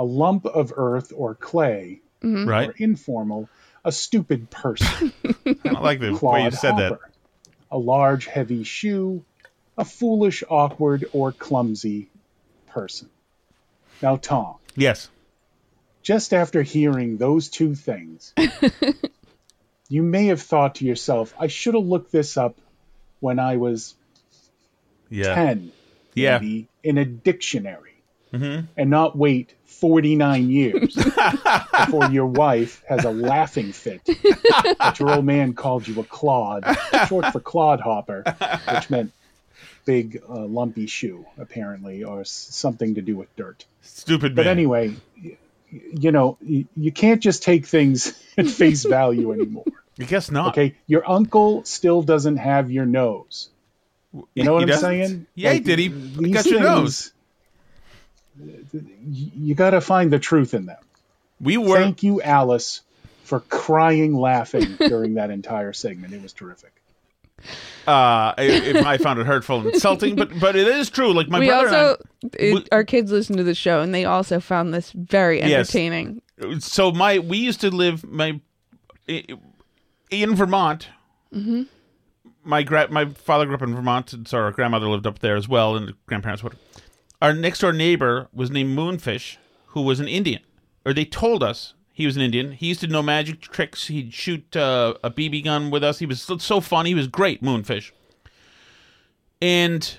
a 0.00 0.04
lump 0.04 0.46
of 0.46 0.72
earth 0.76 1.12
or 1.14 1.34
clay, 1.34 2.00
Mhm. 2.22 2.46
Right. 2.48 2.68
or 2.70 2.74
informal, 2.78 3.48
a 3.84 3.92
stupid 3.92 4.48
person. 4.50 5.12
I 5.64 5.80
like 5.80 6.00
the 6.00 6.18
way 6.22 6.44
you 6.44 6.50
said 6.52 6.76
that. 6.78 6.98
A 7.70 7.76
large, 7.78 8.24
heavy 8.26 8.62
shoe, 8.64 9.22
a 9.76 9.84
foolish, 9.84 10.42
awkward, 10.48 11.04
or 11.12 11.32
clumsy 11.32 12.08
person. 12.68 13.10
Now, 14.00 14.16
Tom, 14.16 14.54
Yes. 14.74 15.08
just 16.02 16.32
after 16.32 16.62
hearing 16.62 17.18
those 17.18 17.50
two 17.50 17.74
things, 17.74 18.32
you 19.90 20.02
may 20.02 20.26
have 20.26 20.40
thought 20.40 20.76
to 20.76 20.86
yourself, 20.86 21.34
I 21.38 21.48
should 21.48 21.74
have 21.74 21.84
looked 21.84 22.10
this 22.12 22.36
up 22.38 22.56
when 23.20 23.38
I 23.38 23.56
was 23.58 23.94
Yeah. 25.10 25.34
10, 25.34 25.72
Yeah. 26.14 26.38
maybe, 26.38 26.68
in 26.82 26.96
a 26.98 27.04
dictionary, 27.04 27.99
Mhm. 28.32 28.66
and 28.76 28.90
not 28.90 29.16
wait 29.16 29.54
49 29.64 30.50
years 30.50 30.94
before 31.86 32.10
your 32.10 32.26
wife 32.26 32.82
has 32.88 33.04
a 33.04 33.10
laughing 33.10 33.72
fit 33.72 34.04
that 34.04 34.96
your 35.00 35.10
old 35.14 35.24
man 35.24 35.54
called 35.54 35.88
you 35.88 35.98
a 36.00 36.04
clod, 36.04 36.64
short 37.08 37.26
for 37.32 37.40
clodhopper, 37.40 38.22
which 38.72 38.90
meant 38.90 39.12
big 39.84 40.22
uh, 40.28 40.44
lumpy 40.44 40.86
shoe, 40.86 41.26
apparently, 41.38 42.04
or 42.04 42.20
s- 42.20 42.30
something 42.30 42.94
to 42.96 43.02
do 43.02 43.16
with 43.16 43.34
dirt. 43.36 43.64
Stupid 43.82 44.34
But 44.36 44.44
man. 44.44 44.52
anyway, 44.58 44.94
y- 45.24 45.36
you 45.72 46.12
know, 46.12 46.36
y- 46.40 46.66
you 46.76 46.92
can't 46.92 47.20
just 47.22 47.42
take 47.42 47.66
things 47.66 48.12
at 48.38 48.46
face 48.46 48.84
value 48.84 49.32
anymore. 49.32 49.64
I 49.98 50.04
guess 50.04 50.30
not. 50.30 50.48
Okay, 50.48 50.74
your 50.86 51.08
uncle 51.10 51.64
still 51.64 52.02
doesn't 52.02 52.36
have 52.36 52.70
your 52.70 52.86
nose. 52.86 53.48
You 54.34 54.44
know 54.44 54.52
what 54.54 54.58
He 54.60 54.62
I'm 54.64 54.68
doesn't? 54.68 54.88
saying? 54.88 55.26
Yeah, 55.34 55.52
he 55.54 55.60
did. 55.60 55.78
He 55.78 56.30
got 56.30 56.44
your 56.46 56.60
nose. 56.60 57.12
Y- 58.72 58.80
You 59.34 59.54
got 59.54 59.70
to 59.70 59.80
find 59.80 60.12
the 60.12 60.18
truth 60.18 60.54
in 60.54 60.66
them. 60.66 60.78
We 61.40 61.56
were. 61.56 61.76
Thank 61.78 62.02
you, 62.02 62.20
Alice, 62.22 62.82
for 63.24 63.40
crying 63.40 64.14
laughing 64.14 64.76
during 64.78 65.14
that 65.14 65.30
entire 65.30 65.72
segment. 65.72 66.12
It 66.12 66.22
was 66.22 66.32
terrific. 66.32 66.72
Uh, 67.86 68.36
I, 68.36 68.82
I 68.86 68.98
found 68.98 69.18
it 69.18 69.26
hurtful 69.26 69.60
and 69.60 69.70
insulting, 69.72 70.14
but 70.14 70.38
but 70.38 70.54
it 70.56 70.68
is 70.68 70.90
true. 70.90 71.14
Like 71.14 71.28
my 71.28 71.38
we 71.40 71.46
brother. 71.46 71.68
also, 71.68 72.02
and 72.22 72.32
I- 72.34 72.58
it, 72.60 72.68
our 72.70 72.84
kids 72.84 73.10
listen 73.10 73.36
to 73.38 73.42
the 73.42 73.54
show, 73.54 73.80
and 73.80 73.94
they 73.94 74.04
also 74.04 74.40
found 74.40 74.74
this 74.74 74.92
very 74.92 75.38
Yes. 75.38 75.50
entertaining. 75.74 76.20
so 76.58 76.92
my 76.92 77.18
we 77.18 77.38
used 77.38 77.62
to 77.62 77.70
live 77.70 78.04
my 78.04 78.38
in 79.08 80.34
Vermont. 80.34 80.88
Mm-hmm. 81.34 81.62
My 82.44 82.62
gra- 82.62 82.90
my 82.90 83.06
father 83.06 83.46
grew 83.46 83.54
up 83.54 83.62
in 83.62 83.74
Vermont, 83.74 84.12
and 84.12 84.26
so 84.28 84.38
our 84.38 84.50
grandmother 84.50 84.86
lived 84.88 85.06
up 85.06 85.18
there 85.20 85.36
as 85.36 85.48
well, 85.48 85.76
and 85.76 85.94
grandparents 86.06 86.42
would. 86.42 86.56
Our 87.22 87.34
next 87.34 87.58
door 87.58 87.72
neighbor 87.72 88.28
was 88.32 88.50
named 88.50 88.76
Moonfish, 88.76 89.36
who 89.68 89.82
was 89.82 90.00
an 90.00 90.08
Indian, 90.08 90.42
or 90.86 90.94
they 90.94 91.04
told 91.04 91.42
us 91.42 91.74
he 91.92 92.06
was 92.06 92.16
an 92.16 92.22
Indian. 92.22 92.52
He 92.52 92.68
used 92.68 92.80
to 92.80 92.86
know 92.86 93.02
magic 93.02 93.42
tricks. 93.42 93.88
He'd 93.88 94.14
shoot 94.14 94.56
uh, 94.56 94.94
a 95.04 95.10
BB 95.10 95.44
gun 95.44 95.70
with 95.70 95.84
us. 95.84 95.98
He 95.98 96.06
was 96.06 96.22
so, 96.22 96.38
so 96.38 96.60
fun. 96.60 96.86
He 96.86 96.94
was 96.94 97.06
great, 97.08 97.42
Moonfish. 97.42 97.90
And 99.42 99.98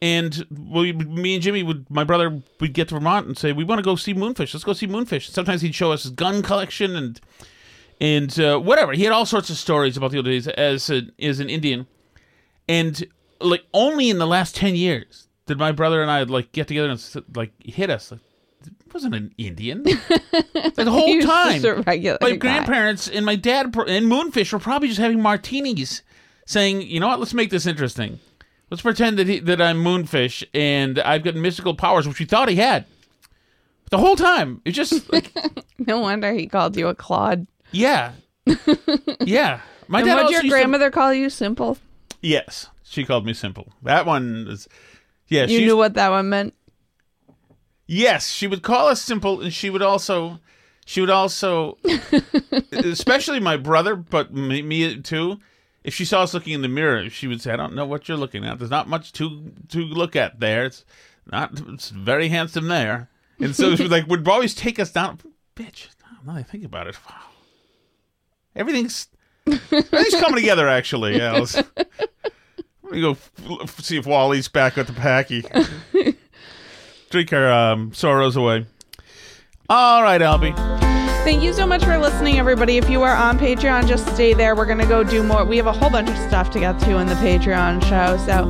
and 0.00 0.46
we, 0.50 0.92
me 0.92 1.34
and 1.34 1.42
Jimmy 1.42 1.62
would, 1.62 1.88
my 1.90 2.04
brother 2.04 2.42
would 2.60 2.72
get 2.74 2.88
to 2.88 2.94
Vermont 2.94 3.26
and 3.26 3.38
say, 3.38 3.52
"We 3.52 3.64
want 3.64 3.78
to 3.78 3.82
go 3.82 3.96
see 3.96 4.14
Moonfish. 4.14 4.54
Let's 4.54 4.64
go 4.64 4.72
see 4.72 4.86
Moonfish." 4.86 5.28
Sometimes 5.28 5.60
he'd 5.60 5.74
show 5.74 5.92
us 5.92 6.02
his 6.02 6.12
gun 6.12 6.42
collection 6.42 6.96
and 6.96 7.20
and 8.00 8.40
uh, 8.40 8.58
whatever. 8.58 8.92
He 8.92 9.04
had 9.04 9.12
all 9.12 9.26
sorts 9.26 9.50
of 9.50 9.56
stories 9.56 9.96
about 9.96 10.10
the 10.10 10.18
old 10.18 10.26
days 10.26 10.48
as 10.48 10.90
a, 10.90 11.02
as 11.18 11.40
an 11.40 11.48
Indian, 11.48 11.86
and 12.68 13.06
like 13.40 13.64
only 13.72 14.10
in 14.10 14.18
the 14.18 14.26
last 14.26 14.56
ten 14.56 14.76
years 14.76 15.28
did 15.46 15.58
my 15.58 15.72
brother 15.72 16.02
and 16.02 16.10
I 16.10 16.22
like 16.24 16.52
get 16.52 16.68
together 16.68 16.88
and 16.88 17.24
like 17.34 17.52
hit 17.62 17.90
us. 17.90 18.10
Like, 18.12 18.20
it 18.66 18.94
wasn't 18.94 19.14
an 19.14 19.34
Indian. 19.38 19.84
The 20.76 20.90
whole 20.90 21.20
time, 21.20 21.52
just 21.60 21.64
a 21.64 21.74
regular 21.82 22.18
my 22.20 22.30
guy. 22.32 22.36
grandparents 22.36 23.08
and 23.08 23.24
my 23.24 23.36
dad 23.36 23.66
and 23.66 24.06
Moonfish 24.10 24.52
were 24.52 24.58
probably 24.58 24.88
just 24.88 25.00
having 25.00 25.20
martinis, 25.20 26.02
saying, 26.46 26.82
"You 26.82 27.00
know 27.00 27.06
what? 27.08 27.20
Let's 27.20 27.32
make 27.34 27.50
this 27.50 27.66
interesting. 27.66 28.18
Let's 28.70 28.82
pretend 28.82 29.18
that 29.18 29.28
he, 29.28 29.38
that 29.40 29.60
I'm 29.62 29.82
Moonfish 29.84 30.44
and 30.52 30.98
I've 30.98 31.22
got 31.22 31.36
mystical 31.36 31.74
powers, 31.74 32.08
which 32.08 32.18
we 32.18 32.24
thought 32.26 32.48
he 32.48 32.56
had 32.56 32.86
the 33.90 33.98
whole 33.98 34.16
time. 34.16 34.60
It 34.64 34.72
just 34.72 35.12
like, 35.12 35.32
No 35.78 36.00
wonder 36.00 36.32
he 36.32 36.46
called 36.48 36.76
you 36.76 36.88
a 36.88 36.94
clod. 36.94 37.46
yeah, 37.70 38.12
yeah. 39.20 39.60
My 39.86 40.00
and 40.00 40.08
dad 40.08 40.18
also 40.18 40.30
your 40.32 40.42
used 40.42 40.42
to- 40.44 40.48
grandmother 40.50 40.90
call 40.90 41.12
you 41.14 41.30
simple? 41.30 41.78
yes, 42.20 42.68
she 42.82 43.04
called 43.04 43.26
me 43.26 43.32
simple. 43.34 43.72
That 43.82 44.06
one 44.06 44.46
is, 44.48 44.68
yeah. 45.28 45.44
you 45.44 45.60
knew 45.60 45.76
what 45.76 45.94
that 45.94 46.10
one 46.10 46.28
meant. 46.28 46.54
Yes, 47.86 48.30
she 48.30 48.46
would 48.46 48.62
call 48.62 48.88
us 48.88 49.02
simple, 49.02 49.40
and 49.40 49.52
she 49.52 49.68
would 49.68 49.82
also, 49.82 50.40
she 50.86 51.00
would 51.00 51.10
also, 51.10 51.76
especially 52.72 53.40
my 53.40 53.56
brother, 53.56 53.94
but 53.94 54.32
me, 54.32 54.62
me 54.62 55.00
too. 55.00 55.38
If 55.82 55.92
she 55.92 56.06
saw 56.06 56.22
us 56.22 56.32
looking 56.32 56.54
in 56.54 56.62
the 56.62 56.68
mirror, 56.68 57.10
she 57.10 57.26
would 57.26 57.42
say, 57.42 57.52
"I 57.52 57.56
don't 57.56 57.74
know 57.74 57.84
what 57.84 58.08
you're 58.08 58.16
looking 58.16 58.44
at. 58.44 58.58
There's 58.58 58.70
not 58.70 58.88
much 58.88 59.12
to 59.14 59.52
to 59.68 59.80
look 59.80 60.16
at 60.16 60.40
there. 60.40 60.64
It's 60.64 60.84
not. 61.30 61.60
It's 61.68 61.90
very 61.90 62.28
handsome 62.28 62.68
there." 62.68 63.10
And 63.38 63.54
so 63.54 63.76
she 63.76 63.82
would 63.82 63.92
like 63.92 64.06
would 64.06 64.26
always 64.26 64.54
take 64.54 64.78
us 64.78 64.90
down. 64.90 65.18
Bitch, 65.54 65.88
now 66.24 66.32
that 66.32 66.38
I 66.38 66.42
think 66.42 66.64
about 66.64 66.86
it, 66.86 66.96
wow, 67.06 67.20
everything's 68.56 69.08
everything's 69.46 70.20
coming 70.20 70.36
together. 70.36 70.68
Actually, 70.68 71.20
Alice. 71.20 71.62
Let 72.94 72.98
me 72.98 73.02
go 73.02 73.10
f- 73.10 73.30
f- 73.62 73.80
see 73.80 73.96
if 73.96 74.06
Wally's 74.06 74.46
back 74.46 74.78
at 74.78 74.86
the 74.86 74.92
packy. 74.92 75.44
Drink 77.10 77.32
our 77.32 77.50
um, 77.50 77.92
sorrows 77.92 78.36
away. 78.36 78.66
All 79.68 80.00
right, 80.00 80.20
Albie. 80.20 80.83
Thank 81.24 81.42
you 81.42 81.54
so 81.54 81.66
much 81.66 81.82
for 81.82 81.96
listening, 81.96 82.38
everybody. 82.38 82.76
If 82.76 82.90
you 82.90 83.02
are 83.02 83.16
on 83.16 83.38
Patreon, 83.38 83.88
just 83.88 84.06
stay 84.14 84.34
there. 84.34 84.54
We're 84.54 84.66
going 84.66 84.76
to 84.76 84.86
go 84.86 85.02
do 85.02 85.22
more. 85.22 85.42
We 85.42 85.56
have 85.56 85.66
a 85.66 85.72
whole 85.72 85.88
bunch 85.88 86.10
of 86.10 86.18
stuff 86.18 86.50
to 86.50 86.60
get 86.60 86.78
to 86.80 86.98
in 86.98 87.06
the 87.06 87.14
Patreon 87.14 87.82
show. 87.84 88.18
So 88.26 88.42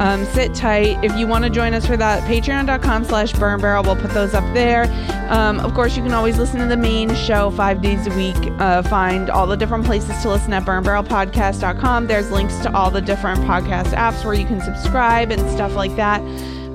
um, 0.00 0.24
sit 0.34 0.52
tight. 0.52 1.04
If 1.04 1.16
you 1.16 1.28
want 1.28 1.44
to 1.44 1.50
join 1.50 1.72
us 1.72 1.86
for 1.86 1.96
that, 1.96 2.24
patreon.com 2.24 3.04
slash 3.04 3.32
burn 3.34 3.60
barrel. 3.60 3.84
We'll 3.84 3.94
put 3.94 4.10
those 4.10 4.34
up 4.34 4.42
there. 4.54 4.86
Um, 5.30 5.60
of 5.60 5.72
course, 5.72 5.96
you 5.96 6.02
can 6.02 6.12
always 6.14 6.36
listen 6.36 6.58
to 6.58 6.66
the 6.66 6.76
main 6.76 7.14
show 7.14 7.52
five 7.52 7.80
days 7.80 8.08
a 8.08 8.16
week. 8.16 8.36
Uh, 8.58 8.82
find 8.82 9.30
all 9.30 9.46
the 9.46 9.56
different 9.56 9.84
places 9.86 10.20
to 10.22 10.28
listen 10.28 10.52
at 10.52 10.64
burnbarrelpodcast.com. 10.64 12.08
There's 12.08 12.32
links 12.32 12.58
to 12.58 12.74
all 12.74 12.90
the 12.90 13.02
different 13.02 13.38
podcast 13.42 13.94
apps 13.94 14.24
where 14.24 14.34
you 14.34 14.46
can 14.46 14.60
subscribe 14.60 15.30
and 15.30 15.48
stuff 15.52 15.76
like 15.76 15.94
that. 15.94 16.20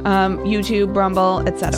Um, 0.06 0.38
YouTube, 0.40 0.96
Rumble, 0.96 1.46
etc. 1.46 1.78